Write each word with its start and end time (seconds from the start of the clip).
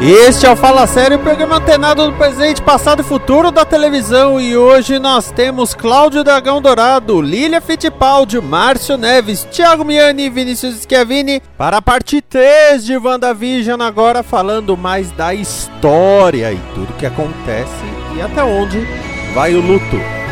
Este 0.00 0.44
é 0.44 0.50
o 0.50 0.56
Fala 0.56 0.86
Sério, 0.86 1.18
programa 1.20 1.56
antenado 1.56 2.06
do 2.06 2.12
presente, 2.14 2.60
passado 2.60 3.00
e 3.00 3.04
futuro 3.04 3.50
da 3.50 3.64
televisão. 3.64 4.40
E 4.40 4.56
hoje 4.56 4.98
nós 4.98 5.30
temos 5.30 5.72
Cláudio 5.72 6.24
Dragão 6.24 6.60
Dourado, 6.60 7.22
Lília 7.22 7.60
Fittipaldi, 7.60 8.40
Márcio 8.40 8.98
Neves, 8.98 9.44
Thiago 9.44 9.84
Miani 9.84 10.24
e 10.24 10.30
Vinícius 10.30 10.80
Schiavini 10.82 11.40
para 11.56 11.78
a 11.78 11.82
parte 11.82 12.20
3 12.20 12.84
de 12.84 12.96
WandaVision, 12.96 13.80
agora 13.80 14.22
falando 14.22 14.76
mais 14.76 15.10
da 15.12 15.32
história 15.32 16.52
e 16.52 16.60
tudo 16.74 16.92
que 16.98 17.06
acontece 17.06 17.84
e 18.16 18.20
até 18.20 18.42
onde 18.42 18.86
vai 19.32 19.54
o 19.54 19.60
luto. 19.60 20.23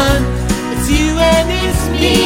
Sun. 0.00 0.20
It's 0.72 0.88
you 0.96 1.10
and 1.32 1.48
it's 1.64 1.82
me. 2.00 2.16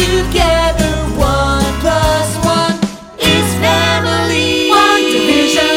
Together, 0.00 0.94
one 1.16 1.70
plus 1.82 2.30
one 2.58 2.76
is 3.32 3.48
family. 3.64 4.70
One 4.70 5.02
division. 5.14 5.76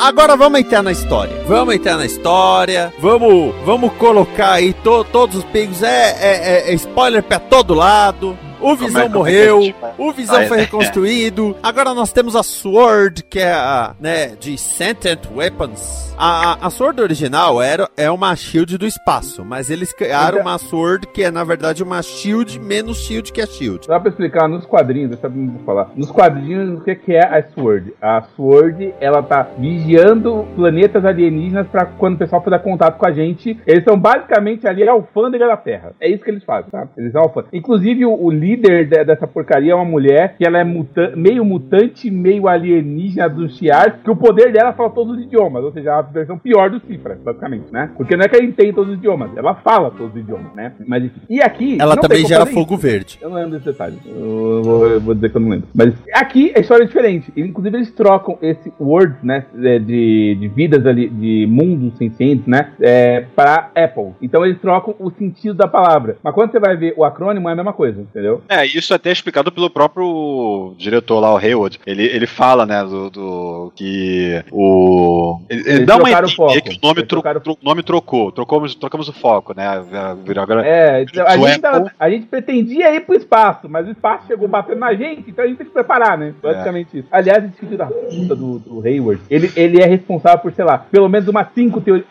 Agora 0.00 0.36
vamos 0.36 0.60
entrar 0.60 0.82
na 0.82 0.92
história. 0.92 1.34
Vamos 1.48 1.74
entrar 1.74 1.96
na 1.96 2.04
história. 2.04 2.92
Vamos, 2.98 3.54
vamos 3.64 3.92
colocar 3.94 4.52
aí 4.54 4.72
to- 4.74 5.04
todos 5.04 5.36
os 5.36 5.44
pingos. 5.44 5.82
É, 5.82 6.10
é- 6.20 6.68
é- 6.68 6.70
é 6.70 6.74
spoiler 6.74 7.22
pra 7.22 7.38
todo 7.38 7.74
lado. 7.74 8.36
O 8.64 8.76
Visão 8.76 9.02
é- 9.02 9.04
é 9.04 9.08
que 9.08 9.14
a 9.14 9.18
morreu, 9.18 9.74
o 9.98 10.12
Visão 10.12 10.36
Ah, 10.36 10.42
é. 10.44 10.46
foi 10.46 10.56
reconstruído. 10.58 11.56
Agora 11.62 11.94
nós 11.94 12.12
temos 12.12 12.34
a 12.34 12.42
Sword, 12.42 13.22
que 13.24 13.38
é 13.38 13.52
a, 13.52 13.94
né, 14.00 14.28
de 14.38 14.56
Sentient 14.58 15.20
Weapons. 15.34 16.04
A, 16.16 16.66
a, 16.66 16.70
Sword 16.70 17.00
original 17.02 17.60
era, 17.60 17.88
é 17.96 18.08
uma 18.08 18.36
shield 18.36 18.78
do 18.78 18.86
espaço, 18.86 19.44
mas 19.44 19.68
eles 19.68 19.92
criaram 19.92 20.42
uma 20.42 20.56
Sword 20.58 21.08
que 21.08 21.24
é, 21.24 21.30
na 21.30 21.42
verdade, 21.42 21.82
uma 21.82 22.00
shield 22.02 22.60
menos 22.60 22.98
shield 22.98 23.32
que 23.32 23.40
a 23.40 23.46
shield. 23.46 23.88
Dá 23.88 23.98
pra 23.98 24.10
explicar 24.10 24.48
nos 24.48 24.64
quadrinhos, 24.64 25.10
deixa 25.10 25.26
eu 25.26 25.30
vou 25.32 25.58
falar. 25.66 25.90
Nos 25.96 26.12
quadrinhos, 26.12 26.78
o 26.78 26.84
que 26.84 26.94
que 26.94 27.12
é 27.14 27.26
a 27.26 27.42
Sword? 27.52 27.92
A 28.00 28.22
Sword, 28.36 28.94
ela 29.00 29.24
tá 29.24 29.48
vigiando 29.58 30.46
planetas 30.54 31.04
alienígenas 31.04 31.66
pra 31.66 31.84
quando 31.84 32.14
o 32.14 32.18
pessoal 32.18 32.42
fizer 32.42 32.58
contato 32.60 32.96
com 32.96 33.06
a 33.08 33.12
gente. 33.12 33.58
Eles 33.66 33.82
são 33.82 33.98
basicamente 33.98 34.68
ali 34.68 34.88
a 34.88 34.92
alfândega 34.92 35.48
da 35.48 35.56
Terra. 35.56 35.92
É 36.00 36.08
isso 36.08 36.22
que 36.22 36.30
eles 36.30 36.44
fazem, 36.44 36.70
tá? 36.70 36.86
Eles 36.96 37.10
são 37.10 37.22
alfândega. 37.22 37.56
Inclusive, 37.56 38.06
o, 38.06 38.14
o 38.14 38.30
líder 38.56 38.86
de- 38.88 39.04
dessa 39.04 39.26
porcaria 39.26 39.72
é 39.72 39.74
uma 39.74 39.84
mulher 39.84 40.34
que 40.36 40.46
ela 40.46 40.58
é 40.58 40.64
muta- 40.64 41.12
meio 41.16 41.44
mutante, 41.44 42.10
meio 42.10 42.48
alienígena 42.48 43.28
do 43.28 43.48
Shiar, 43.48 43.98
que 44.02 44.10
o 44.10 44.16
poder 44.16 44.52
dela 44.52 44.72
fala 44.72 44.90
todos 44.90 45.16
os 45.18 45.24
idiomas, 45.24 45.62
ou 45.64 45.72
seja, 45.72 45.94
a 45.98 46.02
versão 46.02 46.38
pior 46.38 46.70
do 46.70 46.80
Cifra, 46.80 47.18
basicamente, 47.22 47.72
né? 47.72 47.90
Porque 47.96 48.16
não 48.16 48.24
é 48.24 48.28
que 48.28 48.36
ela 48.36 48.44
entende 48.44 48.72
todos 48.72 48.92
os 48.92 48.98
idiomas, 48.98 49.30
ela 49.36 49.54
fala 49.56 49.90
todos 49.90 50.14
os 50.14 50.20
idiomas, 50.20 50.52
né? 50.54 50.72
Mas 50.86 51.04
enfim. 51.04 51.20
E 51.28 51.40
aqui. 51.40 51.76
Ela 51.80 51.96
também 51.96 52.24
gera 52.26 52.46
fogo 52.46 52.74
isso. 52.74 52.82
verde. 52.82 53.18
Eu 53.20 53.28
não 53.30 53.36
lembro 53.36 53.52
desse 53.52 53.66
detalhe. 53.66 53.98
Eu 54.06 54.62
vou, 54.62 54.86
eu 54.86 55.00
vou 55.00 55.14
dizer 55.14 55.30
que 55.30 55.36
eu 55.36 55.40
não 55.40 55.48
lembro. 55.50 55.68
Mas 55.74 55.94
aqui 56.12 56.52
a 56.56 56.60
história 56.60 56.84
é 56.84 56.86
diferente. 56.86 57.32
Inclusive, 57.36 57.76
eles 57.76 57.90
trocam 57.92 58.38
esse 58.42 58.72
word, 58.80 59.14
né? 59.22 59.44
é, 59.62 59.78
De, 59.78 60.36
de 60.40 60.48
vidas 60.48 60.86
ali, 60.86 61.08
de 61.08 61.46
mundos 61.48 61.96
sencientes, 61.98 62.46
né? 62.46 62.72
É, 62.80 63.24
para 63.34 63.70
Apple. 63.74 64.12
Então 64.22 64.44
eles 64.44 64.60
trocam 64.60 64.94
o 64.98 65.10
sentido 65.10 65.54
da 65.54 65.66
palavra. 65.68 66.16
Mas 66.22 66.34
quando 66.34 66.50
você 66.50 66.58
vai 66.58 66.76
ver 66.76 66.94
o 66.96 67.04
acrônimo, 67.04 67.48
é 67.48 67.52
a 67.52 67.56
mesma 67.56 67.72
coisa, 67.72 68.00
entendeu? 68.00 68.33
É, 68.48 68.64
isso 68.66 68.92
até 68.94 69.10
é 69.10 69.12
explicado 69.12 69.50
pelo 69.52 69.68
próprio 69.70 70.74
diretor 70.78 71.20
lá, 71.20 71.32
o 71.34 71.36
Hayward. 71.38 71.80
Ele, 71.86 72.04
ele 72.04 72.26
fala, 72.26 72.64
né, 72.66 72.82
do, 72.84 73.10
do- 73.10 73.72
que 73.76 74.42
o. 74.50 75.40
Ele, 75.48 75.68
ele 75.70 75.84
dá 75.86 75.96
uma 75.96 76.08
ideia 76.10 76.22
que 76.62 76.70
o 76.70 76.78
nome, 76.82 76.94
tro, 77.02 77.06
trocaram- 77.06 77.40
tro- 77.40 77.58
nome 77.62 77.82
trocou. 77.82 78.30
Trocamos, 78.32 78.74
trocamos 78.74 79.08
o 79.08 79.12
foco, 79.12 79.54
né? 79.56 79.82
Virou 80.24 80.42
agora. 80.42 80.66
É, 80.66 81.04
a, 81.26 81.36
gente 81.36 81.60
tava- 81.60 81.92
a 81.98 82.10
gente 82.10 82.26
pretendia 82.26 82.94
ir 82.94 83.00
pro 83.00 83.16
espaço, 83.16 83.68
mas 83.68 83.86
o 83.86 83.90
espaço 83.90 84.26
chegou 84.26 84.48
batendo 84.48 84.78
na 84.80 84.94
gente, 84.94 85.24
então 85.30 85.44
a 85.44 85.48
gente 85.48 85.56
tem 85.58 85.66
que 85.66 85.72
preparar, 85.72 86.16
né? 86.18 86.34
Basicamente 86.42 86.98
isso. 86.98 87.08
Aliás, 87.10 87.44
esse 87.44 87.56
filho 87.58 87.76
da 87.76 87.86
puta 87.86 88.34
do, 88.36 88.58
do 88.58 88.80
Hayward, 88.86 89.20
ele, 89.30 89.50
ele 89.56 89.80
é 89.80 89.86
responsável 89.86 90.38
por, 90.40 90.52
sei 90.52 90.64
lá, 90.64 90.78
pelo 90.78 91.08
menos 91.08 91.28
umas 91.28 91.46
cinco 91.54 91.80
teorias. 91.80 92.06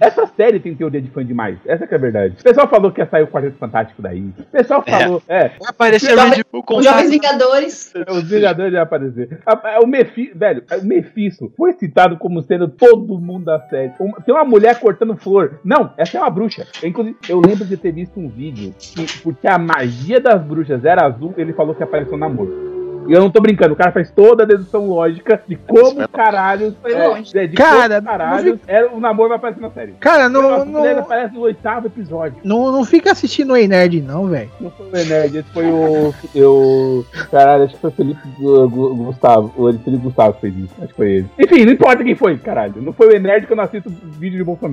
Essa 0.00 0.26
série 0.26 0.58
tem 0.60 0.74
teoria 0.74 1.00
de 1.00 1.10
fã 1.10 1.24
demais. 1.24 1.58
Essa 1.66 1.86
que 1.86 1.94
é 1.94 1.96
a 1.96 2.00
verdade. 2.00 2.36
O 2.40 2.42
pessoal 2.42 2.68
falou 2.68 2.90
que 2.90 3.00
ia 3.00 3.06
sair 3.06 3.22
o 3.22 3.26
Quarteto 3.28 3.56
Fantástico 3.58 4.00
daí. 4.02 4.20
O 4.38 4.42
pessoal 4.52 4.82
É. 4.86 4.90
falou, 4.90 5.22
é. 5.28 5.50
Vai 5.58 5.70
aparecer 5.70 6.16
Os 6.16 6.24
Red 6.24 6.44
Bull 6.50 6.60
Os 6.60 6.66
com 6.66 6.82
Jovens 6.82 7.10
Vingadores. 7.10 7.92
Os 8.08 8.28
Vingadores 8.28 8.72
iam 8.72 8.82
aparecer. 8.82 9.38
O 9.82 9.86
Mephisto, 9.86 10.38
velho, 10.38 10.62
o 10.82 10.84
Mephisto 10.84 11.52
foi 11.56 11.72
citado 11.74 12.16
como 12.16 12.42
sendo 12.42 12.68
todo 12.68 13.18
mundo 13.18 13.46
da 13.46 13.60
série. 13.68 13.92
Tem 14.24 14.34
uma 14.34 14.44
mulher 14.44 14.78
cortando 14.80 15.16
flor. 15.16 15.60
Não, 15.64 15.92
essa 15.96 16.18
é 16.18 16.20
uma 16.20 16.30
bruxa. 16.30 16.66
Inclusive, 16.82 17.16
eu 17.28 17.40
lembro 17.40 17.64
de 17.64 17.76
ter 17.76 17.92
visto 17.92 18.18
um 18.18 18.28
vídeo 18.28 18.74
que, 18.78 19.20
porque 19.22 19.46
a 19.46 19.58
magia 19.58 20.20
das 20.20 20.42
bruxas 20.42 20.84
era 20.84 21.06
azul, 21.06 21.34
ele 21.36 21.52
falou 21.52 21.74
que 21.74 21.82
apareceu 21.82 22.16
namoro. 22.16 22.73
Eu 23.08 23.20
não 23.20 23.30
tô 23.30 23.40
brincando, 23.40 23.74
o 23.74 23.76
cara 23.76 23.92
faz 23.92 24.10
toda 24.10 24.42
a 24.42 24.46
dedução 24.46 24.86
lógica 24.88 25.40
de 25.46 25.56
como 25.56 26.06
caralho. 26.08 26.74
Foi 26.80 26.94
longe. 26.94 27.36
É, 27.36 27.46
de 27.46 27.56
Cara, 27.56 27.96
como 27.96 28.06
caralho 28.08 28.60
era, 28.66 28.92
o 28.92 29.00
namoro 29.00 29.28
vai 29.30 29.38
aparecer 29.38 29.60
na 29.60 29.70
série. 29.70 29.92
Cara, 30.00 30.28
não, 30.28 30.42
Nossa, 30.42 30.64
não, 30.64 30.86
ele 30.86 31.00
aparece 31.00 31.34
no 31.34 31.40
oitavo 31.42 31.86
episódio. 31.86 32.38
não, 32.44 32.70
não 32.72 32.84
fica 32.84 33.12
assistindo 33.12 33.52
o 33.54 33.56
Nerd, 33.66 34.00
não, 34.00 34.26
velho. 34.26 34.50
Não 34.60 34.70
foi 34.70 34.86
o 34.86 34.90
Nerd, 35.06 35.38
esse 35.38 35.48
foi 35.50 35.66
o. 35.66 36.14
Eu. 36.34 37.06
Caralho, 37.30 37.64
acho 37.64 37.74
que 37.74 37.80
foi 37.80 37.90
o 37.90 37.92
Felipe 37.92 38.20
Gu- 38.38 38.68
Gu- 38.68 38.94
Gustavo. 38.96 39.52
O 39.56 39.72
Felipe 39.72 40.04
Gustavo 40.04 40.34
que 40.34 40.40
fez 40.42 40.56
isso. 40.56 40.74
Acho 40.78 40.88
que 40.88 40.94
foi 40.94 41.10
ele. 41.12 41.26
Enfim, 41.38 41.64
não 41.64 41.72
importa 41.72 42.04
quem 42.04 42.14
foi, 42.14 42.36
caralho. 42.38 42.80
Não 42.82 42.92
foi 42.92 43.16
o 43.16 43.20
Nerd 43.20 43.46
que 43.46 43.52
eu 43.52 43.56
não 43.56 43.64
assisto 43.64 43.90
vídeo 44.18 44.38
de 44.38 44.44
Bolsonaro. 44.44 44.64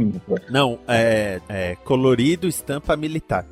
Não, 0.49 0.79
é, 0.87 1.39
é 1.49 1.75
colorido 1.83 2.47
estampa 2.47 2.95
militar. 2.95 3.45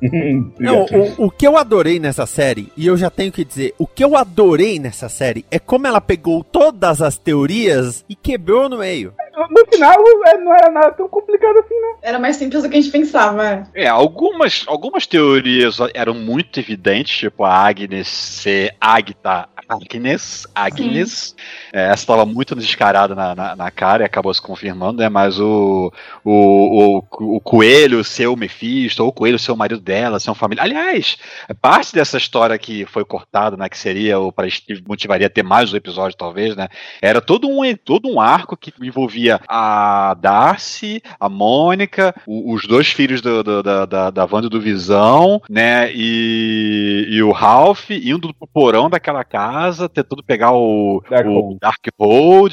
Não, 0.58 0.84
o, 1.18 1.26
o 1.26 1.30
que 1.30 1.46
eu 1.46 1.56
adorei 1.56 1.98
nessa 1.98 2.24
série, 2.26 2.70
e 2.76 2.86
eu 2.86 2.96
já 2.96 3.10
tenho 3.10 3.32
que 3.32 3.44
dizer, 3.44 3.74
o 3.78 3.86
que 3.86 4.02
eu 4.04 4.16
adorei 4.16 4.69
nessa 4.78 5.08
série 5.08 5.44
é 5.50 5.58
como 5.58 5.86
ela 5.86 6.00
pegou 6.00 6.44
todas 6.44 7.02
as 7.02 7.18
teorias 7.18 8.04
e 8.08 8.14
quebrou 8.14 8.68
no 8.68 8.78
meio. 8.78 9.14
No 9.50 9.66
final 9.72 9.94
é, 10.26 10.38
não 10.38 10.54
era 10.54 10.70
nada 10.70 10.92
tão 10.92 11.08
complicado 11.08 11.58
assim, 11.58 11.74
né? 11.74 11.94
Era 12.02 12.18
mais 12.18 12.36
simples 12.36 12.62
do 12.62 12.68
que 12.68 12.76
a 12.76 12.80
gente 12.80 12.92
pensava. 12.92 13.46
é. 13.74 13.84
É, 13.84 13.88
algumas, 13.88 14.64
algumas 14.66 15.06
teorias 15.06 15.78
eram 15.94 16.14
muito 16.14 16.58
evidentes, 16.58 17.18
tipo 17.18 17.44
a 17.44 17.52
Agnes 17.52 18.08
ser 18.08 18.74
Agta 18.80 19.48
Agnes, 19.70 20.46
Agnes. 20.52 21.36
É, 21.72 21.84
essa 21.84 22.02
estava 22.02 22.26
muito 22.26 22.56
descarada 22.56 23.14
na, 23.14 23.34
na, 23.36 23.54
na 23.54 23.70
cara 23.70 24.02
e 24.02 24.06
acabou 24.06 24.34
se 24.34 24.42
confirmando, 24.42 25.00
né? 25.00 25.08
Mas 25.08 25.38
o, 25.38 25.92
o, 26.24 26.98
o, 27.08 27.36
o 27.36 27.40
Coelho 27.40 28.02
ser 28.02 28.26
o 28.26 28.36
Mephisto, 28.36 29.02
ou 29.02 29.10
o 29.10 29.12
Coelho 29.12 29.38
ser 29.38 29.52
o 29.52 29.56
marido 29.56 29.80
dela, 29.80 30.18
ser 30.18 30.30
um 30.30 30.34
família. 30.34 30.64
Aliás, 30.64 31.16
parte 31.60 31.94
dessa 31.94 32.18
história 32.18 32.58
que 32.58 32.84
foi 32.86 33.04
cortada, 33.04 33.56
né? 33.56 33.68
Que 33.68 33.78
seria 33.78 34.18
o 34.18 34.32
para 34.32 34.48
motivaria 34.88 35.30
ter 35.30 35.44
mais 35.44 35.72
um 35.72 35.76
episódio, 35.76 36.18
talvez, 36.18 36.56
né? 36.56 36.68
Era 37.00 37.20
todo 37.20 37.48
um, 37.48 37.60
todo 37.76 38.08
um 38.08 38.20
arco 38.20 38.56
que 38.56 38.72
envolvia 38.82 39.29
a 39.48 40.14
Darcy, 40.20 41.02
a 41.18 41.28
Mônica, 41.28 42.14
o- 42.26 42.52
os 42.52 42.66
dois 42.66 42.88
filhos 42.90 43.20
do, 43.20 43.42
do- 43.42 43.62
da, 43.62 43.86
da, 43.86 44.10
da 44.10 44.24
Wanda 44.30 44.46
e 44.46 44.50
do 44.50 44.60
Visão, 44.60 45.40
né? 45.48 45.90
E, 45.92 47.06
e 47.10 47.22
o 47.22 47.30
Ralph 47.32 47.90
indo 47.90 48.32
pro 48.34 48.46
porão 48.48 48.88
daquela 48.90 49.24
casa, 49.24 49.88
tentando 49.88 50.22
pegar 50.22 50.52
o 50.52 51.02
Dark 51.10 51.26
o 51.26 51.58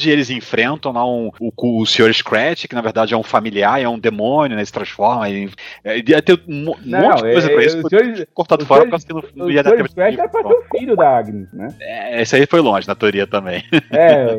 eles 0.09 0.29
enfrentam 0.29 0.91
lá 0.91 1.05
um, 1.05 1.31
o, 1.39 1.81
o 1.81 1.85
Sr. 1.85 2.13
Scratch, 2.13 2.65
que 2.67 2.75
na 2.75 2.81
verdade 2.81 3.13
é 3.13 3.17
um 3.17 3.23
familiar, 3.23 3.81
é 3.81 3.87
um 3.87 3.99
demônio, 3.99 4.55
né? 4.57 4.63
Se 4.65 4.71
transforma. 4.71 5.29
Em, 5.29 5.49
é, 5.83 5.97
ia 6.07 6.21
ter 6.21 6.39
um 6.47 6.73
Não, 6.85 7.01
monte 7.01 7.15
de 7.17 7.31
coisa 7.31 7.51
é- 7.51 7.53
pra 7.53 7.63
isso. 7.65 7.81
o 7.85 7.89
senhor- 7.89 8.27
cortado 8.33 8.63
o 8.63 8.65
fora 8.67 8.81
senhor- 8.81 8.85
por 8.85 8.91
causa 8.91 9.07
que 9.07 9.13
não, 9.13 9.23
não 9.35 9.45
O 9.47 9.51
ia 9.51 9.63
dar 9.63 9.71
Sr. 9.71 9.77
tempo 9.77 9.89
Scratch 9.91 10.13
era 10.17 10.27
pra 10.29 10.41
ser 10.41 10.47
o 10.47 10.63
filho 10.77 10.95
da 10.95 11.17
Agnes, 11.17 11.51
né? 11.53 11.67
É, 11.79 12.21
esse 12.21 12.35
aí 12.35 12.45
foi 12.45 12.59
longe, 12.61 12.87
na 12.87 12.95
teoria 12.95 13.25
também. 13.27 13.63
É, 13.91 14.37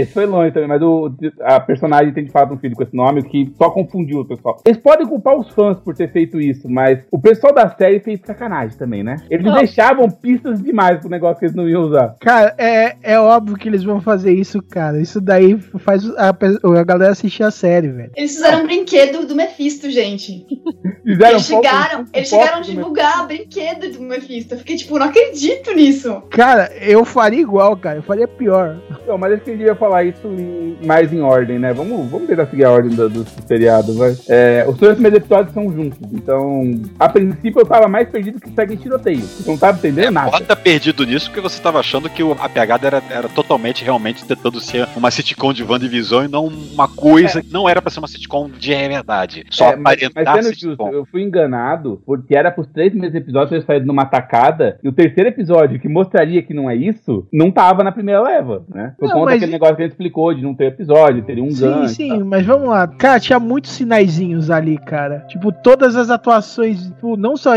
esse 0.00 0.12
foi 0.12 0.26
longe 0.26 0.52
também, 0.52 0.68
mas 0.68 0.82
o, 0.82 1.10
a 1.42 1.60
personagem 1.64 2.12
tem 2.12 2.24
de 2.24 2.30
fato 2.30 2.54
um 2.54 2.58
filho 2.58 2.74
com 2.76 2.82
esse 2.82 2.94
nome, 2.94 3.20
o 3.20 3.24
que 3.24 3.52
só 3.56 3.70
confundiu 3.70 4.20
o 4.20 4.24
pessoal. 4.24 4.60
Eles 4.64 4.78
podem 4.78 5.06
culpar 5.06 5.36
os 5.36 5.48
fãs 5.50 5.78
por 5.78 5.94
ter 5.94 6.10
feito 6.10 6.40
isso, 6.40 6.68
mas 6.68 7.00
o 7.10 7.18
pessoal 7.20 7.54
da 7.54 7.68
série 7.68 8.00
fez 8.00 8.20
sacanagem 8.24 8.76
também, 8.76 9.02
né? 9.02 9.16
Eles 9.30 9.44
Não. 9.44 9.54
deixavam 9.54 10.10
pistas 10.10 10.62
demais 10.62 11.00
pro 11.00 11.08
negócio 11.08 11.38
que 11.38 11.46
eles 11.46 11.56
não 11.56 11.68
iam 11.68 11.82
usar. 11.82 12.16
Cara, 12.20 12.54
é, 12.58 12.96
é 13.02 13.18
óbvio 13.18 13.56
que 13.56 13.68
eles 13.68 13.82
vão 13.82 14.00
fazer 14.00 14.32
isso, 14.32 14.62
cara. 14.62 15.00
Isso 15.00 15.20
daí 15.20 15.58
faz 15.78 16.04
a, 16.16 16.28
a 16.30 16.84
galera 16.84 17.12
assistir 17.12 17.42
a 17.42 17.50
série, 17.50 17.88
velho. 17.88 18.10
Eles 18.16 18.34
fizeram 18.34 18.62
um 18.62 18.66
brinquedo 18.66 19.26
do 19.26 19.34
Mephisto, 19.34 19.90
gente. 19.90 20.46
Fizeram 21.04 21.32
Eles 21.32 21.48
foto- 21.48 21.64
chegaram, 21.66 22.06
eles 22.14 22.30
foto 22.30 22.40
chegaram 22.40 22.58
a 22.58 22.62
divulgar 22.62 23.26
brinquedo 23.26 23.92
do 23.92 24.00
Mephisto. 24.00 24.54
Eu 24.54 24.58
fiquei 24.58 24.76
tipo, 24.76 24.98
não 24.98 25.06
acredito 25.06 25.72
nisso. 25.74 26.22
Cara, 26.30 26.72
eu 26.80 27.04
faria 27.04 27.40
igual, 27.40 27.76
cara. 27.76 27.98
Eu 27.98 28.02
faria 28.02 28.26
pior. 28.26 28.76
Não, 29.06 29.18
mas 29.18 29.32
acho 29.34 29.42
que 29.42 29.50
a 29.50 29.52
gente 29.52 29.58
devia 29.60 29.74
falar 29.76 30.04
isso 30.04 30.26
em- 30.26 30.78
mais 30.84 31.12
em 31.12 31.20
ordem, 31.20 31.58
né? 31.58 31.72
Vamos, 31.74 32.10
vamos 32.10 32.26
tentar 32.26 32.46
seguir 32.46 32.64
a 32.64 32.70
ordem 32.70 32.90
do- 32.96 33.10
dos 33.10 33.26
seriados, 33.46 33.94
vai. 33.96 34.16
É, 34.28 34.64
os 34.66 34.76
dois 34.78 34.94
primeiros 34.94 35.18
episódios 35.18 35.52
são 35.52 35.70
juntos, 35.70 35.98
então, 36.12 36.80
a 36.98 37.08
princípio 37.08 37.60
eu 37.60 37.66
tava 37.66 37.86
mais 37.86 38.08
perdido 38.08 38.40
que 38.40 38.50
segue 38.50 38.74
em 38.74 38.76
tiroteio. 38.78 39.20
Você 39.20 39.50
não 39.50 39.58
tava 39.58 39.76
entendendo 39.78 40.10
nada. 40.10 40.30
Pode 40.30 40.44
estar 40.44 40.56
perdido 40.56 41.04
nisso 41.04 41.26
porque 41.26 41.40
você 41.40 41.56
estava 41.56 41.80
achando 41.80 42.08
que 42.08 42.22
o- 42.22 42.32
a 42.40 42.48
pegada 42.48 42.86
era, 42.86 43.02
era 43.10 43.28
totalmente, 43.28 43.84
realmente, 43.84 44.24
tentando 44.24 44.58
ser 44.60 44.88
uma 44.96 45.10
sitcom 45.10 45.52
de 45.52 45.62
WandaVision 45.62 46.24
e 46.24 46.28
não 46.28 46.46
uma 46.46 46.88
coisa 46.88 47.42
que 47.42 47.52
não 47.52 47.68
era 47.68 47.82
pra 47.82 47.90
ser 47.90 47.98
uma 47.98 48.08
sitcom 48.08 48.48
de 48.48 48.74
verdade. 48.74 49.44
Só 49.50 49.70
É, 49.72 49.76
mas, 49.76 50.02
aparentar 50.02 50.36
mas 50.36 50.44
sendo 50.46 50.54
justo, 50.54 50.68
sitcom. 50.70 50.93
Eu 50.94 51.04
fui 51.06 51.22
enganado 51.22 52.02
porque 52.06 52.36
era 52.36 52.50
pros 52.50 52.66
três 52.68 52.90
primeiros 52.90 53.14
episódios 53.16 53.52
eles 53.52 53.64
saíram 53.64 53.86
numa 53.86 54.04
tacada 54.06 54.78
e 54.82 54.88
o 54.88 54.92
terceiro 54.92 55.28
episódio 55.28 55.78
que 55.80 55.88
mostraria 55.88 56.42
que 56.42 56.54
não 56.54 56.68
é 56.70 56.74
isso, 56.76 57.26
não 57.32 57.50
tava 57.50 57.82
na 57.84 57.92
primeira 57.92 58.22
leva, 58.22 58.64
né? 58.68 58.94
Por 58.98 59.08
Não, 59.08 59.14
conta 59.14 59.24
mas- 59.26 59.34
daquele 59.36 59.52
negócio 59.52 59.76
que 59.76 59.82
a 59.82 59.84
gente 59.84 59.92
explicou 59.92 60.34
de 60.34 60.42
não 60.42 60.54
ter 60.54 60.66
episódio, 60.66 61.22
teria 61.24 61.42
um 61.44 61.50
sim, 61.50 61.64
gancho. 61.64 61.84
e 61.84 61.88
sim, 61.88 62.08
tal. 62.08 62.24
mas 62.24 62.46
vamos 62.46 62.68
lá. 62.68 62.86
Cara, 62.86 63.20
tinha 63.20 63.38
muitos 63.38 63.72
sinaizinhos 63.72 64.50
ali, 64.50 64.78
cara. 64.78 65.20
Tipo, 65.28 65.50
todas 65.52 65.96
as 65.96 66.10
atuações, 66.10 66.86
tipo, 66.86 67.16
não 67.16 67.36
só 67.36 67.52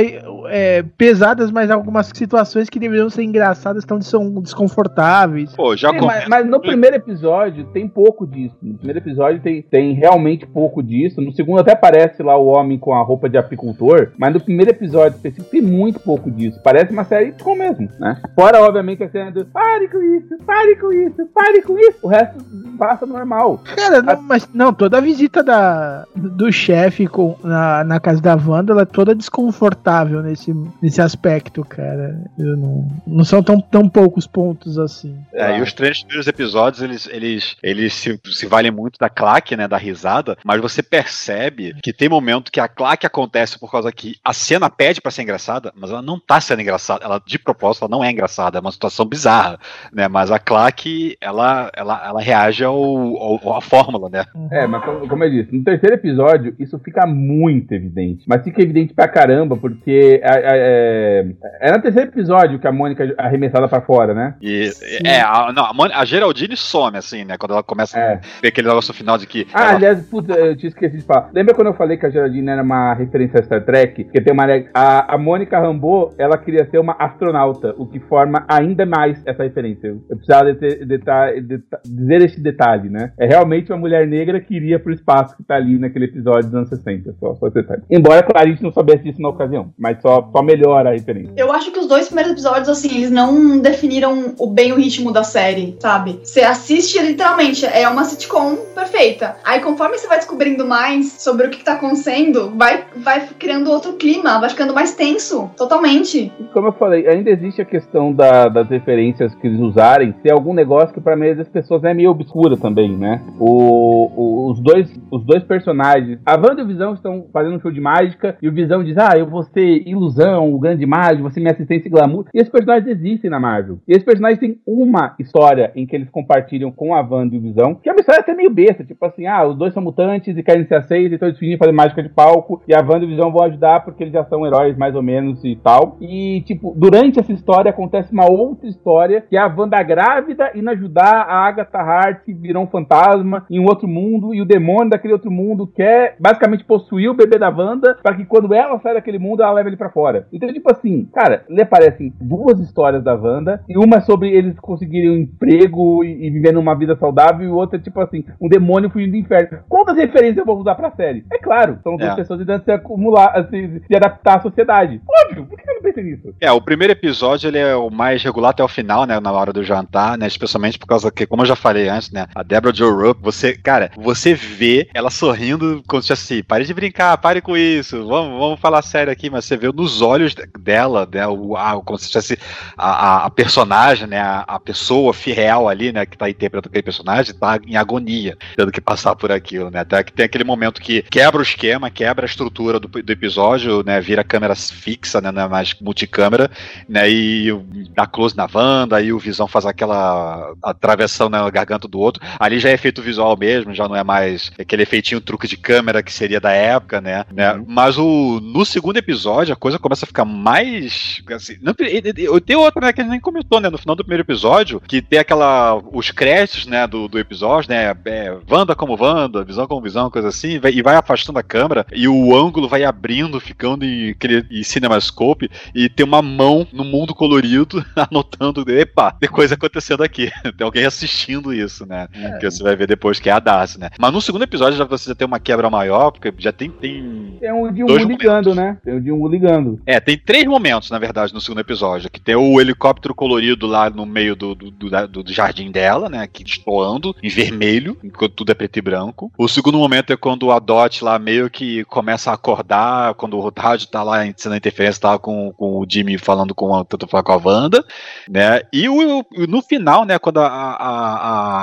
é, 0.49 0.83
pesadas, 0.97 1.51
mas 1.51 1.69
algumas 1.71 2.07
situações 2.13 2.69
que 2.69 2.79
deveriam 2.79 3.09
ser 3.09 3.23
engraçadas 3.23 3.83
estão 3.83 4.01
são 4.01 4.41
desconfortáveis. 4.41 5.55
Pô, 5.55 5.75
já 5.75 5.89
É, 5.89 6.01
mas, 6.01 6.27
mas 6.27 6.47
no 6.47 6.59
primeiro 6.59 6.95
episódio 6.95 7.65
tem 7.73 7.87
pouco 7.87 8.25
disso. 8.25 8.55
No 8.61 8.75
primeiro 8.75 8.99
episódio 8.99 9.41
tem, 9.41 9.61
tem 9.61 9.93
realmente 9.93 10.45
pouco 10.45 10.81
disso. 10.83 11.21
No 11.21 11.31
segundo 11.33 11.59
até 11.59 11.73
aparece 11.73 12.21
lá 12.23 12.37
o 12.37 12.47
homem 12.47 12.77
com 12.77 12.93
a 12.93 13.01
roupa 13.01 13.26
de 13.29 13.37
apicultor. 13.37 14.11
Mas 14.17 14.33
no 14.33 14.39
primeiro 14.39 14.71
episódio 14.71 15.15
específico 15.15 15.49
tem 15.49 15.61
muito 15.61 15.99
pouco 15.99 16.29
disso. 16.29 16.59
Parece 16.63 16.91
uma 16.91 17.03
série 17.03 17.33
com 17.41 17.55
mesmo, 17.55 17.89
né? 17.99 18.21
Fora, 18.35 18.61
obviamente, 18.61 19.03
a 19.03 19.09
cena 19.09 19.31
do 19.31 19.45
pare 19.45 19.87
com 19.87 20.01
isso, 20.01 20.37
pare 20.45 20.75
com 20.75 20.91
isso, 20.91 21.25
pare 21.33 21.61
com 21.61 21.77
isso. 21.77 21.97
O 22.01 22.07
resto 22.07 22.37
passa 22.77 23.05
normal. 23.05 23.59
Cara, 23.75 24.01
não, 24.01 24.21
mas 24.21 24.47
não, 24.53 24.73
toda 24.73 24.97
a 24.97 25.01
visita 25.01 25.43
da, 25.43 26.05
do 26.15 26.51
chefe 26.51 27.07
na, 27.43 27.83
na 27.83 27.99
casa 27.99 28.21
da 28.21 28.35
Wanda, 28.35 28.73
ela 28.73 28.83
é 28.83 28.85
toda 28.85 29.15
desconfortável 29.15 30.21
nesse, 30.21 30.53
nesse 30.81 31.01
aspecto, 31.01 31.63
cara. 31.63 32.21
Eu 32.37 32.55
não, 32.57 32.87
não 33.05 33.25
são 33.25 33.41
tão, 33.41 33.59
tão 33.59 33.89
poucos 33.89 34.27
pontos 34.27 34.77
assim. 34.77 35.17
É, 35.33 35.57
e 35.57 35.61
os 35.61 35.73
três 35.73 35.99
primeiros 35.99 36.27
episódios, 36.27 36.81
eles, 36.81 37.07
eles, 37.07 37.55
eles 37.63 37.93
se, 37.93 38.19
se 38.25 38.45
valem 38.45 38.71
muito 38.71 38.97
da 38.99 39.09
claque, 39.09 39.55
né, 39.55 39.67
da 39.67 39.77
risada, 39.77 40.37
mas 40.43 40.61
você 40.61 40.83
percebe 40.83 41.75
que 41.81 41.93
tem 41.93 42.09
momento 42.09 42.51
que 42.51 42.59
a 42.59 42.67
claque 42.67 43.05
acontece 43.05 43.59
por 43.59 43.71
causa 43.71 43.91
que 43.91 44.15
a 44.23 44.33
cena 44.33 44.69
pede 44.69 45.01
pra 45.01 45.11
ser 45.11 45.23
engraçada, 45.23 45.73
mas 45.75 45.89
ela 45.89 46.01
não 46.01 46.19
tá 46.19 46.39
sendo 46.39 46.61
engraçada, 46.61 47.03
ela 47.03 47.21
de 47.25 47.39
propósito 47.39 47.85
ela 47.85 47.91
não 47.91 48.03
é 48.03 48.11
engraçada, 48.11 48.57
é 48.57 48.61
uma 48.61 48.71
situação 48.71 49.05
bizarra, 49.05 49.59
né, 49.91 50.07
mas 50.07 50.31
a 50.31 50.39
claque, 50.39 51.17
ela, 51.19 51.71
ela, 51.73 52.05
ela 52.05 52.21
reage 52.21 52.63
ao, 52.67 53.39
ao- 53.45 53.57
à 53.57 53.61
fórmula, 53.61 54.09
né. 54.09 54.23
É, 54.51 54.67
mas 54.67 54.83
como, 54.83 55.07
como 55.07 55.23
eu 55.23 55.29
disse, 55.29 55.55
no 55.55 55.63
terceiro 55.63 55.95
episódio 55.95 56.55
isso 56.59 56.77
fica 56.79 57.05
muito 57.05 57.71
evidente. 57.73 58.23
Mas 58.27 58.43
fica 58.43 58.61
evidente 58.61 58.93
pra 58.93 59.07
caramba, 59.07 59.55
porque 59.57 60.21
é, 60.23 60.41
é, 60.43 61.25
é 61.61 61.71
no 61.71 61.81
terceiro 61.81 62.09
episódio 62.09 62.59
que 62.59 62.67
a 62.67 62.71
Mônica 62.71 63.03
é 63.03 63.13
arremessada 63.17 63.67
pra 63.67 63.81
fora, 63.81 64.13
né? 64.13 64.35
E, 64.41 64.69
é, 65.05 65.21
a, 65.21 65.51
não, 65.53 65.65
a, 65.65 65.73
Mon- 65.73 65.93
a 65.93 66.05
Geraldine 66.05 66.55
some, 66.57 66.97
assim, 66.97 67.23
né, 67.25 67.37
quando 67.37 67.51
ela 67.53 67.63
começa 67.63 67.97
É. 67.99 68.13
a 68.15 68.19
ver 68.41 68.47
aquele 68.49 68.67
negócio 68.67 68.93
final 68.93 69.17
de 69.17 69.27
que 69.27 69.47
Ah, 69.53 69.63
ela- 69.69 69.75
aliás, 69.75 70.01
puta, 70.09 70.33
eu 70.33 70.55
tinha 70.55 70.69
esquecido 70.69 70.99
de 70.99 71.05
falar. 71.05 71.29
Lembra 71.33 71.53
quando 71.53 71.67
eu 71.67 71.73
falei 71.73 71.97
que 71.97 72.05
a 72.05 72.09
Geraldine 72.09 72.49
era 72.49 72.63
uma 72.63 72.93
referência 72.93 73.39
a 73.39 73.43
Star 73.43 73.63
Trek? 73.63 74.03
Porque 74.05 74.21
tem 74.21 74.33
uma. 74.33 74.45
A, 74.73 75.15
a 75.15 75.17
Mônica 75.17 75.59
Rambeau, 75.59 76.13
ela 76.17 76.37
queria 76.37 76.65
ser 76.69 76.79
uma 76.79 76.95
astronauta, 76.97 77.73
o 77.77 77.85
que 77.85 77.99
forma 77.99 78.45
ainda 78.47 78.85
mais 78.85 79.21
essa 79.25 79.43
referência. 79.43 79.87
Eu, 79.87 80.15
precisava 80.17 80.53
de 80.53 80.59
ter- 80.59 80.85
deta- 80.85 81.31
deta- 81.41 81.79
dizer 81.85 82.21
este 82.21 82.39
detalhe, 82.41 82.56
né? 82.89 83.11
É 83.17 83.25
realmente 83.25 83.71
uma 83.71 83.77
mulher 83.79 84.07
negra 84.07 84.39
que 84.39 84.55
iria 84.55 84.79
pro 84.79 84.93
espaço 84.93 85.35
que 85.35 85.43
tá 85.43 85.55
ali 85.55 85.77
naquele 85.77 86.05
episódio 86.05 86.43
dos 86.49 86.55
anos 86.55 86.69
60. 86.69 87.15
Só, 87.19 87.35
só 87.35 87.49
detalhe. 87.49 87.81
Embora, 87.89 88.25
a 88.35 88.45
gente 88.45 88.61
não 88.63 88.71
soubesse 88.71 89.03
disso 89.03 89.21
na 89.21 89.29
ocasião, 89.29 89.69
mas 89.77 90.01
só, 90.01 90.29
só 90.31 90.41
melhora 90.41 90.89
a 90.89 90.93
referência. 90.93 91.33
Eu 91.37 91.51
acho 91.51 91.71
que 91.71 91.79
os 91.79 91.87
dois 91.87 92.07
primeiros 92.07 92.33
episódios, 92.33 92.69
assim, 92.69 92.89
eles 92.95 93.11
não 93.11 93.59
definiram 93.59 94.33
o 94.39 94.47
bem 94.47 94.71
o 94.71 94.75
ritmo 94.75 95.11
da 95.11 95.23
série, 95.23 95.75
sabe? 95.79 96.19
Você 96.23 96.41
assiste 96.41 96.99
literalmente, 97.01 97.65
é 97.65 97.87
uma 97.87 98.03
sitcom 98.03 98.55
perfeita. 98.75 99.35
Aí 99.45 99.59
conforme 99.59 99.97
você 99.97 100.07
vai 100.07 100.17
descobrindo 100.17 100.65
mais 100.65 101.13
sobre 101.21 101.47
o 101.47 101.49
que, 101.49 101.57
que 101.59 101.65
tá 101.65 101.73
acontecendo, 101.73 102.51
vai, 102.55 102.85
vai 102.97 103.27
criando 103.39 103.71
outro 103.71 103.93
clima, 103.93 104.39
vai 104.39 104.49
ficando 104.49 104.73
mais 104.73 104.95
tenso, 104.95 105.49
totalmente. 105.57 106.31
Como 106.53 106.67
eu 106.67 106.73
falei, 106.73 107.07
ainda 107.07 107.29
existe 107.29 107.61
a 107.61 107.65
questão 107.65 108.13
da- 108.13 108.47
das 108.47 108.69
referências 108.69 109.33
que 109.35 109.47
eles 109.47 109.59
usarem 109.59 110.13
ser 110.21 110.31
algum 110.31 110.53
negócio 110.53 110.93
que 110.93 111.01
pra 111.01 111.15
maioria 111.15 111.43
das 111.43 111.51
pessoas 111.51 111.83
é 111.83 111.93
meio 111.93 112.09
também, 112.55 112.95
né? 112.95 113.21
O, 113.39 114.09
o- 114.15 114.51
os, 114.51 114.61
dois, 114.61 114.99
os 115.11 115.25
dois 115.25 115.43
personagens, 115.43 116.19
a 116.25 116.35
Wanda 116.35 116.61
e 116.61 116.63
o 116.63 116.67
Visão 116.67 116.93
estão 116.93 117.25
fazendo 117.33 117.55
um 117.55 117.59
show 117.59 117.71
de 117.71 117.81
mágica 117.81 118.37
e 118.41 118.47
o 118.47 118.53
Visão 118.53 118.83
diz, 118.83 118.97
ah, 118.97 119.17
eu 119.17 119.25
vou 119.27 119.43
ser 119.43 119.87
ilusão, 119.87 120.53
o 120.53 120.59
grande 120.59 120.85
mágico, 120.85 121.23
você 121.23 121.39
minha 121.39 121.51
assistência 121.51 121.87
e 121.87 121.91
glamour. 121.91 122.25
E 122.33 122.37
esses 122.39 122.51
personagens 122.51 122.87
existem 122.87 123.29
na 123.29 123.39
Marvel. 123.39 123.79
E 123.87 123.91
esses 123.91 124.03
personagens 124.03 124.39
têm 124.39 124.59
uma 124.65 125.15
história 125.19 125.71
em 125.75 125.85
que 125.85 125.95
eles 125.95 126.09
compartilham 126.09 126.71
com 126.71 126.93
a 126.93 127.01
Wanda 127.01 127.35
e 127.35 127.37
o 127.39 127.41
Visão, 127.41 127.75
que 127.75 127.89
é 127.89 127.91
uma 127.91 127.99
história 127.99 128.21
até 128.21 128.33
meio 128.33 128.49
besta, 128.51 128.83
tipo 128.83 129.03
assim, 129.05 129.25
ah, 129.25 129.45
os 129.47 129.57
dois 129.57 129.73
são 129.73 129.83
mutantes 129.83 130.37
e 130.37 130.43
querem 130.43 130.65
ser 130.65 130.75
aceitos, 130.75 131.13
então 131.13 131.27
eles 131.27 131.39
fingem 131.39 131.57
fazer 131.57 131.71
mágica 131.71 132.03
de 132.03 132.09
palco 132.09 132.61
e 132.67 132.73
a 132.75 132.79
Wanda 132.81 133.03
e 133.03 133.05
o 133.05 133.09
Visão 133.09 133.31
vão 133.31 133.43
ajudar 133.45 133.83
porque 133.83 134.03
eles 134.03 134.13
já 134.13 134.23
são 134.25 134.45
heróis 134.45 134.77
mais 134.77 134.95
ou 134.95 135.01
menos 135.01 135.43
e 135.43 135.55
tal. 135.55 135.97
E, 135.99 136.41
tipo, 136.45 136.73
durante 136.77 137.19
essa 137.19 137.31
história 137.31 137.69
acontece 137.71 138.11
uma 138.13 138.29
outra 138.29 138.67
história 138.67 139.21
que 139.21 139.35
é 139.35 139.39
a 139.39 139.47
Wanda 139.47 139.81
grávida 139.81 140.51
indo 140.55 140.69
ajudar 140.69 141.25
a 141.27 141.47
Agatha 141.47 141.79
Hart 141.79 142.21
virou 142.41 142.63
um 142.63 142.67
fantasma 142.67 143.45
em 143.49 143.59
um 143.59 143.65
outro 143.65 143.87
mundo 143.87 144.33
e 144.33 144.41
o 144.41 144.45
demônio 144.45 144.89
daquele 144.89 145.13
outro 145.13 145.31
mundo 145.31 145.67
quer 145.67 146.15
basicamente 146.19 146.63
possuir 146.63 147.09
o 147.09 147.13
bebê 147.13 147.37
da 147.37 147.49
Wanda 147.49 147.97
para 148.01 148.15
que 148.15 148.25
quando 148.25 148.53
ela 148.53 148.79
sai 148.79 148.93
daquele 148.93 149.19
mundo 149.19 149.41
ela 149.43 149.51
leve 149.53 149.69
ele 149.69 149.77
pra 149.77 149.89
fora. 149.89 150.27
Então, 150.31 150.51
tipo 150.51 150.71
assim, 150.71 151.05
cara, 151.13 151.43
ele 151.49 151.61
aparece 151.61 152.03
em 152.05 152.13
duas 152.21 152.59
histórias 152.59 153.03
da 153.03 153.15
Wanda, 153.15 153.61
e 153.67 153.77
uma 153.77 153.97
é 153.97 154.01
sobre 154.01 154.29
eles 154.29 154.59
conseguirem 154.59 155.09
um 155.11 155.17
emprego 155.17 156.03
e, 156.03 156.27
e 156.27 156.29
vivendo 156.29 156.57
uma 156.59 156.75
vida 156.75 156.95
saudável, 156.95 157.47
e 157.47 157.51
outra 157.51 157.77
é 157.77 157.81
tipo 157.81 157.99
assim, 157.99 158.23
um 158.39 158.47
demônio 158.47 158.89
fugindo 158.89 159.11
do 159.11 159.17
inferno. 159.17 159.59
Quantas 159.69 159.95
referências 159.97 160.37
eu 160.37 160.45
vou 160.45 160.57
usar 160.59 160.75
pra 160.75 160.91
série? 160.91 161.25
É 161.31 161.37
claro, 161.37 161.79
são 161.83 161.95
duas 161.97 162.11
É. 162.11 162.15
pessoas 162.15 162.39
tentando 162.39 162.63
se 162.63 162.71
acumular, 162.71 163.27
assim, 163.35 163.79
se 163.87 163.95
adaptar 163.95 164.37
à 164.37 164.41
sociedade. 164.41 165.01
Óbvio, 165.25 165.45
por 165.45 165.57
que 165.57 165.69
eu 165.69 165.75
não 165.75 165.81
pensei 165.81 166.03
nisso? 166.03 166.33
É, 166.39 166.51
o 166.51 166.61
primeiro 166.61 166.93
episódio 166.93 167.47
ele 167.47 167.57
é 167.57 167.75
o 167.75 167.89
mais 167.89 168.23
regular 168.23 168.51
até 168.51 168.63
o 168.63 168.67
final, 168.67 169.05
né? 169.05 169.19
Na 169.19 169.31
hora 169.31 169.51
do 169.53 169.63
jantar, 169.63 170.17
né? 170.17 170.27
Especialmente 170.27 170.77
por 170.77 170.87
causa 170.87 171.11
que, 171.11 171.25
como 171.25 171.41
eu 171.41 171.45
já 171.45 171.55
falei 171.55 171.89
antes, 171.89 172.11
né? 172.11 172.26
A 172.35 172.43
Deborah 172.43 172.73
Jo 172.75 172.91
Rupp, 172.95 173.19
você, 173.21 173.55
cara, 173.57 173.91
você 173.97 174.33
vê 174.33 174.89
ela 174.93 175.09
sorrindo 175.09 175.83
como 175.87 176.01
se 176.01 176.13
assim, 176.13 176.43
pare 176.43 176.65
de 176.65 176.73
brincar, 176.73 177.17
pare 177.17 177.41
com 177.41 177.55
isso, 177.57 178.05
vamos, 178.07 178.39
vamos 178.39 178.59
falar 178.59 178.81
sério 178.81 179.11
aqui, 179.11 179.29
mas 179.29 179.45
você 179.45 179.57
vê 179.57 179.71
nos 179.71 180.01
olhos 180.01 180.35
dela, 180.59 181.07
né? 181.11 181.27
O, 181.27 181.55
a, 181.55 181.81
como 181.81 181.97
se 181.97 182.11
fosse 182.11 182.37
a, 182.77 183.25
a- 183.25 183.29
personagem, 183.29 184.07
né? 184.07 184.19
A, 184.19 184.39
a 184.47 184.59
pessoa 184.59 185.13
fiel 185.13 185.67
ali, 185.67 185.91
né? 185.91 186.05
Que 186.05 186.17
tá 186.17 186.29
interpretando 186.29 186.69
aquele 186.69 186.83
personagem, 186.83 187.33
tá 187.35 187.59
em 187.65 187.75
agonia, 187.75 188.37
tendo 188.55 188.71
que 188.71 188.81
passar 188.81 189.15
por 189.15 189.31
aquilo, 189.31 189.69
né? 189.69 189.79
Até 189.79 190.03
que 190.03 190.13
tem 190.13 190.25
aquele 190.25 190.43
momento 190.43 190.81
que 190.81 191.01
quebra 191.03 191.39
o 191.39 191.43
esquema, 191.43 191.89
quebra 191.89 192.25
a 192.25 192.29
estrutura 192.29 192.79
do, 192.79 192.87
do 192.87 193.11
episódio, 193.11 193.83
né? 193.83 193.99
Vira 194.01 194.23
câmera 194.23 194.55
fixa, 194.55 195.21
né? 195.21 195.29
É 195.29 195.47
mais 195.47 195.75
multicâmera, 195.81 196.49
né? 196.87 197.09
E 197.09 197.51
dá 197.95 198.05
close 198.07 198.35
na 198.35 198.47
Wanda, 198.53 198.97
aí 198.97 199.11
o 199.13 199.19
Visão 199.19 199.47
faz 199.47 199.65
aquela 199.65 200.53
atravessão 200.63 201.29
na 201.29 201.49
garganta 201.49 201.87
do 201.87 201.99
outro. 202.07 202.25
Ali 202.39 202.59
já 202.59 202.69
é 202.69 202.73
efeito 202.73 203.01
visual 203.01 203.37
mesmo, 203.37 203.73
já 203.73 203.87
não 203.87 203.95
é 203.95 204.03
mais 204.03 204.51
aquele 204.59 204.83
efeitinho 204.83 205.21
truque 205.21 205.47
de 205.47 205.57
câmera 205.57 206.01
que 206.01 206.13
seria 206.13 206.39
da 206.39 206.51
época, 206.51 207.01
né? 207.01 207.25
né? 207.31 207.61
Mas 207.67 207.97
o, 207.97 208.39
no 208.41 208.65
segundo 208.65 208.97
episódio 208.97 209.53
a 209.53 209.57
coisa 209.57 209.79
começa 209.79 210.05
a 210.05 210.07
ficar 210.07 210.25
mais. 210.25 211.21
Assim, 211.31 211.57
não, 211.61 211.73
tem 211.73 212.55
outra, 212.55 212.81
né, 212.81 212.93
que 212.93 213.01
a 213.01 213.03
gente 213.03 213.11
nem 213.11 213.19
comentou, 213.19 213.59
né? 213.59 213.69
No 213.69 213.77
final 213.77 213.95
do 213.95 214.03
primeiro 214.03 214.23
episódio, 214.23 214.81
que 214.81 215.01
tem 215.01 215.19
aquela. 215.19 215.75
os 215.91 216.11
créditos, 216.11 216.65
né, 216.65 216.87
do, 216.87 217.07
do 217.07 217.19
episódio, 217.19 217.69
né? 217.69 217.95
É, 218.05 218.37
Wanda 218.49 218.75
como 218.75 218.97
Wanda, 219.01 219.43
visão 219.43 219.67
como 219.67 219.81
visão, 219.81 220.09
coisa 220.09 220.29
assim, 220.29 220.51
e 220.51 220.59
vai, 220.59 220.71
e 220.71 220.81
vai 220.81 220.95
afastando 220.95 221.39
a 221.39 221.43
câmera, 221.43 221.85
e 221.93 222.07
o 222.07 222.35
ângulo 222.35 222.67
vai 222.67 222.83
abrindo, 222.83 223.39
ficando 223.39 223.85
em, 223.85 224.15
em 224.51 224.63
cinemascope, 224.63 225.49
e 225.73 225.89
tem 225.89 226.05
uma 226.05 226.21
mão 226.21 226.67
no 226.71 226.83
mundo 226.83 227.13
colorido 227.13 227.85
anotando, 227.95 228.69
epa, 228.71 229.11
tem 229.11 229.29
coisa 229.29 229.55
acontecendo 229.55 230.03
aqui. 230.03 230.31
tem 230.57 230.65
alguém 230.65 230.85
assistindo 230.85 231.53
isso, 231.53 231.85
né? 231.85 231.96
Que 232.39 232.49
você 232.51 232.61
vai 232.61 232.75
ver 232.75 232.87
depois 232.87 233.19
que 233.19 233.29
é 233.29 233.33
a 233.33 233.39
Darcy, 233.39 233.79
né? 233.79 233.89
Mas 233.99 234.13
no 234.13 234.21
segundo 234.21 234.43
episódio 234.43 234.77
já 234.77 234.85
você 234.85 235.09
já 235.09 235.15
tem 235.15 235.25
uma 235.27 235.39
quebra 235.39 235.69
maior, 235.69 236.11
porque 236.11 236.33
já 236.37 236.51
tem. 236.51 236.69
tem... 236.69 237.37
Tem 237.39 237.51
um 237.53 237.71
de 237.71 237.83
um 237.83 237.87
Dois 237.87 238.03
ligando, 238.05 238.53
né? 238.55 238.77
Tem 238.83 238.93
um 238.95 239.01
de 239.01 239.11
um 239.11 239.27
ligando. 239.27 239.81
É, 239.85 239.99
tem 239.99 240.17
três 240.17 240.45
momentos, 240.45 240.89
na 240.91 240.99
verdade, 240.99 241.33
no 241.33 241.41
segundo 241.41 241.61
episódio. 241.61 242.09
Que 242.09 242.19
tem 242.19 242.35
o 242.35 242.59
helicóptero 242.59 243.13
colorido 243.15 243.65
lá 243.67 243.89
no 243.89 244.05
meio 244.05 244.35
do, 244.35 244.53
do, 244.55 244.71
do- 244.71 245.23
do 245.23 245.33
jardim 245.33 245.71
dela, 245.71 246.09
né? 246.09 246.27
Que 246.27 246.43
destoando 246.43 247.15
em 247.21 247.29
vermelho, 247.29 247.97
enquanto 248.03 248.33
tudo 248.33 248.51
é 248.51 248.55
preto 248.55 248.77
e 248.77 248.81
branco. 248.81 249.31
O 249.37 249.47
segundo 249.47 249.77
momento 249.77 250.11
é 250.11 250.17
quando 250.17 250.51
a 250.51 250.59
Dot 250.59 251.03
lá 251.03 251.17
meio 251.19 251.49
que 251.49 251.83
começa 251.85 252.31
a 252.31 252.33
acordar, 252.33 253.13
quando 253.15 253.37
o 253.37 253.49
rádio 253.57 253.87
tá 253.87 254.03
lá 254.03 254.23
sendo 254.35 254.53
a 254.53 254.57
interferência, 254.57 255.01
tá 255.01 255.19
com, 255.19 255.51
com 255.53 255.79
o 255.79 255.85
Jimmy 255.89 256.17
falando 256.17 256.53
com 256.55 256.73
a, 256.75 256.83
tentando 256.83 257.09
falar 257.09 257.23
com 257.23 257.31
a 257.33 257.37
Wanda, 257.37 257.85
né? 258.29 258.61
E 258.73 258.89
o, 258.89 259.19
o- 259.19 259.47
no 259.47 259.61
final, 259.61 260.05
né, 260.05 260.17
quando 260.19 260.39
a, 260.39 260.47
a- 260.47 260.75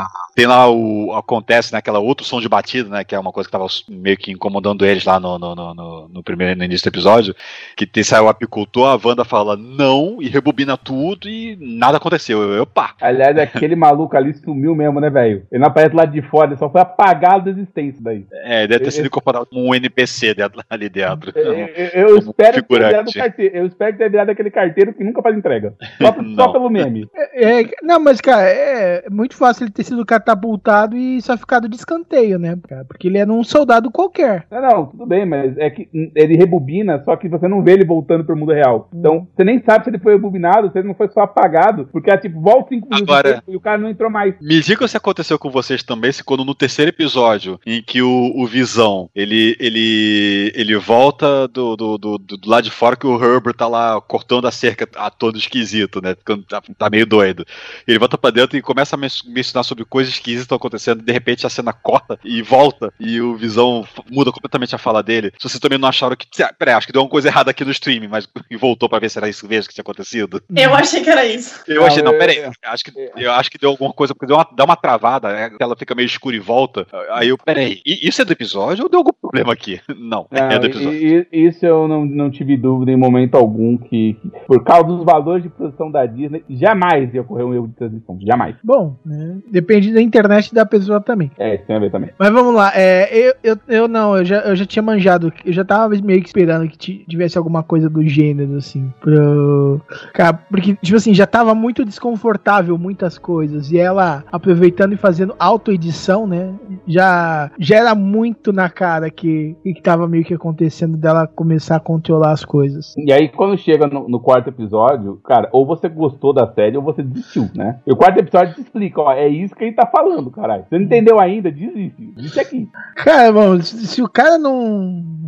a- 0.03 0.09
tem 0.35 0.47
lá 0.47 0.69
o. 0.71 1.13
acontece 1.15 1.73
né, 1.73 1.79
aquela 1.79 1.99
outro 1.99 2.25
som 2.27 2.41
de 2.41 2.49
batida, 2.49 2.89
né? 2.89 3.05
Que 3.05 3.15
é 3.15 3.19
uma 3.19 3.33
coisa 3.33 3.49
que 3.49 3.53
tava 3.53 3.67
meio 3.89 4.17
que 4.17 4.33
incomodando 4.33 4.85
eles 4.85 5.05
lá 5.05 5.19
no, 5.21 5.39
no, 5.39 5.55
no, 5.55 5.75
no- 5.75 6.09
no 6.09 6.23
primeiro 6.23 6.57
no 6.59 6.65
início 6.65 6.85
do 6.91 6.93
episódio. 6.95 7.35
Que 7.77 7.87
tem, 7.87 8.03
sai 8.03 8.21
o 8.21 8.29
apicultor, 8.29 8.89
a 8.89 9.01
Wanda 9.09 9.25
fala 9.25 9.57
não 9.57 10.19
e 10.21 10.29
rebobina 10.29 10.77
tudo 10.77 11.29
e 11.29 11.57
nada 11.61 11.97
aconteceu. 11.99 12.43
Eu, 12.43 12.63
opa! 12.63 12.95
Aliás, 13.01 13.37
aquele 13.39 13.77
maluco 13.77 14.17
ali 14.17 14.35
sumiu 14.35 14.75
mesmo, 14.75 15.01
né, 15.01 15.11
velho? 15.11 15.47
Ele 15.51 15.61
não 15.61 15.69
aparece 15.69 15.95
lá 15.95 16.05
de 16.05 16.21
fora, 16.23 16.51
ele 16.51 16.59
só 16.59 16.69
foi 16.71 16.81
apagado 16.81 17.45
da 17.45 17.51
existência 17.51 18.01
daí. 18.03 18.27
É, 18.45 18.67
deve 18.67 18.85
ter 18.85 18.91
sido 18.91 19.07
incorporado 19.07 19.47
como 19.47 19.69
um 19.69 19.75
NPC 19.75 20.35
dentro- 20.35 20.63
ali 20.69 20.89
dentro. 20.89 21.33
Eu, 21.35 21.53
eu- 21.55 21.69
eu 21.93 22.07
Como 22.17 22.31
espero 22.31 22.53
que 22.55 22.61
figurante. 22.75 23.19
carteiro. 23.19 23.57
Eu 23.57 23.67
espero 23.67 23.93
que 23.93 23.99
tenha 23.99 24.11
virado 24.11 24.31
aquele 24.31 24.51
carteiro 24.51 24.93
que 24.95 25.05
nunca 25.05 25.23
faz 25.23 25.37
entrega. 25.37 25.75
Só, 26.01 26.15
só 26.37 26.53
pelo 26.53 26.69
meme. 26.71 27.09
É, 27.15 27.61
é, 27.63 27.71
não, 27.83 28.01
mas, 28.01 28.21
cara, 28.21 28.43
é 28.49 29.09
muito 29.11 29.35
fácil 29.37 29.65
ele 29.65 29.73
ter 29.73 29.85
sido 29.85 30.05
catapultado 30.25 30.97
e 30.97 31.21
só 31.21 31.37
ficado 31.37 31.69
de 31.69 31.77
escanteio, 31.77 32.39
né, 32.39 32.59
cara? 32.69 32.85
Porque 32.85 33.09
ele 33.09 33.19
era 33.19 33.31
um 33.31 33.45
soldado 33.45 33.91
qualquer. 33.91 34.47
Não, 34.51 34.61
não, 34.63 34.87
tudo 34.87 35.07
bem, 35.07 35.27
mas 35.27 35.57
é 35.59 35.69
que 35.71 35.89
hum, 35.95 36.11
ele 36.15 36.37
rebobina, 36.37 37.03
só 37.05 37.15
que 37.17 37.29
você 37.29 37.47
não 37.47 37.63
vê 37.63 37.73
ele 37.73 37.85
voltando 37.85 38.25
pro 38.25 38.37
mundo 38.37 38.53
real. 38.53 38.89
Então, 38.95 39.29
você 39.37 39.45
nem 39.45 39.63
sabe 39.63 39.85
se 39.85 39.91
ele 39.91 39.99
foi 39.99 40.15
rebobinado, 40.15 40.71
se 40.73 40.79
ele 40.79 40.89
não 40.89 40.95
foi 40.95 41.09
só 41.09 41.21
apagado, 41.21 41.89
porque 41.93 42.11
é 42.11 42.17
tipo, 42.17 42.41
volta 42.41 42.71
cinco 42.71 42.89
minutos 42.89 43.03
Agora- 43.15 43.43
e 43.47 43.57
o 43.57 43.61
cara 43.61 43.79
não 43.79 43.89
entrou 43.91 44.11
mais. 44.11 44.35
Me 44.41 44.61
diga 44.61 44.89
se 44.89 44.97
aconteceu 44.97 45.39
com 45.39 45.51
vocês 45.51 45.83
também, 45.83 46.11
se 46.13 46.25
quando 46.25 46.45
no 46.45 46.55
terceiro 46.55 46.91
episódio, 46.91 47.61
em 47.67 47.83
que 47.83 48.01
o, 48.03 48.33
o 48.37 48.47
Visão, 48.47 49.09
ele, 49.15 49.57
ele, 49.61 50.53
ele 50.55 50.77
volta 50.77 51.47
do, 51.49 51.77
do, 51.77 51.99
do, 51.99 52.19
do 52.19 52.37
do 52.37 52.51
lado 52.51 52.65
de 52.65 52.71
fora 52.71 52.97
que 52.97 53.07
o 53.07 53.23
Herbert 53.23 53.55
tá 53.55 53.67
lá 53.69 54.01
cortando 54.01 54.47
a 54.47 54.51
cerca 54.51 54.89
a 54.97 55.11
todo 55.11 55.39
esquisito, 55.39 56.01
né? 56.03 56.15
Tá, 56.49 56.63
tá 56.79 56.91
meio 56.91 57.07
doido. 57.07 57.45
Ele 57.87 57.99
volta 57.99 58.17
pra 58.19 58.31
dentro 58.31 58.57
e 58.57 58.63
começa 58.63 58.97
a 58.97 58.99
men- 58.99 59.09
mencionar 59.27 59.65
sobre 59.65 59.85
coisas 59.85 60.14
esquisitas 60.15 60.43
que 60.43 60.47
estão 60.47 60.57
acontecendo, 60.57 61.03
de 61.03 61.13
repente 61.13 61.47
a 61.47 61.51
cena 61.51 61.73
corta 61.73 62.19
e 62.25 62.43
volta, 62.43 62.93
e 62.99 63.21
o 63.21 63.37
Visão 63.37 63.85
muda 64.11 64.31
completamente 64.33 64.75
a 64.75 64.79
fala 64.79 65.03
dele. 65.03 65.33
Se 65.39 65.49
vocês 65.49 65.61
também 65.61 65.79
não 65.79 65.89
acharam 65.89 66.17
que. 66.17 66.27
Peraí, 66.59 66.75
acho 66.75 66.87
que 66.87 66.93
deu 66.93 67.03
uma 67.03 67.09
coisa 67.09 67.29
errada 67.29 67.51
aqui 67.51 67.65
no 67.65 67.71
stream, 67.71 68.09
mas 68.09 68.29
e 68.51 68.57
voltou 68.57 68.89
pra 68.89 68.99
ver 68.99 69.11
se 69.11 69.19
era 69.19 69.29
isso 69.29 69.47
mesmo 69.49 69.69
que 69.69 69.75
tinha 69.75 69.83
acontecido. 69.83 70.43
Eu 70.55 70.75
achei 70.75 71.03
que 71.03 71.11
era 71.11 71.25
isso. 71.27 71.63
Eu 71.67 71.81
Não, 71.81 71.87
achei, 71.87 72.03
não, 72.03 72.13
peraí. 72.19 72.39
eu- 72.39 72.53
Acho 72.65 72.85
que, 72.85 72.93
eu 73.17 73.31
acho 73.33 73.51
que 73.51 73.59
deu 73.59 73.71
alguma 73.71 73.93
coisa, 73.93 74.15
porque 74.15 74.27
deu 74.27 74.37
uma, 74.37 74.47
dá 74.57 74.65
uma 74.65 74.77
travada, 74.77 75.33
né, 75.33 75.51
ela 75.61 75.77
fica 75.77 75.95
meio 75.95 76.07
escura 76.07 76.35
e 76.35 76.39
volta. 76.41 76.87
Aí 77.13 77.29
eu, 77.29 77.39
peraí, 77.39 77.81
isso 77.85 78.21
é 78.23 78.25
do 78.25 78.33
episódio 78.33 78.85
ou 78.85 78.91
deu 78.91 78.99
algum 79.01 79.13
problema 79.13 79.53
aqui? 79.53 79.81
Não, 79.89 80.27
Não, 80.33 80.39
é 80.51 80.59
do 80.59 80.67
e- 80.67 80.71
episódio. 80.71 81.27
e- 81.33 81.47
isso 81.47 81.65
eu 81.67 81.87
não, 81.87 82.05
não 82.05 82.31
tive 82.31 82.57
dúvida 82.57 82.91
em 82.91 82.97
momento 82.97 83.35
algum 83.37 83.77
que, 83.77 84.15
que, 84.15 84.31
por 84.47 84.63
causa 84.65 84.85
dos 84.85 85.05
valores 85.05 85.43
de 85.43 85.49
produção 85.49 85.91
da 85.91 86.05
Disney, 86.07 86.43
jamais 86.49 87.13
ia 87.15 87.21
ocorrer 87.23 87.47
um 87.47 87.55
erro 87.55 87.69
de 87.69 87.75
transmissão. 87.75 88.19
Jamais. 88.23 88.57
Bom, 88.65 88.97
né, 89.05 89.39
depende 89.51 89.93
da 89.93 90.01
internet 90.05 90.55
da 90.55 90.65
pessoa 90.67 91.01
também. 91.01 91.31
É, 91.39 91.55
isso 91.57 91.65
tem 91.67 91.77
a 91.77 91.79
ver 91.79 91.91
também. 91.91 92.11
Mas 92.19 92.31
vamos 92.31 92.55
lá, 92.55 92.73
é, 92.75 93.09
eu, 93.17 93.35
eu, 93.43 93.57
eu 93.69 93.89
não, 93.89 94.17
eu 94.17 94.25
já, 94.25 94.41
eu 94.41 94.57
já 94.57 94.67
tinha 94.67 94.83
manjado, 94.83 95.33
eu 95.45 95.53
já 95.53 95.65
tava 95.65 95.95
meio 96.03 96.21
que 96.21 96.29
esperando 96.29 96.69
que 96.69 96.79
ti- 96.79 97.05
tivesse 97.09 97.39
alguma 97.39 97.63
coisa 97.63 97.89
do 97.89 98.07
gênero, 98.07 98.57
assim, 98.57 98.93
pro... 99.01 99.81
Cara, 100.13 100.33
porque, 100.35 100.77
tipo 100.77 100.97
assim, 100.97 101.15
já 101.15 101.27
tava 101.27 101.55
muito 101.55 101.85
desconfortável 101.85 102.77
muitas 102.79 103.19
coisas, 103.19 103.71
e 103.71 103.79
ela 103.79 104.25
aproveitando 104.31 104.93
e 104.93 104.97
fazendo 104.97 105.35
autoedição, 105.39 106.27
né, 106.27 106.53
já, 106.87 107.51
já 107.59 107.77
era 107.77 107.95
muito 107.95 108.53
na 108.53 108.69
cara 108.69 109.11
que, 109.11 109.57
que 109.63 109.83
tava 109.83 110.07
meio 110.07 110.25
que 110.25 110.35
acontecendo 110.35 110.97
dela 110.97 111.27
começar 111.27 111.77
a 111.77 111.81
controlar 111.81 112.33
as 112.33 112.45
coisas. 112.45 112.95
E 112.97 113.13
aí, 113.13 113.29
quando 113.29 113.57
chega 113.57 113.87
no, 113.87 114.09
no 114.09 114.21
quarto 114.21 114.49
episódio, 114.49 115.21
cara, 115.25 115.49
ou 115.53 115.67
você 115.67 115.89
gostou 115.89 116.33
da 116.33 116.47
série 116.53 116.77
ou 116.77 116.83
você 116.83 117.03
desistiu, 117.03 117.49
né? 117.55 117.79
E 117.87 117.93
o 117.93 117.97
quarto 117.97 118.19
episódio 118.19 118.55
te 118.55 118.61
explica, 118.61 119.01
ó, 119.01 119.13
é 119.13 119.29
isso 119.29 119.55
que 119.55 119.65
ele 119.65 119.73
tá 119.75 119.87
falando, 119.95 120.31
caralho. 120.31 120.65
Você 120.69 120.77
não 120.77 120.87
entendeu 120.87 121.21
ainda? 121.21 121.53
Desiste. 121.53 122.05
Desiste 122.17 122.41
aqui. 122.41 122.69
Cara, 122.97 123.33
mano, 123.33 123.63
se, 123.63 123.87
se 123.87 124.03
o 124.03 124.09
cara 124.09 124.37
não. 124.37 125.24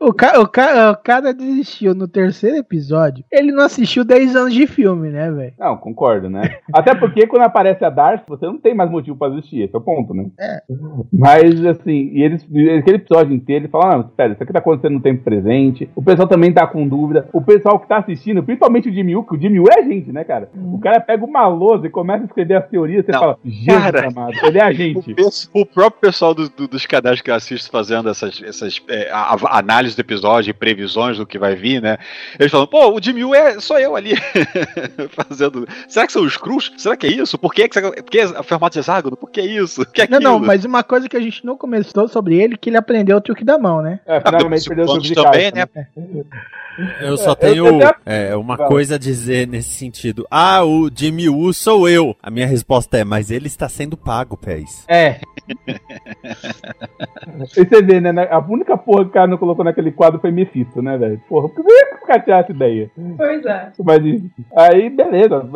O, 0.00 0.12
ca, 0.12 0.40
o, 0.40 0.46
ca, 0.48 0.90
o 0.92 0.96
cara 1.02 1.32
desistiu 1.32 1.94
no 1.94 2.06
terceiro 2.08 2.56
episódio, 2.56 3.24
ele 3.32 3.52
não 3.52 3.64
assistiu 3.64 4.04
10 4.04 4.34
anos 4.36 4.52
de 4.54 4.66
filme, 4.66 5.08
né, 5.10 5.30
velho? 5.30 5.52
Não, 5.58 5.76
concordo, 5.76 6.28
né? 6.28 6.58
Até 6.72 6.94
porque 6.94 7.26
quando 7.26 7.42
aparece 7.42 7.84
a 7.84 7.90
Darcy, 7.90 8.24
você 8.28 8.44
não 8.46 8.58
tem 8.58 8.74
mais 8.74 8.90
motivo 8.90 9.16
pra 9.16 9.28
assistir, 9.28 9.62
esse 9.62 9.74
é 9.74 9.78
o 9.78 9.80
ponto, 9.82 10.12
né? 10.14 10.26
É. 10.38 10.62
Mas, 11.12 11.64
assim, 11.64 12.10
e 12.12 12.22
eles, 12.22 12.42
aquele 12.78 12.96
episódio 12.96 13.34
inteiro, 13.34 13.64
ele 13.64 13.70
fala, 13.70 13.96
não, 13.96 14.00
espera, 14.06 14.32
isso 14.32 14.42
aqui 14.42 14.52
tá 14.52 14.58
acontecendo 14.58 14.94
no 14.94 15.00
tempo 15.00 15.22
presente, 15.22 15.88
o 15.94 16.02
pessoal 16.02 16.28
também 16.28 16.52
tá 16.52 16.66
com 16.66 16.86
dúvida, 16.86 17.28
o 17.32 17.40
pessoal 17.40 17.78
que 17.78 17.88
tá 17.88 17.98
assistindo, 17.98 18.42
principalmente 18.42 18.88
o 18.88 18.92
Jimmy 18.92 19.14
Woo, 19.16 19.24
que 19.24 19.36
o 19.36 19.40
Jimmy 19.40 19.60
Woo 19.60 19.68
é 19.70 19.80
a 19.80 19.82
gente, 19.82 20.12
né, 20.12 20.24
cara? 20.24 20.50
O 20.54 20.78
cara 20.78 21.00
pega 21.00 21.24
uma 21.24 21.46
lousa 21.46 21.86
e 21.86 21.90
começa 21.90 22.22
a 22.24 22.26
escrever 22.26 22.54
as 22.56 22.68
teorias, 22.68 23.04
você 23.04 23.12
Não, 23.12 23.20
fala, 23.20 23.38
Jesus 23.44 23.82
cara. 23.90 24.08
amado, 24.08 24.32
ele 24.42 24.58
é 24.58 24.64
a 24.64 24.68
O, 24.68 24.72
gente. 24.72 25.14
pes- 25.14 25.50
o 25.54 25.64
próprio 25.64 26.00
pessoal 26.00 26.34
do- 26.34 26.48
do- 26.48 26.68
dos 26.68 26.86
canais 26.86 27.20
que 27.20 27.30
eu 27.30 27.34
assisto 27.34 27.70
fazendo 27.70 28.08
essas, 28.08 28.42
essas 28.42 28.80
é, 28.88 29.10
a- 29.10 29.35
a- 29.44 29.58
análise 29.58 29.94
do 29.96 30.00
episódio 30.00 30.50
e 30.50 30.54
previsões 30.54 31.16
do 31.18 31.26
que 31.26 31.38
vai 31.38 31.54
vir, 31.54 31.80
né? 31.82 31.98
Eles 32.38 32.50
falam, 32.52 32.66
pô, 32.66 32.92
o 32.92 33.02
Jimmy 33.02 33.24
Woo 33.24 33.34
é 33.34 33.58
só 33.60 33.78
eu 33.78 33.94
ali 33.96 34.14
fazendo. 35.10 35.66
Será 35.88 36.06
que 36.06 36.12
são 36.12 36.22
os 36.22 36.36
crus? 36.36 36.72
Será 36.76 36.96
que 36.96 37.06
é 37.06 37.10
isso? 37.10 37.38
Por 37.38 37.52
que, 37.52 37.68
que, 37.68 37.80
por 37.80 38.02
que 38.10 38.18
é 38.20 38.42
formato 38.42 38.74
de 38.74 38.80
hexágono? 38.80 39.16
Por 39.16 39.30
que 39.30 39.40
é 39.40 39.46
isso? 39.46 39.84
Que 39.86 40.02
é 40.02 40.08
Não, 40.08 40.20
não, 40.20 40.38
mas 40.38 40.64
uma 40.64 40.82
coisa 40.82 41.08
que 41.08 41.16
a 41.16 41.20
gente 41.20 41.44
não 41.44 41.56
comentou 41.56 42.08
sobre 42.08 42.36
ele, 42.36 42.56
que 42.56 42.70
ele 42.70 42.76
aprendeu 42.76 43.16
o 43.16 43.20
truque 43.20 43.44
da 43.44 43.58
mão, 43.58 43.82
né? 43.82 44.00
É, 44.06 44.16
Ah, 44.18 44.22
finalmente 44.24 44.60
os 44.60 44.66
perdeu 44.68 44.84
o 44.84 44.88
jogo 44.88 45.00
de 45.00 45.14
também, 45.14 45.52
carta, 45.52 45.88
né? 45.96 46.24
Eu 47.00 47.16
só 47.16 47.30
eu 47.30 47.36
tenho 47.36 47.66
é, 48.04 48.34
uma 48.36 48.56
coisa 48.56 48.96
a 48.96 48.98
dizer 48.98 49.46
nesse 49.46 49.70
sentido. 49.70 50.26
Ah, 50.30 50.64
o 50.64 50.90
Jimmy 50.94 51.28
Woo 51.28 51.52
sou 51.52 51.88
eu. 51.88 52.16
A 52.22 52.30
minha 52.30 52.46
resposta 52.46 52.98
é, 52.98 53.04
mas 53.04 53.30
ele 53.30 53.46
está 53.46 53.68
sendo 53.68 53.96
pago, 53.96 54.36
pés. 54.36 54.84
É. 54.88 55.20
e 57.56 57.64
você 57.64 57.82
vê, 57.82 58.00
né? 58.00 58.10
A 58.30 58.38
única 58.38 58.76
porra 58.76 59.04
que 59.04 59.10
o 59.10 59.12
cara 59.12 59.26
não 59.26 59.38
colocou 59.38 59.64
naquele 59.64 59.90
quadro 59.92 60.20
foi 60.20 60.30
Mephisto, 60.30 60.82
né, 60.82 60.96
velho? 60.96 61.20
Porra, 61.28 61.48
por 61.48 61.64
que 61.64 61.72
o 62.02 62.06
cara 62.06 62.20
tinha 62.20 62.36
essa 62.36 62.52
ideia? 62.52 62.90
Pois 63.16 63.44
é. 63.44 63.72
Mas, 63.82 64.02
aí, 64.56 64.90
beleza. 64.90 65.46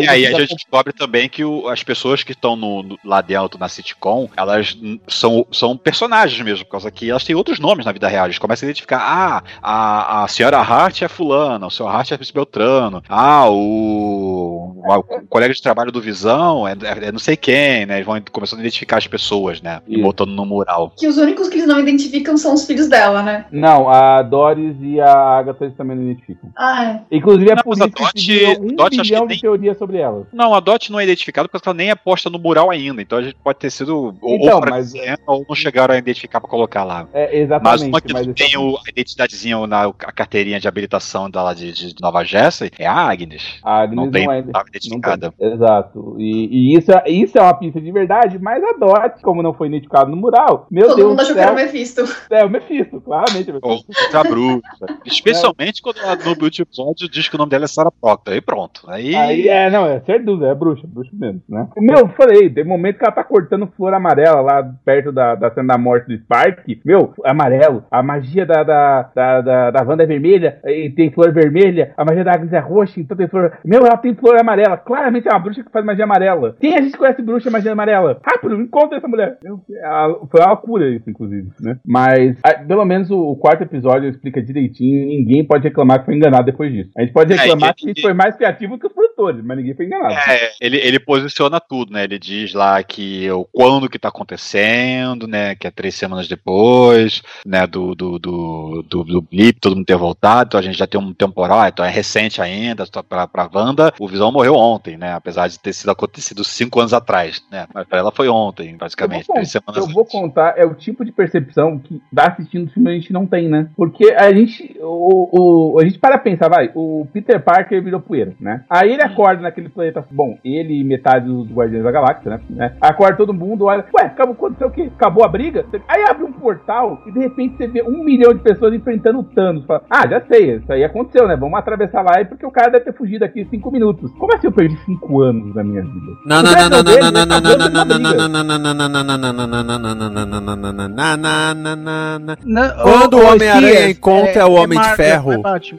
E 0.00 0.08
aí 0.08 0.26
a 0.26 0.32
gente 0.38 0.54
descobre 0.54 0.92
também 0.92 1.28
que 1.28 1.44
o- 1.44 1.68
as 1.68 1.82
pessoas 1.82 2.22
que 2.22 2.32
estão 2.32 2.56
no- 2.56 2.82
no- 2.82 2.98
lá 3.04 3.20
dentro 3.20 3.58
na 3.58 3.68
sitcom, 3.68 4.28
elas 4.36 4.76
são, 5.08 5.46
são 5.50 5.76
personagens 5.76 6.40
mesmo, 6.44 6.64
por 6.64 6.72
causa 6.72 6.90
que 6.90 7.10
elas 7.10 7.24
têm 7.24 7.36
outros 7.36 7.58
nomes 7.60 7.86
na 7.86 7.92
vida 7.92 8.08
real. 8.08 8.26
Eles 8.26 8.38
começam 8.38 8.66
a 8.66 8.70
identificar, 8.70 8.98
ah, 9.00 9.42
a, 9.62 10.24
a 10.24 10.28
senhora 10.28 10.49
Hart 10.58 11.02
é 11.02 11.08
fulana, 11.08 11.66
o 11.66 11.70
senhor 11.70 11.88
Hart 11.88 12.10
é 12.12 12.18
Beltrano, 12.34 13.02
ah, 13.08 13.48
o, 13.50 14.82
o 14.84 15.26
colega 15.28 15.52
de 15.54 15.62
trabalho 15.62 15.90
do 15.92 16.00
Visão 16.00 16.66
é, 16.66 16.72
é- 16.72 17.06
é 17.06 17.12
não 17.12 17.18
sei 17.18 17.36
quem, 17.36 17.86
né? 17.86 17.96
Eles 17.96 18.06
vão 18.06 18.20
começando 18.32 18.58
a 18.58 18.62
identificar 18.62 18.98
as 18.98 19.06
pessoas, 19.06 19.60
né? 19.60 19.80
E 19.86 20.00
botando 20.00 20.30
no 20.30 20.44
mural. 20.46 20.92
Que 20.96 21.06
os 21.06 21.16
únicos 21.18 21.48
que 21.48 21.56
eles 21.56 21.66
não 21.66 21.80
identificam 21.80 22.36
são 22.36 22.54
os 22.54 22.66
filhos 22.66 22.88
dela, 22.88 23.22
né? 23.22 23.46
Não, 23.50 23.88
a 23.88 24.22
Doris 24.22 24.76
e 24.80 25.00
a 25.00 25.12
Agatha 25.12 25.64
eles 25.64 25.76
também 25.76 25.96
não 25.96 26.04
identificam. 26.04 26.50
Ah, 26.56 26.84
é. 27.10 27.16
Inclusive, 27.16 27.50
é 27.50 27.54
Não, 27.56 27.62
por 27.62 27.70
mas 27.76 27.80
a 27.80 27.86
isso 27.86 27.94
que 27.94 28.02
Dot- 28.02 28.26
criou 28.26 28.62
um 28.64 28.76
Dot 28.76 28.90
bilhão 29.02 29.20
que 29.22 29.26
de 29.26 29.32
nem- 29.34 29.40
teorias 29.40 29.78
sobre 29.78 29.98
elas. 29.98 30.26
Não, 30.32 30.54
a 30.54 30.60
Dot 30.60 30.90
não 30.92 31.00
é 31.00 31.04
identificada 31.04 31.48
porque 31.48 31.68
ela 31.68 31.74
nem 31.76 31.90
é 31.90 31.94
posta 31.94 32.30
no 32.30 32.38
mural 32.38 32.70
ainda. 32.70 33.02
Então 33.02 33.18
a 33.18 33.22
gente 33.22 33.36
pode 33.42 33.58
ter 33.58 33.70
sido 33.70 34.14
ou, 34.20 34.36
Então, 34.36 34.58
ou 34.60 34.64
mas- 34.68 34.92
ou 35.26 35.44
não 35.48 35.54
chegaram 35.54 35.94
a 35.94 35.98
identificar 35.98 36.40
pra 36.40 36.48
colocar 36.48 36.84
lá. 36.84 37.06
É, 37.12 37.26
Mas 37.26 37.34
exatamente. 37.34 37.88
uma 37.88 38.00
que 38.00 38.12
mas 38.12 38.26
tem 38.34 38.56
o, 38.56 38.76
a 38.76 38.88
identidadezinha 38.88 39.66
na 39.66 39.80
a 39.84 40.12
carteirinha 40.40 40.60
de 40.60 40.66
habilitação 40.68 41.28
dela 41.30 41.54
de, 41.54 41.72
de 41.72 41.94
Nova 42.00 42.24
Jersey 42.24 42.70
é 42.78 42.86
a 42.86 42.94
Agnes. 42.94 43.58
A 43.62 43.82
Agnes 43.82 43.96
Não 43.96 44.04
não, 44.06 44.10
tem, 44.10 44.22
é. 44.24 44.42
não 44.42 44.50
não 44.52 44.62
identificada. 44.68 45.32
tem. 45.32 45.52
Exato. 45.52 46.16
E, 46.18 46.48
e 46.72 46.78
isso, 46.78 46.90
é- 46.92 47.04
isso 47.10 47.38
é 47.38 47.42
uma 47.42 47.54
pista 47.54 47.80
de 47.80 47.92
verdade, 47.92 48.38
mas 48.38 48.62
a 48.62 48.72
Dot, 48.72 49.20
como 49.22 49.42
não 49.42 49.52
foi 49.52 49.68
identificado 49.68 50.10
no 50.10 50.16
mural, 50.16 50.66
meu 50.70 50.88
Todo 50.88 50.96
Deus 50.96 51.08
mundo 51.10 51.16
do 51.18 51.22
achou 51.22 51.34
que 51.34 51.40
era 51.40 51.48
céu, 51.48 51.56
o 51.56 51.66
Mephisto. 51.66 52.04
é 52.30 52.44
o 52.44 52.50
Mephisto, 52.50 53.00
claramente. 53.00 53.50
o 53.50 53.58
Ou 53.62 53.72
outra 54.04 54.24
bruxa. 54.24 54.60
Especialmente 55.10 55.82
quando 55.82 55.98
ela, 55.98 56.16
no 56.16 56.32
episódio 56.46 57.08
diz 57.08 57.28
que 57.28 57.34
o 57.34 57.38
nome 57.38 57.50
dela 57.50 57.64
é 57.64 57.68
Sarah 57.68 57.90
Proctor. 57.90 58.34
Aí 58.34 58.40
pronto. 58.40 58.82
Aí, 58.88 59.14
Aí 59.14 59.48
é, 59.48 59.70
não, 59.70 59.86
é 59.86 60.00
sem 60.00 60.22
dúvida, 60.24 60.48
é 60.48 60.54
bruxa, 60.54 60.86
bruxa 60.86 61.10
mesmo, 61.12 61.42
né? 61.48 61.68
Meu, 61.78 61.98
eu 61.98 62.08
falei, 62.10 62.48
tem 62.50 62.64
momento 62.64 62.98
que 62.98 63.04
ela 63.04 63.12
tá 63.14 63.24
cortando 63.24 63.66
flor 63.76 63.92
amarela 63.94 64.40
lá 64.40 64.62
perto 64.84 65.12
da, 65.12 65.34
da 65.34 65.50
cena 65.52 65.68
da 65.74 65.78
morte 65.78 66.06
do 66.08 66.16
Spark. 66.18 66.60
Meu, 66.84 67.12
amarelo, 67.24 67.84
a 67.90 68.02
magia 68.02 68.44
da, 68.46 68.62
da, 68.62 69.02
da, 69.14 69.40
da, 69.40 69.70
da 69.70 69.82
Wanda 69.82 70.02
é 70.02 70.06
vermelha 70.06 70.60
e 70.64 70.90
tem 70.90 71.10
flor 71.10 71.32
vermelha, 71.32 71.92
a 71.96 72.04
magia 72.04 72.24
da 72.24 72.32
Agnes 72.32 72.52
é 72.52 72.58
roxa, 72.58 73.00
então 73.00 73.16
tem 73.16 73.28
flor. 73.28 73.58
Meu, 73.64 73.80
ela 73.86 73.96
tem 73.96 74.14
flor 74.14 74.38
amarela, 74.40 74.76
claramente 74.76 75.28
é 75.28 75.30
uma 75.32 75.38
bruxa 75.40 75.62
que 75.62 75.70
faz 75.70 75.84
magia 75.84 76.04
amarela. 76.04 76.56
Quem 76.60 76.74
a 76.74 76.82
gente 76.82 76.96
conhece 76.96 77.22
bruxa 77.22 77.50
magia 77.50 77.72
amarela? 77.72 78.20
Rápido, 78.24 78.60
encontra 78.60 78.98
essa 78.98 79.08
mulher. 79.08 79.38
Meu, 79.42 79.60
a- 79.84 80.16
foi 80.30 80.40
uma 80.40 80.48
loucura 80.50 80.88
isso, 80.88 81.08
inclusive, 81.08 81.48
né? 81.60 81.78
Mas, 81.84 82.38
a- 82.42 82.54
pelo 82.54 82.84
menos 82.84 83.10
o, 83.10 83.18
o 83.30 83.36
quarto 83.36 83.62
episódio 83.62 84.08
explica 84.08 84.42
direitinho 84.42 84.99
ninguém 85.04 85.44
pode 85.44 85.64
reclamar 85.64 86.00
que 86.00 86.06
foi 86.06 86.14
enganado 86.16 86.44
depois 86.46 86.72
disso. 86.72 86.90
A 86.96 87.02
gente 87.02 87.12
pode 87.12 87.32
É, 87.32 87.36
reclamar 87.36 87.70
e- 87.70 87.74
que 87.74 87.84
a 87.84 87.88
gente 87.88 87.98
e- 87.98 88.02
foi 88.02 88.12
mais 88.14 88.34
criativo 88.36 88.78
que 88.78 88.86
os 88.86 88.92
produtores, 88.92 89.42
mas 89.44 89.56
ninguém 89.56 89.74
foi 89.74 89.86
enganado. 89.86 90.14
É, 90.14 90.52
ele, 90.60 90.76
ele 90.78 90.98
posiciona 91.00 91.60
tudo, 91.60 91.92
né? 91.92 92.04
Ele 92.04 92.18
diz 92.18 92.52
lá 92.54 92.82
que 92.82 93.30
o 93.30 93.44
quando 93.44 93.88
que 93.88 93.98
tá 93.98 94.08
acontecendo, 94.08 95.26
né? 95.26 95.54
Que 95.54 95.66
é 95.66 95.70
três 95.70 95.94
semanas 95.94 96.28
depois, 96.28 97.22
né? 97.46 97.66
Do, 97.66 97.94
do, 97.94 98.18
do, 98.18 98.82
do, 98.88 99.04
do 99.04 99.22
blip, 99.22 99.60
todo 99.60 99.76
mundo 99.76 99.84
ter 99.86 99.96
voltado, 99.96 100.48
então 100.48 100.60
a 100.60 100.62
gente 100.62 100.78
já 100.78 100.86
tem 100.86 101.00
um 101.00 101.12
temporal, 101.12 101.66
então 101.66 101.84
é 101.84 101.90
recente 101.90 102.40
ainda, 102.42 102.84
só 102.86 103.02
pra, 103.02 103.26
pra 103.26 103.48
Wanda, 103.52 103.92
o 103.98 104.08
Visão 104.08 104.32
morreu 104.32 104.54
ontem, 104.54 104.96
né? 104.96 105.12
Apesar 105.12 105.48
de 105.48 105.58
ter 105.58 105.72
sido 105.72 105.90
acontecido 105.90 106.42
cinco 106.44 106.80
anos 106.80 106.92
atrás, 106.92 107.42
né? 107.50 107.66
Mas 107.74 107.86
pra 107.86 107.98
ela 107.98 108.12
foi 108.12 108.28
ontem, 108.28 108.76
praticamente, 108.76 109.22
Eu 109.22 109.26
vou, 109.26 109.34
três 109.34 109.52
con- 109.52 109.60
semanas 109.60 109.88
eu 109.88 109.94
vou 109.94 110.04
contar, 110.04 110.54
é 110.56 110.64
o 110.64 110.74
tipo 110.74 111.04
de 111.04 111.12
percepção 111.12 111.78
que 111.78 112.00
dá 112.12 112.26
assistindo 112.28 112.66
o 112.66 112.70
filme 112.70 112.90
a 112.90 112.94
gente 112.94 113.12
não 113.12 113.26
tem, 113.26 113.48
né? 113.48 113.68
Porque 113.76 114.10
a 114.12 114.32
gente, 114.32 114.76
o, 114.82 115.74
o- 115.74 115.78
a 115.80 115.84
gente 115.84 115.98
para 115.98 116.18
pensar, 116.18 116.48
vai, 116.48 116.70
o 116.74 117.06
Peter 117.12 117.40
Parker 117.42 117.82
virou 117.82 118.00
poeira, 118.00 118.32
né? 118.40 118.64
Aí 118.68 118.92
ele 118.92 119.02
acorda 119.02 119.42
naquele 119.42 119.68
planeta, 119.68 120.04
bom, 120.10 120.38
ele 120.44 120.80
e 120.80 120.84
metade 120.84 121.26
dos 121.26 121.50
Guardiões 121.50 121.84
da 121.84 121.90
Galáxia, 121.90 122.30
né? 122.30 122.40
né? 122.50 122.72
Acorda 122.80 123.16
todo 123.16 123.32
mundo, 123.34 123.64
olha, 123.66 123.84
ué, 123.98 124.06
acabou, 124.06 124.34
aconteceu 124.34 124.68
o 124.68 124.70
quê? 124.70 124.90
Acabou 124.94 125.24
a 125.24 125.28
briga? 125.28 125.64
Aí 125.88 126.02
abre 126.08 126.24
um 126.24 126.29
portal 126.40 127.02
e 127.06 127.12
de 127.12 127.18
repente 127.20 127.56
você 127.56 127.66
vê 127.66 127.82
um 127.82 128.02
milhão 128.02 128.32
de 128.32 128.40
pessoas 128.40 128.74
enfrentando 128.74 129.20
o 129.20 129.24
Thanos. 129.24 129.64
Fala, 129.66 129.82
ah, 129.90 130.06
já 130.08 130.20
sei, 130.22 130.56
isso 130.56 130.72
aí 130.72 130.82
aconteceu, 130.84 131.28
né? 131.28 131.36
Vamos 131.36 131.58
atravessar 131.58 132.02
lá, 132.02 132.24
porque 132.24 132.46
o 132.46 132.50
cara 132.50 132.70
deve 132.70 132.84
ter 132.86 132.94
fugido 132.94 133.24
aqui 133.24 133.40
em 133.42 133.48
cinco 133.48 133.70
minutos. 133.70 134.10
Como 134.18 134.34
assim 134.34 134.46
eu 134.46 134.52
perdi 134.52 134.76
cinco 134.84 135.20
anos 135.20 135.54
da 135.54 135.62
minha 135.62 135.82
vida? 135.82 136.12
Não, 136.26 136.40
O 136.40 136.42
não, 136.42 136.42
não, 136.42 136.52
Batman 136.52 136.68
não, 136.70 136.82
dele 136.84 137.00
não, 137.00 137.10
não, 137.12 137.26
não, 137.26 137.36
acabou 137.36 137.56
não, 137.56 137.58
não, 137.58 137.68
de 137.68 137.74
não, 137.74 137.80
uma 137.80 137.84
não, 137.84 137.98
briga. 137.98 138.28
não, 138.28 138.28
não, 138.28 138.44
não, 138.44 138.58
não, 138.58 138.74
não, 138.74 138.88
não, 138.88 139.14
não, 139.14 139.14
não, 139.14 139.34
não, 139.34 139.78
não, 139.78 139.78
não, 139.78 139.78
não, 139.78 140.56
não, 140.56 140.72
não, 140.72 140.88
não, 140.88 141.16
não, 141.16 141.54
não, 141.54 141.76
não, 141.76 142.18
não. 142.18 142.36
Não, 142.44 142.82
Quando 142.82 143.14
o 143.18 143.24
Homem-Aranha 143.32 143.90
encontra 143.90 144.46
o 144.46 144.54
Homem 144.54 144.80
de 144.80 144.96
Ferro. 144.96 145.32
é. 145.32 145.36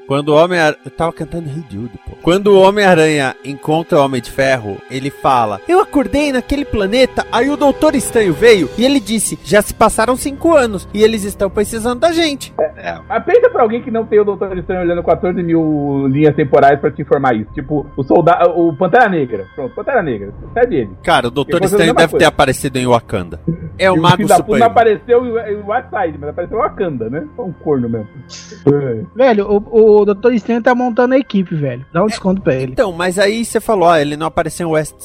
Quando 0.08 0.30
o 0.30 0.36
Homem 0.36 0.60
Eu 0.86 0.92
tava 0.92 1.12
cantando 1.14 1.50
Hey 1.50 1.64
Jude, 1.70 1.92
pô. 2.06 2.16
Quando 2.22 2.48
o 2.48 2.62
Homem-Aranha 2.62 3.36
encontra 3.44 4.00
o 4.00 4.04
Homem 4.04 4.22
de 4.22 4.32
Ferro, 4.32 4.78
ele 4.90 5.10
fala: 5.10 5.60
Eu 5.68 5.80
acordei 5.80 6.32
naquele 6.32 6.66
planeta, 6.66 7.26
aí 7.32 7.50
o 7.50 7.58
Doutor 7.58 7.96
Estranho 7.96 8.34
veio 8.34 8.70
e 8.78 8.86
ele 8.86 9.00
disse: 9.00 9.38
Já 9.44 9.62
se 9.62 9.74
passaram 9.74 10.16
cinco 10.16 10.51
anos 10.54 10.88
e 10.94 11.04
eles 11.04 11.24
estão 11.24 11.50
precisando 11.50 12.00
da 12.00 12.12
gente. 12.12 12.54
Mas 13.08 13.24
pensa 13.24 13.50
pra 13.50 13.62
alguém 13.64 13.82
que 13.82 13.92
não 13.92 14.06
tem 14.06 14.20
o 14.20 14.26
Doutor 14.26 14.58
Estranho 14.58 14.82
olhando 14.82 15.04
14 15.04 15.42
mil 15.44 16.08
linhas 16.08 16.36
temporais 16.36 16.80
pra 16.80 16.92
te 16.92 17.02
informar 17.02 17.36
isso. 17.36 17.52
Tipo, 17.54 17.86
o 17.96 18.04
soldado. 18.04 18.52
O 18.52 18.76
Pantera 18.76 19.08
Negra. 19.10 19.46
Pronto, 19.56 19.74
Pantera 19.76 20.02
Negra. 20.02 20.34
Segue 20.54 20.76
ele. 20.76 20.90
Cara, 21.04 21.28
o 21.28 21.32
Doutor 21.32 21.64
Estranho 21.64 21.94
deve 21.94 22.10
coisa. 22.10 22.18
ter 22.18 22.26
aparecido 22.26 22.78
em 22.78 22.88
Wakanda. 22.88 23.40
É 23.78 23.90
o 23.92 23.96
E 23.96 24.00
Mago 24.00 24.18
puta 24.18 24.28
não 24.30 24.38
Supremo. 24.38 24.66
apareceu 24.66 25.26
em 25.26 25.56
Whiteside, 25.58 26.18
mas 26.20 26.30
apareceu 26.30 26.58
em 26.58 26.62
Wakanda, 26.62 27.10
né? 27.10 27.28
Só 27.36 27.44
um 27.44 27.54
corno 27.54 27.90
mesmo. 27.90 28.08
É. 28.68 29.02
Velho, 29.16 29.48
o, 29.48 30.02
o 30.02 30.06
Doutor 30.06 30.34
Estranho 30.34 30.62
tá 30.62 30.74
montando 30.76 31.14
a 31.14 31.18
equipe, 31.18 31.56
velho. 31.56 31.86
Dá 31.94 32.04
um 32.04 32.08
desconto 32.08 32.42
pra 32.42 32.54
ele. 32.56 32.72
Então, 32.74 32.92
mas 32.92 33.18
aí 33.20 33.46
você 33.46 33.60
falou, 33.60 33.90
ó, 33.90 33.96
ele 33.98 34.18
não 34.18 34.28
apareceu 34.28 34.68
em 34.68 34.72
West, 34.72 34.96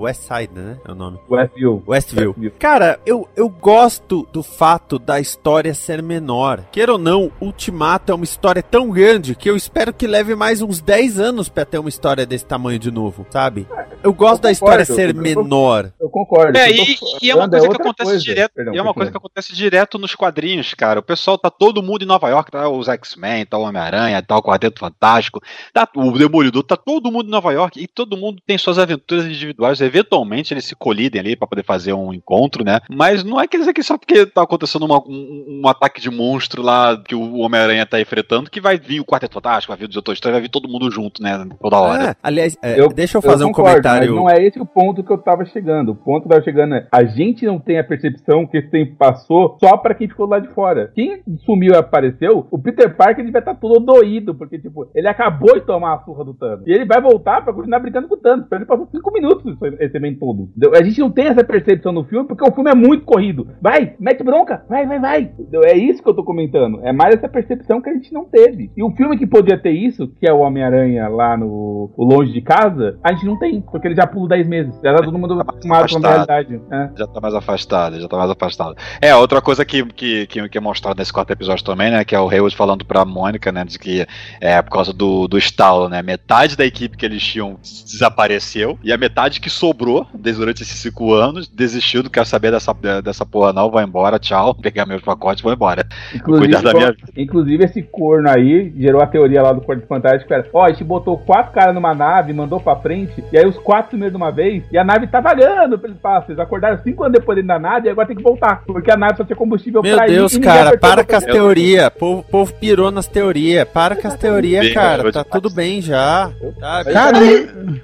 West 0.00 0.20
Side, 0.22 0.50
né? 0.54 0.76
É 0.86 0.92
o 0.92 0.94
nome. 0.94 1.18
Westview. 1.30 1.82
Westview. 1.86 2.28
Westview. 2.30 2.52
Cara, 2.58 2.98
eu, 3.04 3.26
eu 3.36 3.48
gosto 3.48 4.26
do 4.32 4.42
fato 4.42 4.67
da 5.00 5.18
história 5.18 5.72
ser 5.72 6.02
menor. 6.02 6.62
Queira 6.70 6.92
ou 6.92 6.98
não, 6.98 7.32
Ultimato 7.40 8.12
é 8.12 8.14
uma 8.14 8.24
história 8.24 8.62
tão 8.62 8.90
grande 8.90 9.34
que 9.34 9.48
eu 9.48 9.56
espero 9.56 9.94
que 9.94 10.06
leve 10.06 10.34
mais 10.34 10.60
uns 10.60 10.78
10 10.80 11.18
anos 11.18 11.48
pra 11.48 11.64
ter 11.64 11.78
uma 11.78 11.88
história 11.88 12.26
desse 12.26 12.44
tamanho 12.44 12.78
de 12.78 12.90
novo, 12.90 13.24
sabe? 13.30 13.66
Eu 14.02 14.12
gosto 14.12 14.42
da 14.42 14.50
história 14.50 14.84
ser 14.84 15.14
eu- 15.14 15.20
menor. 15.22 15.90
Eu 15.98 16.10
concordo. 16.10 16.56
É, 16.58 16.70
Eu 16.70 16.76
tô 16.76 16.82
e, 16.82 16.96
e 17.22 17.30
é 17.30 17.34
uma 17.34 17.48
falando, 17.48 17.50
coisa 17.50 17.66
que 17.66 17.68
outra 17.72 17.82
acontece 17.82 18.10
coisa. 18.10 18.24
direto. 18.24 18.52
Perdão, 18.54 18.74
e 18.74 18.78
é 18.78 18.82
uma 18.82 18.94
coisa 18.94 19.10
que 19.10 19.16
acontece 19.16 19.54
direto 19.54 19.98
nos 19.98 20.14
quadrinhos, 20.14 20.74
cara. 20.74 21.00
O 21.00 21.02
pessoal 21.02 21.38
tá 21.38 21.48
todo 21.50 21.82
mundo 21.82 22.02
em 22.02 22.06
Nova 22.06 22.28
York, 22.28 22.50
tá 22.50 22.68
os 22.68 22.88
X-Men, 22.88 23.46
tá 23.46 23.56
o 23.56 23.62
Homem-Aranha, 23.62 24.22
tá 24.22 24.36
o 24.36 24.42
Quarteto 24.42 24.78
Fantástico, 24.80 25.40
tá 25.72 25.88
o 25.96 26.12
Demolidor, 26.18 26.62
tá 26.62 26.76
todo 26.76 27.10
mundo 27.10 27.28
em 27.28 27.30
Nova 27.30 27.52
York 27.52 27.82
e 27.82 27.86
todo 27.88 28.16
mundo 28.18 28.42
tem 28.46 28.58
suas 28.58 28.78
aventuras 28.78 29.24
individuais. 29.24 29.80
Eventualmente 29.80 30.52
eles 30.52 30.66
se 30.66 30.74
colidem 30.76 31.20
ali 31.20 31.34
pra 31.36 31.48
poder 31.48 31.64
fazer 31.64 31.94
um 31.94 32.12
encontro, 32.12 32.62
né? 32.64 32.80
Mas 32.90 33.24
não 33.24 33.40
é 33.40 33.46
quer 33.48 33.58
dizer 33.58 33.72
que 33.72 33.82
só 33.82 33.96
porque 33.96 34.26
tá 34.26 34.42
acontecendo 34.42 34.57
uma- 34.86 35.02
um, 35.06 35.60
um 35.64 35.68
ataque 35.68 36.00
de 36.00 36.10
monstro 36.10 36.62
lá 36.62 36.96
que 36.96 37.14
o 37.14 37.38
Homem-Aranha 37.38 37.86
tá 37.86 38.00
enfrentando 38.00 38.50
que 38.50 38.60
vai 38.60 38.78
vir 38.78 39.00
o 39.00 39.04
Quarteto 39.04 39.34
Fantástico, 39.34 39.70
vai 39.72 39.78
vir 39.78 39.84
o 39.86 39.88
Doutor 39.92 40.12
Estranho, 40.12 40.34
vai 40.34 40.42
vir 40.42 40.48
todo 40.48 40.68
mundo 40.68 40.90
junto, 40.90 41.22
né? 41.22 41.46
Toda 41.60 41.78
hora. 41.78 42.10
Ah, 42.10 42.16
aliás, 42.22 42.56
é, 42.62 42.80
Eu- 42.80 42.88
deixa 42.88 43.18
eu 43.18 43.22
fazer 43.22 43.44
um 43.44 43.48
concordo, 43.48 43.70
comentário. 43.82 44.14
Mas 44.14 44.22
não 44.22 44.30
é 44.30 44.44
esse 44.44 44.58
o 44.60 44.66
ponto 44.66 45.02
que 45.02 45.12
eu 45.12 45.18
tava 45.18 45.44
chegando. 45.46 45.90
O 45.92 45.94
ponto 45.94 46.22
que 46.22 46.28
eu 46.28 46.30
tava 46.32 46.44
chegando 46.44 46.74
é 46.74 46.86
a 46.90 47.04
gente 47.04 47.44
não 47.46 47.58
tem 47.58 47.78
a 47.78 47.84
percepção 47.84 48.46
que 48.46 48.58
esse 48.58 48.68
tempo 48.70 48.96
passou 48.96 49.56
só 49.60 49.76
pra 49.76 49.94
quem 49.94 50.08
ficou 50.08 50.26
lá 50.26 50.38
de 50.38 50.48
fora. 50.48 50.90
Quem 50.94 51.22
sumiu 51.44 51.74
e 51.74 51.76
apareceu, 51.76 52.46
o 52.50 52.58
Peter 52.58 52.94
Parker 52.96 53.24
ele 53.24 53.32
vai 53.32 53.40
estar 53.42 53.54
todo 53.54 53.80
doído, 53.84 54.34
porque, 54.34 54.58
tipo, 54.58 54.88
ele 54.94 55.08
acabou 55.08 55.54
de 55.54 55.66
tomar 55.66 55.94
a 55.94 56.04
surra 56.04 56.24
do 56.24 56.34
Thanos. 56.34 56.66
E 56.66 56.72
ele 56.72 56.84
vai 56.84 57.00
voltar 57.00 57.42
pra 57.42 57.52
continuar 57.52 57.80
brincando 57.80 58.08
com 58.08 58.14
o 58.14 58.18
Thanos. 58.18 58.46
Ele 58.50 58.64
passou 58.64 58.88
cinco 58.90 59.12
minutos 59.12 59.56
esse- 59.80 59.96
evento 59.96 60.18
todo. 60.20 60.48
A 60.74 60.82
gente 60.82 61.00
não 61.00 61.10
tem 61.10 61.26
essa 61.26 61.42
percepção 61.44 61.92
no 61.92 62.04
filme 62.04 62.26
porque 62.26 62.48
o 62.48 62.54
filme 62.54 62.70
é 62.70 62.74
muito 62.74 63.04
corrido. 63.04 63.48
Vai, 63.60 63.94
mete 63.98 64.22
bronca, 64.22 64.47
vai, 64.68 64.86
vai, 64.86 64.98
vai. 64.98 65.20
Entendeu? 65.22 65.64
É 65.64 65.76
isso 65.76 66.02
que 66.02 66.08
eu 66.08 66.14
tô 66.14 66.24
comentando. 66.24 66.80
É 66.82 66.92
mais 66.92 67.14
essa 67.14 67.28
percepção 67.28 67.80
que 67.80 67.90
a 67.90 67.92
gente 67.92 68.12
não 68.12 68.24
teve. 68.24 68.70
E 68.76 68.82
o 68.82 68.90
filme 68.90 69.18
que 69.18 69.26
podia 69.26 69.58
ter 69.58 69.70
isso, 69.70 70.08
que 70.08 70.26
é 70.26 70.32
o 70.32 70.40
Homem-Aranha 70.40 71.08
lá 71.08 71.36
no 71.36 71.90
longe 71.96 72.32
de 72.32 72.40
casa, 72.40 72.98
a 73.02 73.12
gente 73.12 73.26
não 73.26 73.38
tem, 73.38 73.60
porque 73.60 73.88
ele 73.88 73.94
já 73.94 74.06
pula 74.06 74.28
10 74.28 74.46
meses. 74.46 74.74
Já 74.82 74.94
tá 74.94 75.02
todo 75.02 75.18
mundo 75.18 75.40
acostumado 75.40 75.88
com 75.88 76.06
a 76.06 76.10
realidade. 76.10 76.60
É. 76.70 76.88
Já 76.96 77.06
tá 77.06 77.20
mais 77.20 77.34
afastado, 77.34 78.00
já 78.00 78.08
tá 78.08 78.16
mais 78.16 78.30
afastado. 78.30 78.76
É, 79.00 79.14
outra 79.14 79.40
coisa 79.40 79.64
que, 79.64 79.84
que, 79.84 80.26
que, 80.26 80.58
é 80.58 80.60
mostrado 80.60 80.98
nesse 80.98 81.12
quarto 81.12 81.30
episódio 81.32 81.64
também, 81.64 81.90
né? 81.90 82.04
Que 82.04 82.14
é 82.14 82.20
o 82.20 82.28
Hayward 82.28 82.56
falando 82.56 82.84
pra 82.84 83.04
Mônica, 83.04 83.52
né? 83.52 83.64
De 83.64 83.78
que 83.78 84.06
é 84.40 84.62
por 84.62 84.70
causa 84.70 84.92
do, 84.92 85.28
do 85.28 85.36
estalo, 85.36 85.88
né? 85.88 86.02
Metade 86.02 86.56
da 86.56 86.64
equipe 86.64 86.96
que 86.96 87.04
eles 87.04 87.22
tinham 87.22 87.58
desapareceu 87.62 88.78
e 88.82 88.92
a 88.92 88.96
metade 88.96 89.40
que 89.40 89.50
sobrou 89.50 90.06
desde 90.14 90.38
durante 90.38 90.62
esses 90.62 90.78
cinco 90.78 91.12
anos 91.12 91.48
desistiu, 91.48 92.02
não 92.02 92.10
quero 92.10 92.24
saber 92.26 92.52
dessa, 92.52 92.72
dessa 93.02 93.26
porra 93.26 93.52
não, 93.52 93.70
vai 93.70 93.84
embora, 93.84 94.18
tchau, 94.18 94.37
pegar 94.54 94.86
meus 94.86 95.02
pacotes, 95.02 95.42
vou 95.42 95.52
embora. 95.52 95.86
Vou 96.24 96.38
cuidar 96.38 96.62
da 96.62 96.72
minha 96.72 96.92
vida. 96.92 97.08
inclusive, 97.16 97.64
esse 97.64 97.82
corno 97.82 98.28
aí 98.28 98.72
gerou 98.76 99.00
a 99.02 99.06
teoria 99.06 99.42
lá 99.42 99.52
do 99.52 99.60
Corpo 99.60 99.86
Fantástico. 99.86 100.32
Era, 100.32 100.46
ó, 100.52 100.64
a 100.64 100.70
gente 100.70 100.84
botou 100.84 101.18
quatro 101.18 101.52
caras 101.52 101.74
numa 101.74 101.94
nave, 101.94 102.32
mandou 102.32 102.60
pra 102.60 102.76
frente, 102.76 103.22
e 103.32 103.38
aí 103.38 103.46
os 103.46 103.58
quatro 103.58 103.92
sumiram 103.92 104.10
de 104.10 104.16
uma 104.16 104.30
vez, 104.30 104.62
e 104.70 104.78
a 104.78 104.84
nave 104.84 105.06
tá 105.06 105.20
vagando 105.20 105.78
pelo 105.78 105.94
espaço. 105.94 106.30
Eles 106.30 106.38
acordaram 106.40 106.78
cinco 106.82 107.02
anos 107.04 107.18
depois 107.18 107.36
dentro 107.36 107.48
da 107.48 107.58
nave 107.58 107.88
e 107.88 107.90
agora 107.90 108.06
tem 108.08 108.16
que 108.16 108.22
voltar, 108.22 108.62
porque 108.66 108.90
a 108.90 108.96
nave 108.96 109.16
só 109.16 109.24
tinha 109.24 109.36
combustível 109.36 109.82
Meu 109.82 109.96
pra 109.96 110.08
ir 110.08 110.12
Deus, 110.12 110.32
e 110.32 110.36
ninguém 110.36 110.50
cara, 110.50 110.68
apertou 110.68 110.90
para 110.90 111.02
o 111.02 111.06
com 111.06 111.16
as 111.16 111.24
teorias. 111.24 111.86
O 111.86 111.90
povo, 111.90 112.22
povo 112.22 112.54
pirou 112.54 112.90
nas 112.90 113.06
teorias. 113.06 113.68
Para 113.68 113.96
com 113.96 114.08
as 114.08 114.16
teorias, 114.16 114.72
cara. 114.72 115.12
Tá 115.12 115.24
tudo 115.24 115.50
bem 115.50 115.80
já. 115.80 116.30
Tá, 116.58 116.84
Cara, 116.84 117.18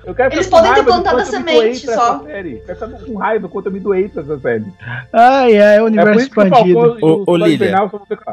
Eu 0.05 0.15
quero 0.15 0.35
Eles 0.35 0.47
podem 0.49 0.73
ter 0.73 0.81
raiva 0.81 0.85
do 0.85 0.93
plantado 0.95 1.17
quanto 1.17 1.23
a 1.23 1.25
semente 1.31 1.87
só. 1.87 1.93
essa 1.93 2.25
série. 2.25 2.63
Eu 2.67 2.77
quero 2.77 3.05
com 3.07 3.15
raiva 3.17 3.49
quanto 3.49 3.67
eu 3.67 3.73
me 3.73 3.81
doei 3.81 4.09
pra 4.09 4.23
essa 4.23 4.39
série. 4.39 4.65
ai, 5.13 5.59
ai, 5.59 5.77
É 5.77 5.79
por 5.79 5.87
universo 5.87 6.21
isso 6.21 6.31
que 6.51 6.75
o 6.75 7.25
o 7.27 7.37
Lilia. 7.37 7.75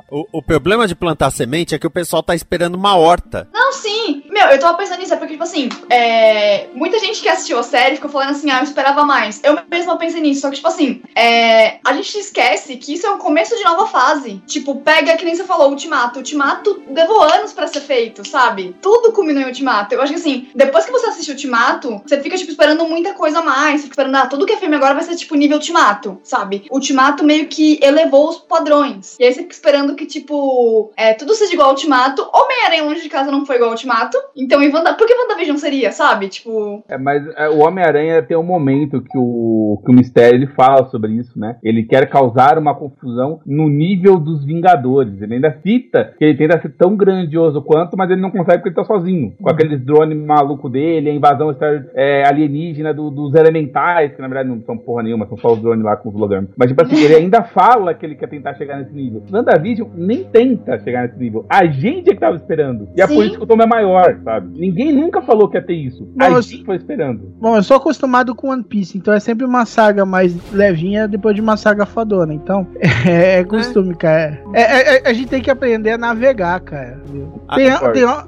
O, 0.09 0.25
o 0.31 0.41
problema 0.41 0.87
de 0.87 0.95
plantar 0.95 1.31
semente 1.31 1.75
é 1.75 1.79
que 1.79 1.87
o 1.87 1.91
pessoal 1.91 2.21
tá 2.21 2.35
esperando 2.35 2.75
uma 2.75 2.95
horta. 2.95 3.47
Não, 3.53 3.71
sim. 3.71 4.23
Meu, 4.29 4.47
eu 4.49 4.59
tava 4.59 4.77
pensando 4.77 4.99
nisso, 4.99 5.13
é 5.13 5.17
porque, 5.17 5.33
tipo 5.33 5.43
assim, 5.43 5.69
é... 5.89 6.67
muita 6.73 6.99
gente 6.99 7.21
que 7.21 7.29
assistiu 7.29 7.59
a 7.59 7.63
série 7.63 7.95
ficou 7.95 8.09
falando 8.09 8.31
assim, 8.31 8.49
ah, 8.51 8.59
eu 8.59 8.63
esperava 8.63 9.03
mais. 9.03 9.41
Eu 9.43 9.57
mesma 9.69 9.97
pensei 9.97 10.21
nisso, 10.21 10.41
só 10.41 10.49
que, 10.49 10.55
tipo 10.55 10.67
assim, 10.67 11.01
é... 11.15 11.79
a 11.85 11.93
gente 11.93 12.17
esquece 12.17 12.75
que 12.77 12.93
isso 12.93 13.05
é 13.05 13.11
um 13.11 13.17
começo 13.17 13.55
de 13.55 13.63
nova 13.63 13.87
fase. 13.87 14.41
Tipo, 14.45 14.75
pega, 14.75 15.15
que 15.17 15.25
nem 15.25 15.35
você 15.35 15.43
falou, 15.43 15.69
Ultimato. 15.69 16.19
Ultimato 16.19 16.81
levou 16.89 17.21
anos 17.21 17.53
pra 17.53 17.67
ser 17.67 17.81
feito, 17.81 18.27
sabe? 18.27 18.75
Tudo 18.81 19.11
culminou 19.11 19.41
em 19.41 19.45
Ultimato. 19.45 19.93
Eu 19.93 20.01
acho 20.01 20.13
que, 20.13 20.19
assim, 20.19 20.47
depois 20.55 20.85
que 20.85 20.91
você 20.91 21.07
assiste 21.07 21.31
Ultimato, 21.31 22.01
você 22.05 22.21
fica, 22.21 22.37
tipo, 22.37 22.51
esperando 22.51 22.85
muita 22.85 23.13
coisa 23.13 23.39
a 23.39 23.43
mais. 23.43 23.81
Você 23.81 23.87
fica 23.87 23.93
esperando, 23.93 24.15
ah, 24.15 24.27
tudo 24.27 24.45
que 24.45 24.53
é 24.53 24.57
filme 24.57 24.75
agora 24.75 24.93
vai 24.93 25.03
ser, 25.03 25.15
tipo, 25.15 25.35
nível 25.35 25.57
Ultimato, 25.57 26.19
sabe? 26.23 26.65
Ultimato 26.71 27.23
meio 27.23 27.47
que 27.47 27.79
elevou 27.91 28.29
os 28.29 28.37
padrões. 28.37 29.17
E 29.19 29.23
aí 29.23 29.33
você 29.33 29.41
fica 29.41 29.53
esperando 29.53 29.95
que, 29.95 30.05
tipo, 30.05 30.91
é, 30.97 31.13
tudo 31.13 31.33
seja 31.33 31.53
igual 31.53 31.69
ao 31.69 31.73
Ultimato. 31.75 32.21
Homem-Aranha 32.33 32.83
Longe 32.83 33.01
de 33.01 33.09
Casa 33.09 33.31
não 33.31 33.45
foi 33.45 33.55
igual 33.55 33.69
ao 33.69 33.73
Ultimato. 33.75 34.17
Então, 34.35 34.61
em 34.61 34.71
Wanda... 34.73 34.93
por 34.93 35.07
que 35.07 35.13
WandaVision 35.13 35.57
seria, 35.57 35.91
sabe? 35.91 36.27
Tipo, 36.29 36.83
É, 36.87 36.97
mas 36.97 37.23
é, 37.35 37.49
o 37.49 37.59
Homem-Aranha 37.59 38.21
tem 38.23 38.37
um 38.37 38.43
momento 38.43 39.01
que 39.01 39.17
o, 39.17 39.81
que 39.85 39.91
o 39.91 39.95
Mistério 39.95 40.37
ele 40.37 40.47
fala 40.47 40.89
sobre 40.89 41.11
isso, 41.13 41.37
né? 41.37 41.57
Ele 41.63 41.83
quer 41.83 42.09
causar 42.09 42.57
uma 42.57 42.75
confusão 42.75 43.39
no 43.45 43.67
nível 43.69 44.17
dos 44.19 44.45
Vingadores. 44.45 45.21
Ele 45.21 45.35
ainda 45.35 45.57
cita 45.63 46.13
que 46.17 46.25
ele 46.25 46.37
tenta 46.37 46.61
ser 46.61 46.69
tão 46.77 46.95
grandioso 46.95 47.61
quanto, 47.61 47.97
mas 47.97 48.09
ele 48.09 48.21
não 48.21 48.31
consegue 48.31 48.57
porque 48.57 48.69
ele 48.69 48.75
tá 48.75 48.83
sozinho. 48.83 49.33
Com 49.41 49.49
aqueles 49.49 49.83
drones 49.83 50.17
maluco 50.17 50.69
dele, 50.69 51.09
a 51.09 51.13
invasão 51.13 51.55
é, 51.95 52.27
alienígena 52.27 52.93
do- 52.93 53.09
dos 53.09 53.33
elementais, 53.35 54.13
que 54.15 54.21
na 54.21 54.27
verdade 54.27 54.49
não 54.49 54.61
são 54.63 54.77
porra 54.77 55.03
nenhuma, 55.03 55.27
são 55.27 55.37
só 55.37 55.53
os 55.53 55.59
drones 55.61 55.83
lá 55.83 55.95
com 55.95 56.09
os 56.09 56.15
hologramas. 56.15 56.49
Mas, 56.57 56.69
tipo 56.69 56.81
assim, 56.83 57.03
ele 57.03 57.15
ainda 57.15 57.43
fala 57.43 57.80
que 57.93 58.05
ele 58.05 58.15
quer 58.15 58.27
tentar 58.29 58.53
chegar 58.55 58.77
nesse 58.79 58.93
nível. 58.93 59.23
WandaVision 59.31 59.87
nem 59.95 60.23
tenta 60.23 60.79
chegar 60.79 61.03
nesse 61.03 61.17
nível. 61.19 61.45
A 61.49 61.65
gente 61.65 62.09
é 62.09 62.13
que 62.13 62.19
tava 62.19 62.35
esperando. 62.35 62.87
E 62.95 63.01
é 63.01 63.07
por 63.07 63.15
Sim. 63.23 63.27
isso 63.29 63.37
que 63.37 63.43
o 63.43 63.47
tom 63.47 63.61
é 63.61 63.65
maior, 63.65 64.17
sabe? 64.23 64.59
Ninguém 64.59 64.91
nunca 64.91 65.21
falou 65.21 65.47
que 65.49 65.57
ia 65.57 65.61
ter 65.63 65.73
isso. 65.73 66.03
A 66.19 66.29
Mas- 66.29 66.45
gente 66.45 66.65
foi 66.65 66.75
esperando. 66.75 67.33
Bom, 67.39 67.55
eu 67.55 67.63
sou 67.63 67.77
acostumado 67.77 68.35
com 68.35 68.49
One 68.49 68.63
Piece, 68.63 68.97
então 68.97 69.13
é 69.13 69.19
sempre 69.19 69.45
uma 69.45 69.65
saga 69.65 70.05
mais 70.05 70.35
levinha 70.51 71.07
depois 71.07 71.35
de 71.35 71.41
uma 71.41 71.57
saga 71.57 71.85
fodona. 71.85 72.33
Então, 72.33 72.67
é, 73.07 73.39
é 73.39 73.43
costume, 73.43 73.95
cara. 73.95 74.39
É, 74.53 74.61
é- 74.61 74.97
é- 74.97 75.09
a 75.09 75.13
gente 75.13 75.27
tem 75.29 75.41
que 75.41 75.49
aprender 75.51 75.91
a 75.91 75.97
navegar, 75.97 76.59
cara. 76.61 77.01
Ah, 77.47 77.55
Tem, 77.55 77.67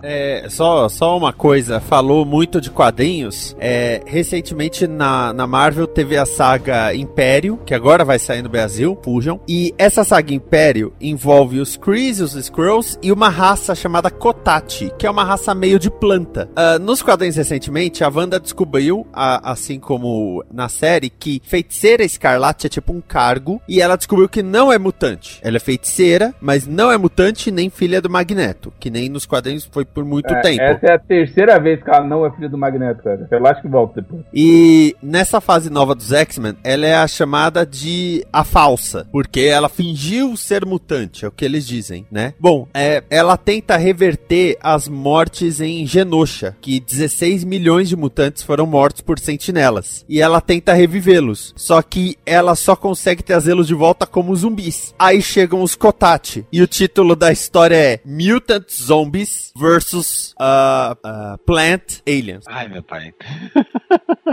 É, 0.01 0.45
só, 0.49 0.87
só 0.89 1.17
uma 1.17 1.31
coisa, 1.33 1.79
falou 1.79 2.25
muito 2.25 2.59
de 2.59 2.69
quadrinhos. 2.69 3.55
É, 3.59 4.01
recentemente 4.05 4.87
na, 4.87 5.33
na 5.33 5.45
Marvel 5.47 5.87
teve 5.87 6.17
a 6.17 6.25
saga 6.25 6.93
Império, 6.95 7.57
que 7.65 7.73
agora 7.73 8.03
vai 8.05 8.19
sair 8.19 8.41
no 8.41 8.49
Brasil, 8.49 8.97
fujam. 9.03 9.39
E 9.47 9.73
essa 9.77 10.03
saga 10.03 10.33
Império 10.33 10.93
envolve 11.01 11.59
os 11.59 11.75
Krees, 11.75 12.19
os 12.19 12.33
Skrulls 12.35 12.97
e 13.01 13.11
uma 13.11 13.29
raça 13.29 13.75
chamada 13.75 14.09
Kotati, 14.09 14.91
que 14.97 15.05
é 15.05 15.11
uma 15.11 15.23
raça 15.23 15.53
meio 15.53 15.77
de 15.77 15.89
planta. 15.91 16.49
Ah, 16.55 16.79
nos 16.79 17.01
quadrinhos 17.01 17.35
recentemente, 17.35 18.03
a 18.03 18.09
Wanda 18.09 18.39
descobriu, 18.39 19.05
a- 19.11 19.51
assim 19.51 19.79
como 19.79 20.43
na 20.51 20.69
série, 20.69 21.09
que 21.09 21.41
feiticeira 21.43 22.03
escarlate 22.03 22.67
é 22.67 22.69
tipo 22.69 22.93
um 22.93 23.01
cargo, 23.01 23.61
e 23.67 23.81
ela 23.81 23.95
descobriu 23.97 24.29
que 24.29 24.41
não 24.43 24.71
é 24.71 24.77
mutante. 24.77 25.39
Ela 25.43 25.57
é 25.57 25.59
feiticeira, 25.59 26.33
mas 26.39 26.65
não 26.67 26.91
é 26.91 26.97
mutante 26.97 27.51
nem 27.51 27.69
filha 27.69 28.01
do 28.01 28.09
Magneto, 28.09 28.71
que 28.79 28.89
nem 28.89 29.09
nos 29.09 29.25
quadrinhos 29.25 29.67
foi 29.71 29.83
por 29.85 30.05
muito 30.05 30.33
É, 30.33 30.41
tempo. 30.41 30.61
Essa 30.61 30.85
é 30.87 30.93
a 30.93 30.99
terceira 30.99 31.59
vez 31.59 31.83
que 31.83 31.89
ela 31.89 32.05
não 32.05 32.25
é 32.25 32.31
filha 32.31 32.49
do 32.49 32.57
Magneto, 32.57 33.03
cara. 33.03 33.27
Eu 33.29 33.45
acho 33.47 33.61
que 33.61 33.67
volta 33.67 34.01
depois. 34.01 34.23
E 34.33 34.95
nessa 35.01 35.41
fase 35.41 35.69
nova 35.69 35.93
dos 35.95 36.11
X-Men, 36.11 36.55
ela 36.63 36.85
é 36.85 36.95
a 36.95 37.07
chamada 37.07 37.65
de 37.65 38.25
a 38.31 38.43
falsa, 38.43 39.05
porque 39.11 39.32
ela 39.41 39.69
fingiu 39.69 40.35
ser 40.37 40.65
mutante, 40.65 41.25
é 41.25 41.27
o 41.27 41.31
que 41.31 41.45
eles 41.45 41.65
dizem, 41.65 42.05
né? 42.11 42.33
Bom, 42.39 42.67
é, 42.73 43.03
ela 43.09 43.37
tenta 43.37 43.77
reverter 43.77 44.57
as 44.61 44.87
mortes 44.87 45.61
em 45.61 45.85
Genosha, 45.85 46.55
que 46.61 46.79
16 46.79 47.43
milhões 47.43 47.89
de 47.89 47.95
mutantes 47.95 48.43
foram 48.43 48.65
mortos 48.65 49.01
por 49.01 49.19
sentinelas, 49.19 50.05
e 50.07 50.21
ela 50.21 50.41
tenta 50.41 50.73
revivê-los, 50.73 51.53
só 51.55 51.81
que 51.81 52.17
ela 52.25 52.55
só 52.55 52.75
consegue 52.75 53.23
trazê-los 53.23 53.67
de 53.67 53.73
volta 53.73 54.05
como 54.05 54.35
zumbis. 54.35 54.93
Aí 54.97 55.21
chegam 55.21 55.61
os 55.61 55.75
Kotati, 55.75 56.45
e 56.51 56.61
o 56.61 56.67
título 56.67 57.15
da 57.15 57.31
história 57.31 57.75
é 57.75 57.99
Mutant 58.05 58.69
Zombies 58.71 59.51
versus 59.55 60.33
uh, 60.39 60.93
uh, 60.93 61.37
Plant 61.45 62.01
Aliens. 62.07 62.45
Ai, 62.47 62.67
meu 62.67 62.83
pai. 62.83 63.13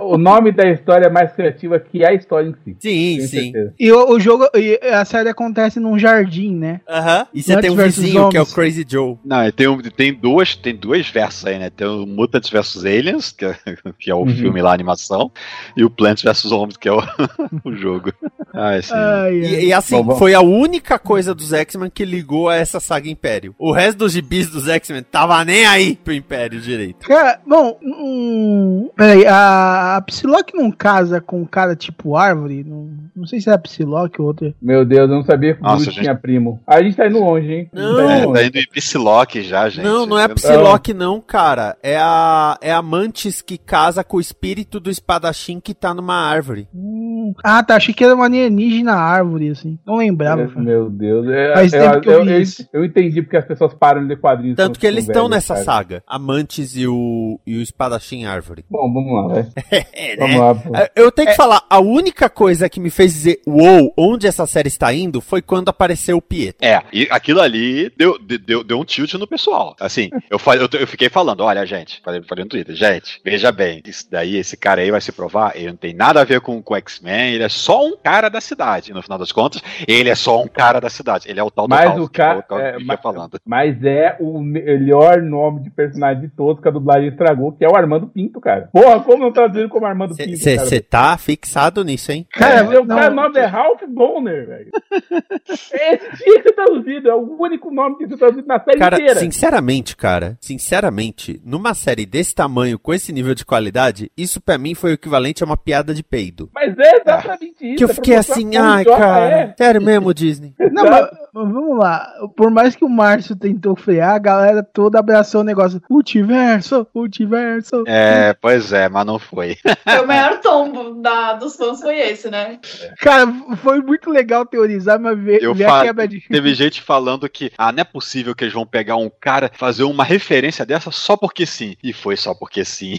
O 0.02 0.16
nome 0.18 0.50
da 0.52 0.68
história 0.70 1.06
é 1.06 1.10
mais 1.10 1.32
criativa 1.32 1.78
que 1.78 2.04
a 2.04 2.12
história 2.12 2.48
em 2.48 2.54
si. 2.64 2.76
Sim, 2.80 3.20
sim. 3.20 3.26
certeza. 3.52 3.74
E 3.78 3.92
o, 3.92 4.10
o 4.12 4.20
jogo, 4.20 4.46
e 4.54 4.78
a 4.92 5.04
série 5.04 5.28
acontece 5.28 5.78
num 5.78 5.98
jardim, 5.98 6.54
né? 6.54 6.80
Aham. 6.88 7.26
E 7.34 7.42
você 7.42 7.60
tem 7.60 7.70
um 7.70 7.76
vizinho 7.76 8.28
que 8.28 8.36
é 8.36 8.42
o. 8.42 8.46
Crazy 8.46 8.84
Joe. 8.88 9.16
Não, 9.24 9.50
tem, 9.52 9.68
um- 9.68 9.80
tem 9.80 10.12
duas 10.14 10.54
tem 10.56 10.74
duas 10.74 11.08
versos 11.08 11.46
aí, 11.46 11.58
né? 11.58 11.70
Tem 11.70 11.86
o 11.86 12.06
Mutants 12.06 12.50
vs 12.50 12.84
Aliens, 12.84 13.32
que 13.32 13.44
é, 13.44 13.54
que 13.98 14.10
é 14.10 14.14
o 14.14 14.20
Uhum. 14.20 14.34
filme 14.34 14.60
lá, 14.62 14.70
a 14.70 14.74
animação, 14.74 15.30
e 15.76 15.84
o 15.84 15.90
Plants 15.90 16.22
vs 16.22 16.38
Zombies, 16.48 16.76
que 16.76 16.88
é 16.88 16.92
o, 16.92 17.00
o 17.64 17.74
jogo. 17.76 18.12
Ai, 18.54 18.82
sim. 18.82 18.92
Ai, 18.94 19.20
ai. 19.28 19.34
E, 19.34 19.66
e 19.66 19.72
assim, 19.72 19.96
Bom, 19.96 20.04
bom. 20.04 20.16
foi 20.16 20.34
a 20.34 20.40
única 20.40 20.98
coisa 20.98 21.34
dos 21.34 21.52
X-Men 21.52 21.90
que 21.92 22.04
ligou 22.04 22.48
a 22.48 22.56
essa 22.56 22.80
saga 22.80 23.08
Império. 23.08 23.54
O 23.58 23.72
resto 23.72 23.98
dos 23.98 24.12
gibis 24.12 24.48
dos 24.50 24.68
X-Men 24.68 25.02
tava 25.02 25.44
nem 25.44 25.66
aí 25.66 25.96
pro 25.96 26.12
Império 26.12 26.60
direito. 26.60 27.06
Cara, 27.06 27.40
bom, 27.46 27.78
hum, 27.82 28.90
peraí, 28.96 29.26
a, 29.26 29.49
a 29.96 30.00
Psylocke 30.02 30.56
não 30.56 30.70
casa 30.70 31.20
com 31.20 31.40
um 31.42 31.46
cara 31.46 31.74
tipo 31.76 32.16
árvore? 32.16 32.64
Não, 32.64 32.90
não 33.14 33.26
sei 33.26 33.40
se 33.40 33.50
é 33.50 33.52
a 33.52 33.58
Psylocke 33.58 34.20
ou 34.20 34.28
outra. 34.28 34.54
Meu 34.60 34.84
Deus, 34.84 35.08
eu 35.10 35.16
não 35.16 35.24
sabia 35.24 35.54
que 35.54 35.60
o 35.60 35.62
Nossa, 35.64 35.76
Groot 35.84 35.94
gente. 35.94 36.04
tinha 36.04 36.14
primo. 36.14 36.60
A 36.66 36.82
gente 36.82 36.96
tá 36.96 37.06
indo 37.06 37.18
longe, 37.20 37.52
hein? 37.52 37.70
Não. 37.72 37.96
tá 37.96 38.12
É, 38.12 38.18
indo 38.24 38.32
tá 38.32 38.42
indo 38.44 38.58
em 38.58 38.66
Psylocke 38.72 39.42
já, 39.42 39.68
gente. 39.68 39.84
não, 39.84 40.06
não 40.06 40.18
é 40.18 40.24
a 40.24 40.28
Psylocke 40.28 40.94
não, 40.94 41.20
cara. 41.20 41.76
É 41.82 41.96
a, 41.98 42.56
é 42.60 42.72
a 42.72 42.82
Mantis 42.82 43.40
que 43.42 43.58
casa 43.58 44.04
com 44.04 44.16
o 44.16 44.20
espírito 44.20 44.78
do 44.80 44.90
espadachim 44.90 45.60
que 45.60 45.74
tá 45.74 45.92
numa 45.94 46.14
árvore. 46.14 46.68
Hum, 46.74 47.09
ah, 47.42 47.62
tá, 47.62 47.76
achei 47.76 47.94
que 47.94 48.04
era 48.04 48.14
uma 48.14 48.24
alienígena 48.26 48.92
árvore, 48.94 49.50
assim. 49.50 49.78
Não 49.86 49.96
lembrava. 49.96 50.46
cara. 50.46 50.60
Meu 50.60 50.88
Deus. 50.90 51.28
É, 51.28 51.54
Faz 51.54 51.72
eu, 51.72 51.80
tempo 51.82 52.00
que 52.00 52.08
eu 52.08 52.12
eu, 52.12 52.24
vi 52.24 52.30
eu- 52.32 52.40
isso. 52.40 52.68
eu 52.72 52.84
entendi 52.84 53.22
porque 53.22 53.36
as 53.36 53.44
pessoas 53.44 53.74
param 53.74 54.02
de 54.02 54.08
ler 54.08 54.20
quadrinhos. 54.20 54.56
Tanto 54.56 54.78
que 54.78 54.86
eles 54.86 55.04
estão 55.04 55.22
velhos, 55.28 55.30
nessa 55.36 55.54
cara. 55.54 55.64
saga. 55.64 56.02
A 56.06 56.18
Mantis 56.18 56.76
e 56.76 56.86
o, 56.86 57.38
e 57.46 57.56
o 57.58 57.62
espadachim 57.62 58.24
árvore. 58.24 58.64
Bom, 58.70 58.92
vamos 58.92 59.12
lá, 59.14 59.34
vai. 59.34 59.46
É, 59.92 60.16
Vamos 60.16 60.36
lá. 60.36 60.54
pô. 60.54 60.76
É, 60.76 60.90
Eu 60.96 61.10
tenho 61.12 61.28
que 61.28 61.34
falar, 61.34 61.62
a 61.68 61.78
única 61.80 62.28
coisa 62.28 62.68
que 62.68 62.80
me 62.80 62.90
fez 62.90 63.12
dizer 63.12 63.40
uou, 63.46 63.92
onde 63.96 64.26
essa 64.26 64.46
série 64.46 64.68
está 64.68 64.92
indo 64.92 65.20
foi 65.20 65.40
quando 65.42 65.68
apareceu 65.68 66.16
o 66.16 66.22
Pietro. 66.22 66.66
É, 66.66 66.82
e 66.92 67.06
aquilo 67.10 67.40
ali 67.40 67.90
deu, 67.96 68.18
de- 68.18 68.38
deu, 68.38 68.64
deu 68.64 68.78
um 68.78 68.84
tilt 68.84 69.14
no 69.14 69.26
pessoal. 69.26 69.74
Assim, 69.80 70.10
eu, 70.30 70.38
falei, 70.38 70.62
eu, 70.64 70.80
eu 70.80 70.86
fiquei 70.86 71.08
falando, 71.08 71.40
olha, 71.42 71.64
gente, 71.66 72.00
falei, 72.04 72.22
falei 72.22 72.44
no 72.44 72.50
Twitter, 72.50 72.74
gente, 72.74 73.20
veja 73.24 73.50
bem, 73.52 73.82
isso 73.86 74.06
daí, 74.10 74.36
esse 74.36 74.56
cara 74.56 74.80
aí 74.80 74.90
vai 74.90 75.00
se 75.00 75.12
provar, 75.12 75.52
ele 75.54 75.68
não 75.68 75.76
tem 75.76 75.94
nada 75.94 76.20
a 76.20 76.24
ver 76.24 76.40
com, 76.40 76.60
com 76.62 76.76
X-Men, 76.76 77.19
tem, 77.20 77.34
ele 77.34 77.44
é 77.44 77.48
só 77.48 77.84
um 77.86 77.96
cara 77.96 78.28
da 78.28 78.40
cidade. 78.40 78.92
No 78.92 79.02
final 79.02 79.18
das 79.18 79.32
contas, 79.32 79.62
ele 79.86 80.08
é 80.08 80.14
só 80.14 80.42
um 80.42 80.48
cara 80.48 80.80
da 80.80 80.88
cidade. 80.90 81.28
Ele 81.28 81.38
é 81.40 81.42
o 81.42 81.50
tal 81.50 81.66
do 81.66 81.70
Mas 81.70 81.84
House, 81.84 82.00
o 82.04 82.08
cara- 82.10 82.42
que 82.42 82.52
é 82.52 82.56
o 82.56 82.60
é, 82.60 82.72
que 82.72 82.78
ia 82.80 82.86
mas- 82.86 83.00
falando. 83.00 83.38
Mas 83.46 83.84
é 83.84 84.16
o 84.20 84.40
melhor 84.40 85.22
nome 85.22 85.62
de 85.62 85.70
personagem 85.70 86.22
de 86.22 86.28
todos 86.28 86.62
que 86.62 86.68
a 86.68 86.70
dublagem 86.72 87.08
estragou, 87.08 87.52
que 87.52 87.64
é 87.64 87.68
o 87.68 87.76
Armando 87.76 88.06
Pinto, 88.06 88.40
cara. 88.40 88.68
Porra, 88.72 89.00
como 89.00 89.24
não 89.24 89.32
traduziram 89.32 89.68
como 89.68 89.86
Armando 89.86 90.14
Pinto, 90.16 90.38
cara? 90.44 90.58
Você 90.66 90.80
tá 90.80 91.16
fixado 91.18 91.84
nisso, 91.84 92.12
hein? 92.12 92.26
Cara, 92.32 92.60
É, 92.60 92.62
o 92.62 92.84
não, 92.84 92.86
cara, 92.96 93.12
o 93.12 93.14
nome 93.14 93.38
é 93.38 93.44
Ralph 93.46 93.82
Bonner, 93.88 94.46
velho. 94.46 94.70
Esse 95.50 96.16
tinha 96.24 96.42
que 96.42 96.48
ser 96.48 96.52
traduzido, 96.54 97.08
é 97.10 97.14
o 97.14 97.36
único 97.40 97.70
nome 97.70 97.96
que 97.98 98.08
ser 98.08 98.16
traduzido 98.16 98.46
na 98.46 98.60
série 98.62 98.78
Cara, 98.78 98.96
inteira. 98.96 99.20
sinceramente, 99.20 99.96
cara, 99.96 100.36
sinceramente, 100.40 101.40
numa 101.44 101.74
série 101.74 102.06
desse 102.06 102.34
tamanho, 102.34 102.78
com 102.78 102.92
esse 102.94 103.12
nível 103.12 103.34
de 103.34 103.44
qualidade, 103.44 104.10
isso 104.16 104.40
pra 104.40 104.58
mim 104.58 104.74
foi 104.74 104.92
o 104.92 104.94
equivalente 104.94 105.42
a 105.42 105.46
uma 105.46 105.56
piada 105.56 105.92
de 105.94 106.02
peido. 106.02 106.50
Mas 106.54 106.76
é 106.78 107.00
exatamente 107.18 107.66
isso. 107.66 107.76
Que 107.76 107.84
eu 107.84 107.86
é 107.86 107.88
pra 107.88 107.94
fiquei 107.94 108.14
assim, 108.16 108.56
ai, 108.56 108.84
cara, 108.84 109.30
é. 109.30 109.54
sério 109.56 109.82
mesmo, 109.82 110.14
Disney. 110.14 110.54
Não, 110.72 110.84
mas 110.84 111.08
vamos 111.32 111.78
lá. 111.78 112.06
Por 112.36 112.50
mais 112.50 112.74
que 112.76 112.84
o 112.84 112.88
Márcio 112.88 113.36
tentou 113.36 113.76
frear, 113.76 114.14
a 114.14 114.18
galera 114.18 114.62
toda 114.62 114.98
abraçou 114.98 115.40
o 115.40 115.44
negócio. 115.44 115.80
Multiverso, 115.88 116.86
multiverso. 116.94 117.84
É, 117.86 118.34
pois 118.34 118.72
é, 118.72 118.88
mas 118.88 119.06
não 119.06 119.18
foi. 119.18 119.56
Foi 119.84 120.00
o 120.02 120.06
maior 120.06 120.40
tombo 120.40 120.94
da, 121.00 121.34
dos 121.34 121.56
fãs 121.56 121.80
foi 121.80 121.98
esse, 121.98 122.30
né? 122.30 122.58
Cara, 122.98 123.26
foi 123.62 123.80
muito 123.80 124.10
legal 124.10 124.44
teorizar, 124.46 124.98
mas 125.00 125.18
ver, 125.18 125.42
Eu 125.42 125.54
ver 125.54 125.64
fa- 125.66 125.80
a 125.80 125.84
quebra 125.84 126.08
de. 126.08 126.20
Teve 126.28 126.54
gente 126.54 126.82
falando 126.82 127.28
que, 127.28 127.50
ah, 127.56 127.72
não 127.72 127.80
é 127.80 127.84
possível 127.84 128.34
que 128.34 128.44
eles 128.44 128.54
vão 128.54 128.66
pegar 128.66 128.96
um 128.96 129.10
cara, 129.20 129.50
fazer 129.54 129.84
uma 129.84 130.04
referência 130.04 130.64
dessa 130.66 130.90
só 130.90 131.16
porque 131.16 131.46
sim. 131.46 131.76
E 131.82 131.92
foi 131.92 132.16
só 132.16 132.34
porque 132.34 132.64
sim. 132.64 132.96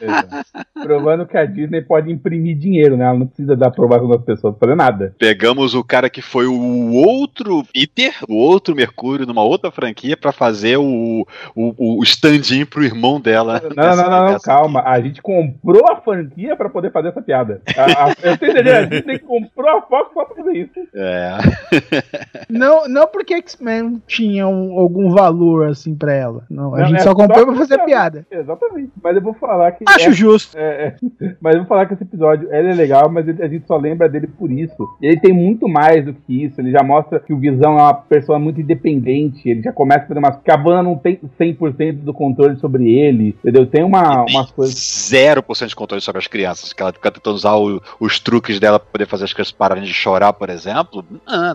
Exato. 0.00 0.44
Provando 0.82 1.26
que 1.26 1.36
a 1.36 1.44
Disney 1.44 1.82
pode 1.82 2.10
imprimir 2.10 2.56
dinheiro, 2.56 2.96
né? 2.96 3.04
Ela 3.06 3.18
não 3.18 3.26
precisa 3.26 3.56
da 3.56 3.68
aprovação 3.68 4.08
das 4.08 4.22
pessoas 4.22 4.56
pra 4.56 4.66
fazer 4.68 4.76
nada. 4.76 5.14
Pegamos 5.18 5.74
o 5.74 5.84
cara 5.84 6.10
que 6.10 6.20
foi 6.22 6.46
o 6.46 6.92
outro 6.92 7.63
Peter, 7.64 8.12
o 8.28 8.34
outro 8.34 8.74
Mercúrio, 8.74 9.26
numa 9.26 9.42
outra 9.42 9.70
franquia, 9.70 10.16
pra 10.16 10.32
fazer 10.32 10.76
o, 10.76 11.26
o, 11.54 11.98
o 11.98 12.02
stand-in 12.02 12.64
pro 12.64 12.84
irmão 12.84 13.20
dela. 13.20 13.60
Não, 13.62 13.70
não, 13.70 13.96
nessa- 13.96 14.10
não, 14.32 14.40
calma. 14.40 14.82
A 14.84 15.00
gente 15.00 15.20
comprou 15.22 15.90
a 15.90 15.96
franquia 16.00 16.56
pra 16.56 16.68
poder 16.68 16.92
fazer 16.92 17.08
essa 17.08 17.22
piada. 17.22 17.60
A, 17.76 18.04
a, 18.10 18.14
eu 18.22 18.36
tô 18.38 18.46
entendendo, 18.46 18.74
a 18.76 18.82
Disney 18.84 19.18
comprou 19.18 19.68
a 19.68 19.82
Fox 19.82 20.12
só 20.14 20.24
pra 20.24 20.36
fazer 20.36 20.52
isso. 20.58 20.72
É. 20.94 21.38
Não, 22.48 22.86
não 22.88 23.06
porque 23.08 23.34
X-Men 23.34 24.02
tinha 24.06 24.46
um- 24.46 24.78
algum 24.78 25.10
valor 25.10 25.68
assim 25.68 25.94
pra 25.94 26.12
ela. 26.12 26.44
Não, 26.50 26.74
a 26.74 26.78
Não, 26.80 26.86
gente 26.86 26.98
é 26.98 27.02
só 27.02 27.14
comprou 27.14 27.44
pra 27.46 27.54
só 27.54 27.60
fazer 27.60 27.76
pra- 27.76 27.84
piada. 27.84 28.26
Exatamente. 28.30 28.90
Mas 29.02 29.16
eu 29.16 29.22
vou 29.22 29.34
falar 29.34 29.72
que. 29.72 29.84
Acho 29.88 30.08
é- 30.10 30.12
justo. 30.12 30.56
É, 30.56 30.86
é. 31.22 31.34
Mas 31.40 31.54
eu 31.54 31.60
vou 31.60 31.68
falar 31.68 31.86
que 31.86 31.94
esse 31.94 32.02
episódio 32.02 32.48
ele 32.52 32.70
é 32.70 32.74
legal, 32.74 33.10
mas 33.10 33.26
ele- 33.26 33.42
a 33.42 33.48
gente 33.48 33.66
só 33.66 33.76
lembra 33.76 34.08
dele 34.08 34.26
por 34.26 34.50
isso. 34.50 34.76
Ele 35.00 35.18
tem 35.18 35.32
muito 35.32 35.68
mais 35.68 36.04
do 36.04 36.12
que 36.14 36.44
isso. 36.44 36.60
Ele 36.60 36.70
já 36.70 36.82
mostra 36.82 37.18
que 37.20 37.32
o 37.32 37.38
Visão 37.54 37.78
é 37.78 37.82
uma 37.82 37.94
pessoa 37.94 38.38
muito 38.38 38.60
independente. 38.60 39.48
Ele 39.48 39.62
já 39.62 39.72
começa 39.72 40.04
a 40.04 40.08
fazer 40.08 40.18
umas. 40.18 40.36
Que 40.42 40.50
a 40.50 40.56
Wanda 40.56 40.82
não 40.82 40.96
tem 40.96 41.18
100% 41.40 41.92
do 42.02 42.12
controle 42.12 42.56
sobre 42.56 42.90
ele. 42.92 43.36
Entendeu? 43.40 43.66
Tem 43.66 43.82
uma, 43.84 44.24
umas 44.28 44.50
coisas. 44.50 44.74
0% 44.74 45.68
de 45.68 45.76
controle 45.76 46.00
sobre 46.02 46.18
as 46.18 46.26
crianças. 46.26 46.72
Que 46.72 46.82
ela 46.82 46.92
fica 46.92 47.10
tentando 47.10 47.34
usar 47.34 47.54
o- 47.56 47.80
os 48.00 48.18
truques 48.18 48.58
dela 48.60 48.78
pra 48.78 48.88
poder 48.90 49.06
fazer 49.06 49.24
as 49.24 49.32
crianças 49.32 49.52
pararem 49.52 49.82
de 49.84 49.92
chorar, 49.92 50.32
por 50.32 50.48
exemplo. 50.50 51.04
Ah, 51.26 51.54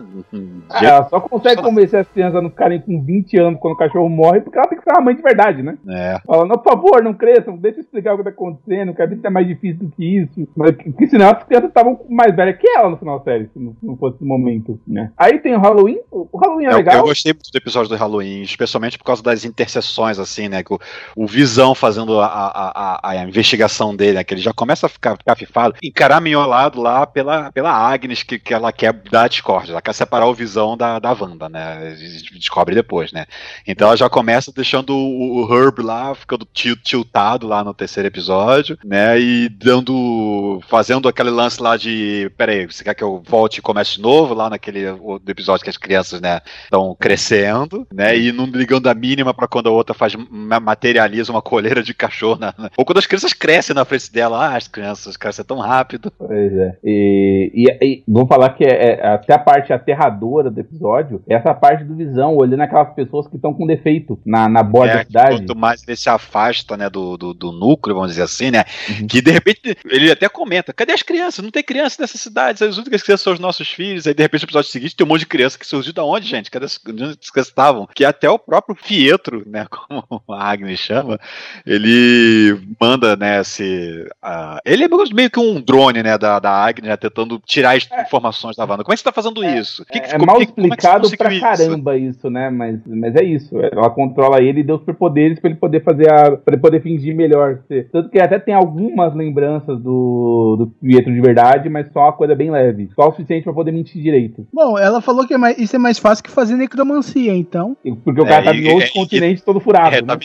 Ah, 0.70 0.84
ela 0.84 1.08
só 1.08 1.20
consegue 1.20 1.62
convencer 1.62 2.00
as 2.00 2.08
crianças 2.08 2.36
a 2.36 2.42
não 2.42 2.50
ficarem 2.50 2.80
com 2.80 3.00
20 3.02 3.36
anos 3.38 3.58
quando 3.60 3.74
o 3.74 3.76
cachorro 3.76 4.08
morre, 4.08 4.40
porque 4.40 4.58
ela 4.58 4.68
tem 4.68 4.78
que 4.78 4.84
ser 4.84 4.90
uma 4.92 5.00
mãe 5.02 5.14
de 5.14 5.22
verdade, 5.22 5.62
né? 5.62 5.76
é. 5.88 6.18
Fala, 6.26 6.46
não, 6.46 6.56
por 6.58 6.72
favor, 6.72 7.02
não 7.02 7.12
cresçam, 7.14 7.56
deixa 7.56 7.78
eu 7.78 7.82
explicar 7.82 8.14
o 8.14 8.18
que 8.18 8.24
tá 8.24 8.30
acontecendo, 8.30 8.94
quero 8.94 9.10
ver 9.10 9.18
se 9.20 9.26
é 9.26 9.30
mais 9.30 9.46
difícil 9.46 9.86
do 9.86 9.90
que 9.90 10.04
isso. 10.18 10.48
Mas, 10.56 10.72
porque 10.72 11.06
senão 11.08 11.28
as 11.30 11.42
crianças 11.44 11.68
estavam 11.68 12.00
mais 12.08 12.34
velhas 12.34 12.56
que 12.58 12.68
ela 12.68 12.90
no 12.90 12.96
final 12.96 13.18
da 13.18 13.24
série, 13.24 13.48
se 13.52 13.58
não, 13.58 13.72
se 13.74 13.86
não 13.86 13.96
fosse 13.96 14.16
esse 14.16 14.24
momento, 14.24 14.78
né? 14.86 15.10
Aí 15.16 15.38
tem 15.40 15.54
o 15.54 15.60
Halloween, 15.60 15.89
o 16.10 16.28
o 16.32 16.38
Halloween 16.38 16.66
é, 16.66 16.68
É, 16.68 16.72
eu- 16.72 16.76
legal. 16.78 16.96
Eu 16.98 17.02
gostei 17.04 17.32
muito 17.32 17.50
do 17.50 17.56
episódio 17.56 17.88
do 17.88 17.96
Halloween, 17.96 18.42
especialmente 18.42 18.96
por 18.98 19.04
causa 19.04 19.22
das 19.22 19.44
interseções, 19.44 20.18
assim, 20.18 20.48
né? 20.48 20.62
O, 20.70 20.78
o 21.16 21.26
Visão 21.26 21.74
fazendo 21.74 22.20
a, 22.20 22.26
a, 22.26 22.98
a, 23.02 23.10
a 23.10 23.16
investigação 23.24 23.94
dele, 23.96 24.14
né? 24.14 24.24
Que 24.24 24.34
ele 24.34 24.40
já 24.40 24.52
começa 24.52 24.86
a 24.86 24.88
ficar 24.88 25.16
cafifado, 25.24 25.74
encaraminholado 25.82 26.80
lá 26.80 27.06
pela, 27.06 27.50
pela 27.52 27.70
Agnes, 27.72 28.22
que, 28.22 28.38
que 28.38 28.52
ela 28.54 28.72
quer 28.72 28.92
dar 29.10 29.24
a 29.24 29.28
discórdia, 29.28 29.72
ela 29.72 29.82
quer 29.82 29.94
separar 29.94 30.26
o 30.26 30.34
Visão 30.34 30.76
da, 30.76 30.98
da 30.98 31.12
Wanda, 31.12 31.48
né? 31.48 31.92
A 31.92 31.94
gente 31.94 32.34
descobre 32.38 32.74
depois, 32.74 33.12
né? 33.12 33.26
Então 33.66 33.88
ela 33.88 33.96
já 33.96 34.08
começa 34.10 34.52
deixando 34.52 34.94
o, 34.94 35.46
o 35.46 35.54
Herb 35.54 35.80
lá, 35.82 36.14
ficando 36.14 36.44
til- 36.44 36.76
tiltado 36.76 37.46
lá 37.46 37.62
no 37.64 37.74
terceiro 37.74 38.06
episódio, 38.06 38.78
né? 38.84 39.18
E 39.20 39.48
dando. 39.48 40.60
fazendo 40.68 41.08
aquele 41.08 41.30
lance 41.30 41.62
lá 41.62 41.76
de. 41.76 42.30
Peraí, 42.36 42.66
você 42.66 42.84
quer 42.84 42.94
que 42.94 43.02
eu 43.04 43.22
volte 43.26 43.58
e 43.58 43.62
comece 43.62 43.96
de 43.96 44.02
novo? 44.02 44.34
Lá 44.34 44.50
naquele 44.50 44.86
outro 44.88 45.30
episódio 45.30 45.64
que 45.64 45.70
as 45.70 45.76
crianças, 45.80 46.20
né? 46.20 46.40
estão 46.64 46.94
crescendo, 46.98 47.86
né? 47.92 48.16
E 48.16 48.30
não 48.32 48.46
ligando 48.46 48.88
a 48.88 48.94
mínima 48.94 49.34
pra 49.34 49.48
quando 49.48 49.68
a 49.68 49.72
outra 49.72 49.94
faz 49.94 50.14
ma- 50.30 50.60
materializa 50.60 51.32
uma 51.32 51.42
coleira 51.42 51.82
de 51.82 51.92
cachorro, 51.94 52.38
na- 52.38 52.54
na- 52.56 52.70
ou 52.76 52.84
quando 52.84 52.98
as 52.98 53.06
crianças 53.06 53.32
crescem 53.32 53.74
na 53.74 53.84
frente 53.84 54.12
dela, 54.12 54.38
ah, 54.50 54.56
as 54.56 54.68
crianças 54.68 55.16
crescem 55.16 55.44
tão 55.44 55.58
rápido. 55.58 56.12
Pois 56.18 56.52
é. 56.52 56.76
E, 56.84 57.50
e, 57.54 57.84
e 57.84 58.04
vamos 58.06 58.28
falar 58.28 58.50
que 58.50 58.64
é, 58.64 59.00
é 59.00 59.06
até 59.08 59.34
a 59.34 59.38
parte 59.38 59.72
aterradora 59.72 60.50
do 60.50 60.60
episódio, 60.60 61.22
é 61.28 61.34
essa 61.34 61.54
parte 61.54 61.84
do 61.84 61.94
Visão, 61.96 62.36
olhando 62.36 62.60
aquelas 62.62 62.92
pessoas 62.94 63.26
que 63.26 63.36
estão 63.36 63.52
com 63.54 63.66
defeito 63.66 64.18
na, 64.24 64.48
na 64.48 64.62
borda 64.62 64.92
É, 64.92 64.96
da 64.98 65.04
cidade. 65.04 65.36
Quanto 65.38 65.56
mais 65.56 65.82
ele 65.86 65.96
se 65.96 66.08
afasta, 66.10 66.76
né, 66.76 66.88
do, 66.90 67.16
do, 67.16 67.34
do 67.34 67.52
núcleo, 67.52 67.94
vamos 67.96 68.10
dizer 68.10 68.22
assim, 68.22 68.50
né? 68.50 68.64
Uhum. 68.88 69.06
Que 69.06 69.20
de 69.22 69.30
repente 69.30 69.76
ele 69.86 70.10
até 70.10 70.28
comenta: 70.28 70.72
cadê 70.72 70.92
as 70.92 71.02
crianças? 71.02 71.42
Não 71.44 71.50
tem 71.50 71.62
criança 71.62 71.96
nessa 72.00 72.18
cidade, 72.18 72.62
as 72.64 72.76
únicas 72.78 73.02
crianças 73.02 73.22
são 73.24 73.32
os 73.32 73.40
nossos 73.40 73.68
filhos. 73.68 74.06
Aí 74.06 74.14
de 74.14 74.22
repente 74.22 74.42
no 74.42 74.46
episódio 74.46 74.70
seguinte 74.70 74.94
tem 74.96 75.06
um 75.06 75.08
monte 75.08 75.20
de 75.20 75.26
criança 75.26 75.58
que 75.58 75.66
surgiu 75.70 75.92
da 75.92 76.04
onde, 76.04 76.26
gente? 76.26 76.50
Cadê 76.50 76.66
as, 76.66 76.78
onde 76.88 77.18
estavam? 77.36 77.86
Que 77.94 78.04
até 78.04 78.28
o 78.28 78.38
próprio 78.38 78.74
Pietro, 78.76 79.42
né, 79.46 79.66
como 79.70 80.04
a 80.30 80.50
Agnes 80.50 80.78
chama, 80.80 81.18
ele 81.66 82.60
manda, 82.80 83.16
né, 83.16 83.40
esse. 83.40 84.06
ah, 84.22 84.58
ele 84.64 84.84
é 84.84 84.88
meio 85.14 85.30
que 85.30 85.40
um 85.40 85.60
drone, 85.60 86.02
né, 86.02 86.18
da, 86.18 86.38
da 86.38 86.50
Agnes, 86.50 86.88
né, 86.88 86.96
tentando 86.96 87.40
tirar 87.44 87.76
as 87.76 87.88
informações 88.06 88.56
da 88.56 88.64
Wanda. 88.64 88.82
Como 88.84 88.92
é 88.92 88.96
que 88.96 89.00
você 89.00 89.04
tá 89.04 89.12
fazendo 89.12 89.44
isso? 89.44 89.84
Que 89.86 90.00
que 90.00 90.06
É 90.06 90.10
ficou- 90.10 90.26
mal 90.26 90.36
que- 90.36 90.42
é 90.42 90.44
explicado 90.46 91.02
conseguiu 91.02 91.18
pra 91.18 91.32
isso? 91.32 91.40
caramba 91.40 91.96
isso, 91.96 92.30
né? 92.30 92.50
Mas, 92.50 92.80
mas 92.86 93.14
é 93.16 93.24
isso. 93.24 93.56
Ela 93.60 93.90
controla 93.90 94.42
ele 94.42 94.60
e 94.60 94.64
deu 94.64 94.78
superpoderes 94.78 95.38
pra 95.38 95.50
ele 95.50 95.58
poder 95.58 95.82
fazer 95.84 96.10
a. 96.10 96.36
pra 96.36 96.54
ele 96.54 96.60
poder 96.62 96.82
fingir 96.82 97.14
melhor. 97.14 97.60
Tanto 97.92 98.08
que 98.10 98.18
até 98.18 98.38
tem 98.38 98.54
algumas 98.54 99.14
lembranças 99.14 99.78
do, 99.80 100.56
do 100.58 100.66
Pietro 100.80 101.12
de 101.12 101.20
verdade, 101.20 101.68
mas 101.68 101.90
só 101.92 102.00
uma 102.00 102.12
coisa 102.12 102.34
bem 102.34 102.50
leve. 102.50 102.90
Só 102.94 103.08
o 103.08 103.12
suficiente 103.12 103.44
pra 103.44 103.52
poder 103.52 103.72
mentir 103.72 104.02
direito. 104.02 104.46
Bom, 104.52 104.78
ela 104.78 105.00
falou 105.00 105.26
que 105.26 105.34
é 105.34 105.38
mais- 105.38 105.58
isso 105.62 105.76
é 105.76 105.78
mais 105.78 105.98
fácil 105.98 106.24
que 106.24 106.30
fazer 106.30 106.54
necromancia, 106.56 107.34
então. 107.34 107.76
E- 107.84 107.94
Porque 107.94 108.20
o 108.20 108.26
É, 108.26 108.28
cara 108.28 108.44
tá 108.44 108.54
e- 108.54 108.66
em 108.66 108.72
outro 108.72 108.88
e- 108.88 108.92
continente 108.92 109.42
todo 109.42 109.60
furado. 109.60 109.94
É, 109.94 110.02
né? 110.02 110.16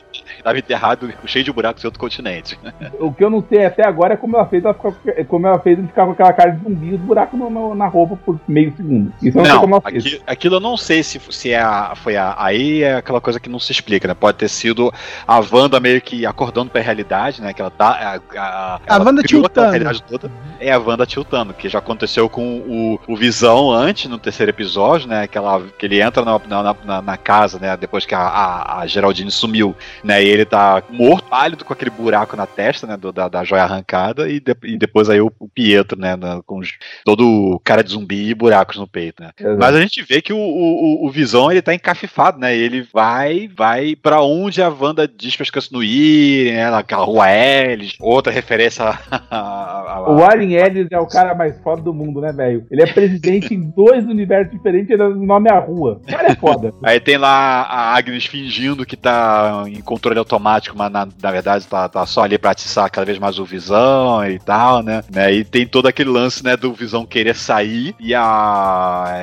tava, 0.43 0.57
enterrado, 0.57 1.13
cheio 1.25 1.43
de 1.45 1.51
buracos 1.51 1.83
em 1.83 1.87
outro 1.87 1.99
continente. 1.99 2.57
O 2.99 3.11
que 3.11 3.23
eu 3.23 3.29
não 3.29 3.43
sei 3.47 3.65
até 3.65 3.85
agora 3.85 4.13
é 4.13 4.17
como 4.17 4.35
ela 4.35 4.45
fez 4.47 4.63
ela 4.63 4.73
ficar, 4.73 4.93
como 5.27 5.47
ela 5.47 5.59
fez 5.59 5.77
ele 5.77 5.87
ficar 5.87 6.05
com 6.05 6.11
aquela 6.13 6.33
cara 6.33 6.51
de 6.51 6.63
zumbi 6.63 6.87
e 6.87 6.93
os 6.95 7.01
buracos 7.01 7.37
no- 7.37 7.49
no- 7.49 7.75
na 7.75 7.87
roupa 7.87 8.15
por 8.25 8.39
meio 8.47 8.73
segundo. 8.75 9.13
Isso 9.21 9.37
eu 9.37 9.43
não, 9.43 9.49
sei 9.49 9.59
como 9.59 9.67
Não, 9.75 9.81
ela 9.83 9.91
fez. 9.91 10.05
aqui- 10.05 10.21
aquilo 10.25 10.55
eu 10.55 10.59
não 10.59 10.77
sei 10.77 11.03
se, 11.03 11.19
se 11.29 11.51
é 11.51 11.59
a, 11.59 11.93
foi 11.95 12.15
a. 12.15 12.35
Aí 12.37 12.83
é 12.83 12.95
aquela 12.95 13.19
coisa 13.21 13.39
que 13.39 13.49
não 13.49 13.59
se 13.59 13.71
explica, 13.71 14.07
né? 14.07 14.13
Pode 14.13 14.37
ter 14.37 14.47
sido 14.49 14.91
a 15.27 15.39
Wanda 15.39 15.79
meio 15.79 16.01
que 16.01 16.25
acordando 16.25 16.69
pra 16.71 16.81
realidade, 16.81 17.41
né? 17.41 17.53
Que 17.53 17.61
ela 17.61 17.69
tá. 17.71 17.89
A, 17.89 18.39
a, 18.39 18.75
A 18.87 18.95
ela 18.95 19.05
Wanda 19.05 19.23
tiltando. 19.23 19.69
realidade 19.69 20.03
toda. 20.03 20.31
É 20.59 20.71
a 20.71 20.79
Wanda 20.79 21.05
tiltando, 21.05 21.53
que 21.53 21.67
já 21.69 21.79
aconteceu 21.79 22.29
com 22.29 22.57
o, 22.59 22.99
o 23.07 23.15
Visão 23.15 23.71
antes, 23.71 24.09
no 24.09 24.17
terceiro 24.17 24.51
episódio, 24.51 25.07
né? 25.07 25.27
Que, 25.27 25.37
ela, 25.37 25.61
que 25.77 25.85
ele 25.85 26.01
entra 26.01 26.23
na, 26.23 26.39
na, 26.47 26.75
na- 26.85 27.01
na 27.01 27.17
casa, 27.17 27.59
né? 27.59 27.75
Depois 27.77 28.05
que 28.05 28.15
a, 28.15 28.19
a, 28.19 28.79
a 28.81 28.87
Geraldine 28.87 29.29
sumiu, 29.31 29.75
né? 30.03 30.23
E 30.23 30.27
ele 30.27 30.45
tá 30.45 30.81
morto, 30.89 31.25
pálido, 31.29 31.65
com 31.65 31.73
aquele 31.73 31.91
buraco 31.91 32.35
na 32.37 32.45
testa, 32.45 32.87
né? 32.87 32.95
do- 32.97 33.11
da, 33.11 33.27
da 33.27 33.43
joia 33.43 33.63
arrancada, 33.63 34.29
e, 34.29 34.39
de- 34.39 34.55
e 34.63 34.77
depois 34.77 35.09
aí 35.09 35.19
o, 35.21 35.31
o 35.39 35.47
Pietro, 35.47 35.99
né? 35.99 36.15
na- 36.15 36.41
com 36.45 36.61
todo 37.03 37.59
cara 37.63 37.83
de 37.83 37.91
zumbi 37.91 38.29
e 38.29 38.33
buracos 38.35 38.77
no 38.77 38.87
peito, 38.87 39.21
né? 39.21 39.31
Exato. 39.39 39.57
Mas 39.59 39.75
a 39.75 39.81
gente 39.81 40.01
vê 40.03 40.21
que 40.21 40.33
o, 40.33 40.37
o, 40.37 41.05
o 41.05 41.09
Visão 41.11 41.51
ele 41.51 41.61
tá 41.61 41.73
encafifado, 41.73 42.39
né? 42.39 42.55
Ele 42.55 42.87
vai, 42.93 43.49
vai 43.55 43.95
pra 43.95 44.21
onde 44.21 44.61
a 44.61 44.69
Wanda 44.69 45.07
diz 45.07 45.35
para 45.35 45.43
as 45.43 45.49
crianças 45.49 45.71
não 45.71 45.83
irem, 45.83 46.53
né? 46.53 46.69
Naquela 46.71 47.03
rua 47.05 47.29
Ellis, 47.31 47.95
outra 47.99 48.31
referência 48.31 48.85
a, 48.85 48.97
a- 49.29 49.93
a- 49.95 50.09
O 50.09 50.15
Warren 50.17 50.54
Ellis 50.55 50.87
é 50.91 50.99
o 50.99 51.07
cara 51.07 51.33
mais 51.35 51.59
foda 51.61 51.81
do 51.81 51.93
mundo, 51.93 52.21
né, 52.21 52.31
velho? 52.31 52.65
Ele 52.71 52.81
é 52.81 52.87
presidente 52.87 53.53
em 53.53 53.61
dois 53.61 54.05
universos 54.05 54.51
diferentes 54.51 54.89
e 54.89 54.95
o 55.01 55.15
nome 55.25 55.49
é 55.49 55.53
a 55.53 55.59
rua. 55.59 55.99
O 56.03 56.11
cara 56.11 56.31
é 56.31 56.35
foda. 56.35 56.73
Aí 56.83 56.99
tem 56.99 57.17
lá 57.17 57.61
a 57.63 57.95
Agnes 57.95 58.25
fingindo 58.25 58.85
que 58.85 58.95
tá 58.97 59.63
em 59.67 59.81
controle 59.81 60.19
automático, 60.19 60.77
mas 60.77 60.91
na, 60.91 61.07
na 61.21 61.31
verdade 61.31 61.65
tá, 61.67 61.87
tá 61.89 62.05
só 62.05 62.21
ali 62.23 62.37
pra 62.37 62.51
atiçar 62.51 62.89
cada 62.89 63.05
vez 63.05 63.17
mais 63.19 63.39
o 63.39 63.45
Visão 63.45 64.25
e 64.29 64.39
tal, 64.39 64.81
né? 64.83 65.03
né? 65.13 65.31
E 65.33 65.43
tem 65.43 65.65
todo 65.67 65.87
aquele 65.87 66.09
lance, 66.09 66.43
né, 66.43 66.55
do 66.57 66.73
Visão 66.73 67.05
querer 67.05 67.35
sair 67.35 67.95
e 67.99 68.13
a, 68.13 68.23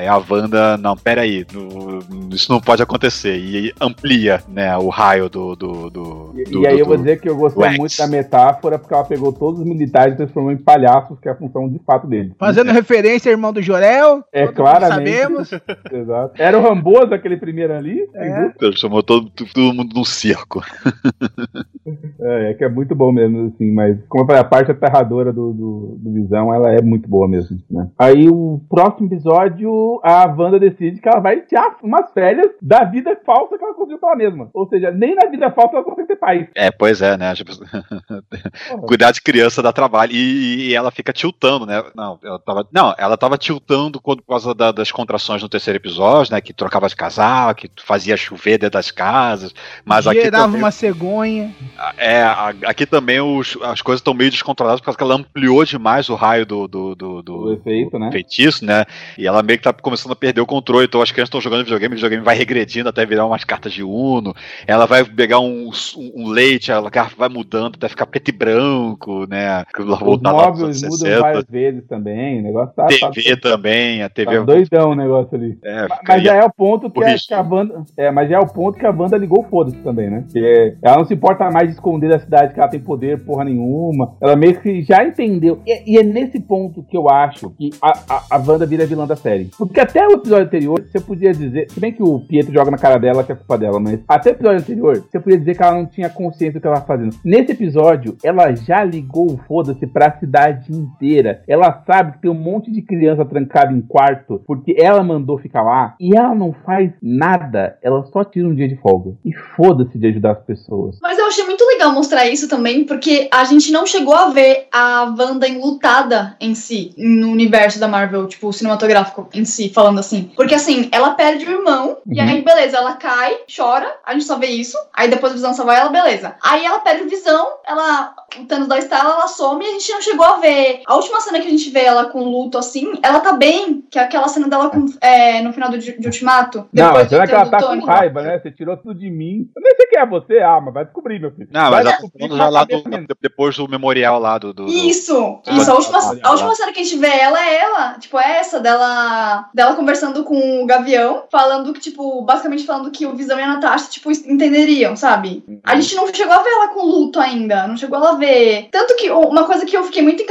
a 0.09 0.17
Wanda, 0.29 0.77
não, 0.77 0.95
pera 0.95 1.21
aí, 1.21 1.45
no- 1.53 1.99
isso 2.33 2.51
não 2.51 2.59
pode 2.59 2.81
acontecer. 2.81 3.37
E 3.37 3.73
amplia, 3.79 4.41
né, 4.47 4.75
o 4.77 4.89
raio 4.89 5.29
do... 5.29 5.55
do, 5.55 5.89
do, 5.89 6.33
E, 6.35 6.43
do- 6.45 6.61
e 6.63 6.67
aí 6.67 6.73
do- 6.75 6.79
eu 6.81 6.85
vou 6.85 6.97
dizer 6.97 7.19
que 7.19 7.29
eu 7.29 7.35
gostei 7.35 7.69
muito 7.77 7.97
da 7.97 8.07
metáfora 8.07 8.77
porque 8.79 8.93
ela 8.93 9.03
pegou 9.03 9.31
todos 9.33 9.59
os 9.61 9.65
militares 9.65 10.13
e 10.13 10.17
transformou 10.17 10.51
em 10.51 10.57
palhaços 10.57 11.12
que 11.21 11.27
é 11.27 11.31
a 11.31 11.35
função 11.35 11.69
de 11.69 11.79
fato 11.79 12.07
dele. 12.07 12.33
Fazendo 12.39 12.71
referência 12.71 13.29
ao 13.29 13.33
irmão 13.33 13.53
do 13.53 13.61
Jorel. 13.61 14.23
É, 14.31 14.47
claramente. 14.47 15.17
Sabemos. 15.17 15.51
Exato. 15.91 16.41
Era 16.41 16.57
o 16.57 16.61
Ramboso, 16.61 17.13
aquele 17.13 17.37
primeiro 17.37 17.73
ali. 17.73 18.07
É. 18.15 18.51
Ele 18.61 18.77
chamou 18.77 19.03
todo, 19.03 19.29
todo 19.29 19.73
mundo 19.73 19.93
num 19.95 20.05
circo. 20.05 20.61
É, 22.19 22.51
é 22.51 22.53
que 22.53 22.63
é 22.63 22.69
muito 22.69 22.95
bom 22.95 23.11
mesmo, 23.11 23.47
assim, 23.47 23.69
mas 23.73 23.97
como 24.07 24.23
eu 24.23 24.27
falei, 24.27 24.41
a 24.41 24.45
parte 24.45 24.71
aterradora 24.71 25.33
do, 25.33 25.51
do, 25.51 25.97
do 25.99 26.13
Visão, 26.13 26.53
ela 26.53 26.71
é 26.71 26.81
muito 26.81 27.09
boa 27.09 27.27
mesmo, 27.27 27.57
né? 27.69 27.89
Aí 27.99 28.29
o 28.29 28.61
próximo 28.69 29.07
episódio, 29.07 29.99
a 30.01 30.25
Wanda 30.25 30.57
decide 30.57 31.01
que 31.01 31.09
ela 31.09 31.19
vai 31.19 31.41
tirar 31.41 31.77
umas 31.83 32.09
férias 32.13 32.51
da 32.61 32.85
vida 32.85 33.17
falsa 33.25 33.57
que 33.57 33.63
ela 33.63 33.73
construiu 33.73 33.99
pra 33.99 34.11
ela 34.11 34.17
mesma. 34.17 34.49
Ou 34.53 34.67
seja, 34.69 34.91
nem 34.91 35.13
na 35.13 35.29
vida 35.29 35.51
falsa 35.51 35.75
ela 35.75 35.83
consegue 35.83 36.07
ter 36.07 36.15
paz. 36.15 36.47
É, 36.55 36.71
pois 36.71 37.01
é, 37.01 37.17
né? 37.17 37.33
Cuidar 38.87 39.11
de 39.11 39.21
criança 39.21 39.61
dá 39.61 39.73
trabalho. 39.73 40.13
E, 40.13 40.69
e 40.69 40.75
ela 40.75 40.91
fica 40.91 41.02
tiltando, 41.11 41.65
né? 41.65 41.83
Não, 41.95 42.17
ela 42.23 42.39
tava, 42.39 42.67
não, 42.71 42.95
ela 42.97 43.17
tava 43.17 43.37
tiltando 43.37 43.99
quando, 43.99 44.21
por 44.21 44.29
causa 44.29 44.53
da- 44.53 44.71
das 44.71 44.91
contrações 44.91 45.41
no 45.41 45.49
terceiro 45.49 45.77
episódio, 45.77 46.31
né? 46.33 46.39
Que 46.39 46.53
trocava 46.53 46.87
de 46.87 46.95
casal, 46.95 47.53
que 47.55 47.69
fazia 47.83 48.15
chover 48.15 48.57
dentro 48.59 48.73
das 48.73 48.91
casas. 48.91 49.53
Mas 49.83 50.05
aqui 50.07 50.21
Gerava 50.21 50.45
também, 50.45 50.61
uma 50.61 50.71
cegonha. 50.71 51.53
é, 51.97 52.23
aqui 52.65 52.85
também 52.85 53.19
os- 53.19 53.57
as 53.63 53.81
coisas 53.81 53.99
estão 53.99 54.13
meio 54.13 54.29
descontroladas 54.31 54.79
por 54.79 54.85
causa 54.85 54.97
que 54.97 55.03
ela 55.03 55.15
ampliou 55.15 55.65
demais 55.65 56.07
o 56.09 56.15
raio 56.15 56.45
do, 56.45 56.67
do, 56.67 56.95
do, 56.95 57.21
do- 57.21 57.53
efeito, 57.53 57.97
né? 57.97 58.11
feitiço, 58.11 58.63
né? 58.63 58.85
E 59.17 59.25
ela 59.27 59.41
meio 59.41 59.57
que 59.57 59.63
tá 59.63 59.73
começando 59.73 60.11
a 60.11 60.15
perder 60.15 60.41
o 60.41 60.45
controle. 60.45 60.85
Então 60.85 61.01
as 61.01 61.11
crianças 61.11 61.29
estão 61.29 61.41
jogando 61.41 61.63
videogame, 61.63 61.93
o 61.93 61.97
videogame 61.97 62.23
vai 62.23 62.35
regredindo 62.35 62.87
até 62.89 63.05
virar 63.05 63.25
umas 63.25 63.43
cartas 63.43 63.73
de 63.73 63.83
Uno. 63.83 64.35
Ela 64.67 64.85
vai 64.85 65.03
pegar 65.03 65.39
um, 65.39 65.71
um 66.15 66.27
leite, 66.27 66.71
ela 66.71 66.91
vai 67.17 67.29
mudando 67.29 67.75
até 67.75 67.87
ficar 67.89 68.05
preto 68.05 68.29
e 68.29 68.31
branco, 68.31 69.25
né? 69.27 69.65
Os 69.77 70.21
móveis 70.31 70.81
mudam 70.93 71.07
60. 71.07 71.21
várias 71.21 71.45
vezes 71.49 71.87
também. 71.87 72.39
O 72.39 72.43
negócio 72.43 72.73
tá. 72.75 72.87
TV 72.87 73.35
tá, 73.35 73.49
também, 73.49 74.01
a 74.01 74.09
tá 74.09 74.15
TV. 74.15 74.39
doidão 74.41 74.91
o 74.91 74.95
negócio 74.95 75.35
ali. 75.35 75.57
é, 75.63 75.87
Mas- 76.07 76.23
já 76.23 76.35
é 76.35 76.43
o 76.43 76.51
ponto 76.51 76.89
que, 76.89 77.03
a, 77.03 77.15
que 77.15 77.33
a 77.33 77.41
Wanda. 77.41 77.83
É, 77.97 78.11
mas 78.11 78.29
já 78.29 78.37
é 78.37 78.39
o 78.39 78.47
ponto 78.47 78.77
que 78.77 78.85
a 78.85 78.91
Wanda 78.91 79.17
ligou 79.17 79.43
foda-se 79.49 79.77
também, 79.77 80.09
né? 80.09 80.23
Porque 80.23 80.75
ela 80.81 80.97
não 80.97 81.05
se 81.05 81.13
importa 81.13 81.49
mais 81.51 81.67
de 81.67 81.73
esconder 81.73 82.09
da 82.09 82.19
cidade 82.19 82.53
que 82.53 82.59
ela 82.59 82.69
tem 82.69 82.79
poder 82.79 83.23
porra 83.25 83.43
nenhuma. 83.45 84.15
Ela 84.21 84.35
meio 84.35 84.59
que 84.59 84.81
já 84.83 85.03
entendeu. 85.03 85.61
E, 85.65 85.93
e 85.93 85.97
é 85.97 86.03
nesse 86.03 86.39
ponto 86.39 86.83
que 86.83 86.97
eu 86.97 87.09
acho 87.09 87.49
que 87.51 87.69
a, 87.81 87.91
a, 88.09 88.23
a 88.31 88.37
Wanda 88.37 88.65
vira 88.65 88.85
vilã 88.85 89.05
da 89.05 89.15
série. 89.15 89.49
Porque 89.57 89.79
até 89.79 90.07
o 90.07 90.13
episódio 90.13 90.45
anterior, 90.45 90.81
você 90.81 90.99
podia 90.99 91.31
dizer. 91.31 91.69
Se 91.69 91.79
bem 91.79 91.91
que 91.91 92.03
o 92.03 92.19
Pietro 92.19 92.53
joga 92.53 92.71
na 92.71 92.77
cara 92.77 92.97
dela 92.97 93.23
que 93.23 93.31
é 93.31 93.35
culpa 93.35 93.57
dela, 93.57 93.79
mas 93.79 93.99
até 94.07 94.29
o 94.29 94.33
episódio 94.33 94.59
anterior, 94.59 94.97
você 95.09 95.19
podia 95.19 95.39
dizer 95.39 95.55
que 95.55 95.63
ela 95.63 95.73
não 95.75 95.85
tinha 95.85 96.09
consciência 96.09 96.59
do 96.59 96.61
que 96.61 96.67
ela 96.67 96.77
estava 96.77 96.97
fazendo. 96.97 97.15
Nesse 97.23 97.51
episódio, 97.51 98.15
ela 98.23 98.53
já 98.55 98.83
ligou 98.83 99.31
o 99.31 99.37
foda-se 99.47 99.85
pra 99.87 100.17
cidade 100.19 100.71
inteira. 100.83 101.43
Ela 101.47 101.83
sabe 101.85 102.13
que 102.13 102.21
tem 102.21 102.31
um 102.31 102.33
monte 102.35 102.71
de 102.71 102.81
criança 102.81 103.25
trancada 103.25 103.71
em 103.73 103.81
quarto 103.81 104.41
porque 104.45 104.75
ela 104.79 105.03
mandou 105.03 105.37
ficar 105.37 105.61
lá 105.63 105.95
e 105.99 106.15
ela 106.15 106.35
não 106.35 106.53
faz 106.65 106.91
nada. 107.01 107.77
Ela 107.81 108.03
só 108.05 108.23
tira 108.23 108.47
um 108.47 108.55
dia 108.55 108.67
de 108.67 108.75
folga. 108.77 109.13
E 109.25 109.33
foda-se 109.55 109.97
de 109.97 110.07
ajudar 110.07 110.31
as 110.31 110.43
pessoas. 110.43 110.97
Mas 111.01 111.17
eu 111.17 111.27
achei 111.27 111.45
muito 111.45 111.65
legal 111.65 111.91
mostrar 111.91 112.27
isso 112.27 112.47
também, 112.47 112.83
porque 112.83 113.27
a 113.31 113.43
gente 113.43 113.71
não 113.71 113.85
chegou 113.85 114.13
a 114.13 114.29
ver 114.29 114.67
a 114.71 115.13
Wanda 115.17 115.47
enlutada 115.47 116.35
em 116.39 116.53
si, 116.55 116.93
no 116.97 117.29
universo 117.29 117.79
da 117.79 117.87
Marvel, 117.87 118.27
tipo, 118.27 118.51
cinematográfico 118.51 119.27
em 119.33 119.45
si, 119.45 119.69
falando 119.69 119.99
assim. 119.99 120.31
Porque 120.35 120.55
assim, 120.55 120.89
ela 120.91 121.11
perde 121.11 121.45
o 121.45 121.51
irmão, 121.51 121.97
e 122.09 122.19
Uhum. 122.21 122.27
aí, 122.27 122.41
beleza, 122.41 122.77
ela 122.77 122.93
cai, 122.93 123.37
chora, 123.55 123.87
a 124.05 124.13
gente 124.13 124.25
só 124.25 124.37
vê 124.37 124.47
isso, 124.47 124.77
aí 124.93 125.09
depois 125.09 125.31
a 125.31 125.35
visão 125.35 125.53
só 125.53 125.63
vai 125.63 125.79
ela, 125.79 125.89
beleza. 125.89 126.35
Aí 126.43 126.65
ela 126.65 126.79
perde 126.79 127.03
o 127.03 127.09
visão, 127.09 127.47
ela. 127.67 128.13
O 128.39 128.45
Thanos 128.45 128.67
da 128.67 128.79
Estala, 128.79 129.11
ela 129.13 129.27
some 129.27 129.63
e 129.63 129.67
a 129.67 129.71
gente 129.73 129.91
não 129.91 130.01
chegou 130.01 130.25
a 130.25 130.37
ver. 130.39 130.72
A 130.87 130.95
última 130.95 131.19
cena 131.19 131.39
que 131.39 131.47
a 131.47 131.49
gente 131.51 131.69
vê 131.69 131.81
ela 131.81 132.05
com 132.05 132.23
luto 132.23 132.57
assim, 132.57 132.91
ela 133.03 133.19
tá 133.19 133.33
bem, 133.33 133.83
que 133.91 133.99
é 133.99 134.03
aquela 134.03 134.27
cena 134.27 134.47
dela 134.47 134.69
com, 134.69 134.85
é, 135.01 135.41
no 135.41 135.53
final 135.53 135.69
do, 135.69 135.77
de 135.77 135.95
Ultimato. 136.05 136.67
Não, 136.73 136.87
depois 136.87 136.93
mas 137.03 137.09
será 137.09 137.23
do 137.25 137.29
que 137.29 137.35
ela 137.35 137.43
do 137.45 137.51
tá 137.51 137.57
Tony. 137.59 137.81
com 137.81 137.87
raiva, 137.87 138.21
né? 138.21 138.39
Você 138.39 138.51
tirou 138.51 138.77
tudo 138.77 138.95
de 138.95 139.09
mim. 139.09 139.49
Eu 139.55 139.61
nem 139.61 139.75
sei 139.75 139.87
quem 139.87 139.99
é 139.99 140.05
você. 140.05 140.39
Ah, 140.39 140.59
mas 140.61 140.73
vai 140.73 140.85
descobrir, 140.85 141.19
meu 141.19 141.31
filho. 141.31 141.47
Não, 141.51 141.69
vai 141.69 141.83
mas 141.83 141.85
ela 141.85 141.91
tá 141.95 142.01
descobrir 142.01 142.37
já 142.37 142.49
lá 142.49 142.63
do, 142.63 142.83
depois 143.21 143.55
do 143.55 143.67
memorial 143.69 144.19
lá 144.19 144.37
do. 144.37 144.53
do- 144.53 144.65
do- 144.65 144.71
Isso, 144.71 145.41
Ah, 145.47 145.53
isso. 145.53 145.71
A 145.71 145.75
última, 145.75 145.99
olha 146.09 146.19
a 146.23 146.31
última 146.31 146.55
cena 146.55 146.71
que 146.71 146.79
a 146.79 146.83
gente 146.83 146.97
vê 146.97 147.07
ela 147.07 147.43
é 147.45 147.55
ela. 147.55 147.93
Tipo, 147.99 148.19
é 148.19 148.37
essa 148.39 148.59
dela, 148.59 149.49
dela 149.53 149.75
conversando 149.75 150.23
com 150.23 150.63
o 150.63 150.65
Gavião, 150.65 151.23
falando 151.31 151.73
que, 151.73 151.79
tipo, 151.79 152.21
basicamente 152.23 152.65
falando 152.65 152.91
que 152.91 153.05
o 153.05 153.15
Visão 153.15 153.37
e 153.39 153.41
a 153.43 153.47
Natasha, 153.47 153.89
tipo, 153.89 154.11
entenderiam, 154.11 154.95
sabe? 154.95 155.43
Uhum. 155.47 155.59
A 155.63 155.75
gente 155.79 155.95
não 155.95 156.11
chegou 156.13 156.33
a 156.33 156.41
ver 156.43 156.49
ela 156.49 156.67
com 156.69 156.85
luto 156.85 157.19
ainda. 157.19 157.67
Não 157.67 157.77
chegou 157.77 157.97
a 157.97 158.13
ver. 158.15 158.67
Tanto 158.71 158.95
que 158.95 159.09
uma 159.11 159.43
coisa 159.45 159.65
que 159.65 159.75
eu 159.75 159.83
fiquei 159.83 160.01
muito 160.01 160.21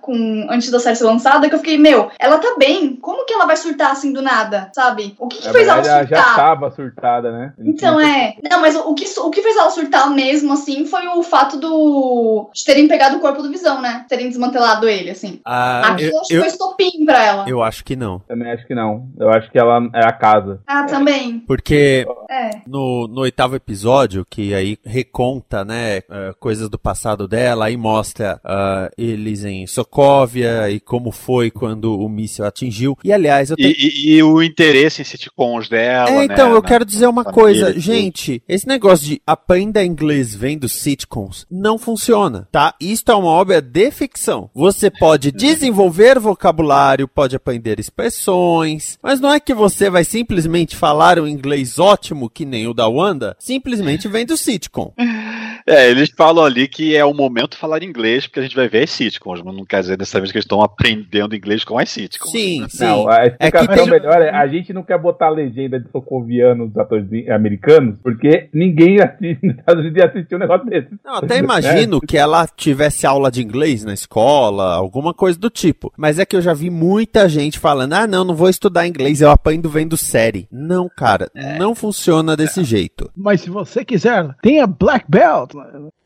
com 0.00 0.46
antes 0.50 0.70
da 0.70 0.78
série 0.78 0.96
ser 0.96 1.04
lançada 1.04 1.48
que 1.48 1.54
eu 1.54 1.58
fiquei, 1.58 1.78
meu, 1.78 2.10
ela 2.18 2.38
tá 2.38 2.56
bem. 2.58 2.96
Como 2.96 3.24
que 3.26 3.34
ela 3.34 3.46
vai 3.46 3.56
surtar 3.56 3.90
assim 3.92 4.12
do 4.12 4.22
nada? 4.22 4.70
Sabe? 4.74 5.14
O 5.18 5.28
que, 5.28 5.38
que 5.38 5.50
fez 5.50 5.68
ela 5.68 5.80
verdade, 5.80 5.88
ela 5.88 6.06
surtar? 6.06 6.24
já 6.28 6.34
tava 6.36 6.70
surtada, 6.70 7.32
né? 7.32 7.52
Então 7.58 8.00
é. 8.00 8.34
Não, 8.50 8.60
mas 8.60 8.76
o 8.76 8.94
que, 8.94 9.04
o 9.20 9.30
que 9.30 9.42
fez 9.42 9.56
ela 9.56 9.70
surtar 9.70 10.10
mesmo, 10.10 10.52
assim, 10.52 10.84
foi 10.86 11.06
o 11.08 11.22
fato 11.22 11.58
do. 11.58 12.50
de 12.54 12.64
terem 12.64 12.88
pegado 12.88 13.16
o 13.16 13.20
corpo 13.20 13.42
do 13.42 13.50
Visão, 13.50 13.80
né? 13.80 14.04
Terem 14.08 14.28
desmantelado 14.28 14.88
ele, 14.88 15.10
assim. 15.10 15.40
Ah, 15.44 15.88
Aquilo 15.88 16.12
eu, 16.12 16.20
acho 16.20 16.28
que 16.28 16.38
foi 16.38 16.48
estopim 16.48 17.04
pra 17.04 17.24
ela. 17.24 17.44
eu 17.48 17.62
acho 17.62 17.84
que 17.84 17.96
não. 17.96 18.18
Também 18.20 18.50
acho 18.52 18.66
que 18.66 18.74
não. 18.74 19.08
Eu 19.18 19.30
acho 19.30 19.50
que 19.50 19.58
ela 19.58 19.80
é 19.94 20.04
a 20.04 20.12
casa. 20.12 20.60
Ah, 20.66 20.84
também. 20.84 21.40
Porque 21.46 22.06
É. 22.30 22.50
no, 22.66 23.06
no 23.08 23.20
oitavo 23.22 23.56
episódio, 23.56 24.26
que 24.28 24.54
aí 24.54 24.78
reconta, 24.84 25.64
né, 25.64 25.98
eh, 25.98 26.34
coisas 26.38 26.68
do 26.68 26.78
passado 26.78 27.26
dela, 27.28 27.66
aí 27.66 27.76
mostra 27.76 28.40
ah, 28.44 28.90
eles 28.98 29.44
em 29.44 29.55
Sokovia 29.64 30.68
e 30.68 30.80
como 30.80 31.12
foi 31.12 31.52
quando 31.52 31.96
o 31.96 32.08
míssil 32.08 32.44
atingiu. 32.44 32.98
E 33.04 33.12
aliás, 33.12 33.50
eu 33.50 33.56
tenho. 33.56 33.70
E, 33.70 33.74
e- 33.76 34.16
e 34.16 34.22
o 34.24 34.42
interesse 34.42 35.02
em 35.02 35.04
sitcoms 35.04 35.68
dela. 35.68 36.10
É, 36.10 36.24
então, 36.24 36.50
né, 36.50 36.56
eu 36.56 36.62
quero 36.62 36.84
dizer 36.84 37.06
uma 37.06 37.24
coisa, 37.24 37.78
gente, 37.78 38.42
esse 38.48 38.66
negócio 38.66 39.06
de 39.06 39.22
aprenda 39.24 39.84
inglês 39.84 40.34
vendo 40.34 40.68
sitcoms 40.68 41.46
não 41.48 41.78
funciona, 41.78 42.48
tá? 42.50 42.74
Isto 42.80 43.12
é 43.12 43.14
uma 43.14 43.28
obra 43.28 43.60
de 43.62 43.90
ficção. 43.92 44.50
Você 44.52 44.90
pode 44.90 45.30
desenvolver 45.36 46.18
vocabulário, 46.18 47.06
pode 47.06 47.36
aprender 47.36 47.78
expressões, 47.78 48.98
mas 49.02 49.20
não 49.20 49.32
é 49.32 49.38
que 49.38 49.54
você 49.54 49.88
vai 49.88 50.02
simplesmente 50.04 50.74
falar 50.74 51.18
um 51.20 51.28
inglês 51.28 51.78
ótimo 51.78 52.28
que 52.30 52.44
nem 52.44 52.66
o 52.66 52.74
da 52.74 52.88
Wanda, 52.88 53.36
simplesmente 53.38 54.08
vendo 54.08 54.36
sitcom. 54.36 54.92
É, 55.66 55.90
eles 55.90 56.10
falam 56.16 56.44
ali 56.44 56.68
que 56.68 56.94
é 56.94 57.04
o 57.04 57.12
momento 57.12 57.50
de 57.52 57.56
falar 57.56 57.82
inglês, 57.82 58.26
porque 58.26 58.40
a 58.40 58.42
gente 58.42 58.54
vai 58.54 58.68
ver 58.68 58.84
as 58.84 58.90
sitcoms, 58.90 59.42
mas 59.42 59.54
não 59.54 59.64
quer 59.64 59.80
dizer 59.80 59.98
necessariamente 59.98 60.32
que 60.32 60.38
eles 60.38 60.44
estão 60.44 60.62
aprendendo 60.62 61.34
inglês 61.34 61.64
com 61.64 61.78
as 61.78 61.88
sitcoms. 61.90 62.30
Sim, 62.30 62.66
sim. 62.68 62.84
Não, 62.84 63.08
a 63.08 63.26
explicação 63.26 63.74
tem- 63.74 63.90
melhor 63.90 64.22
é 64.22 64.30
a 64.30 64.46
gente 64.46 64.72
não 64.72 64.82
quer 64.82 64.98
botar 64.98 65.26
a 65.26 65.30
legenda 65.30 65.80
de 65.80 65.90
socoviano 65.90 66.68
dos 66.68 66.76
atores 66.76 67.06
americanos, 67.28 67.96
porque 68.02 68.48
ninguém 68.52 68.98
assiste, 69.02 69.44
nos 69.44 69.56
Estados 69.56 69.80
Unidos 69.82 69.98
ia 69.98 70.08
assistir 70.08 70.34
um 70.36 70.38
negócio 70.38 70.66
desse. 70.66 70.88
Não, 71.04 71.14
até 71.16 71.38
imagino 71.38 72.00
que 72.00 72.16
ela 72.16 72.46
tivesse 72.46 73.06
aula 73.06 73.30
de 73.30 73.42
inglês 73.42 73.84
na 73.84 73.92
escola, 73.92 74.74
alguma 74.74 75.12
coisa 75.12 75.38
do 75.38 75.50
tipo. 75.50 75.92
Mas 75.96 76.18
é 76.18 76.24
que 76.24 76.36
eu 76.36 76.40
já 76.42 76.54
vi 76.54 76.70
muita 76.70 77.28
gente 77.28 77.58
falando: 77.58 77.92
ah, 77.94 78.06
não, 78.06 78.24
não 78.24 78.34
vou 78.36 78.48
estudar 78.48 78.86
inglês, 78.86 79.20
eu 79.20 79.30
aprendo 79.30 79.68
vendo 79.68 79.96
série. 79.96 80.46
Não, 80.50 80.88
cara, 80.88 81.28
não 81.58 81.74
funciona 81.74 82.36
desse 82.36 82.62
jeito. 82.62 83.10
Mas 83.16 83.40
se 83.40 83.50
você 83.50 83.84
quiser, 83.84 84.34
tenha 84.42 84.66
Black 84.66 85.04
Belt. 85.08 85.55
mal 85.56 85.74
äh, 85.74 86.05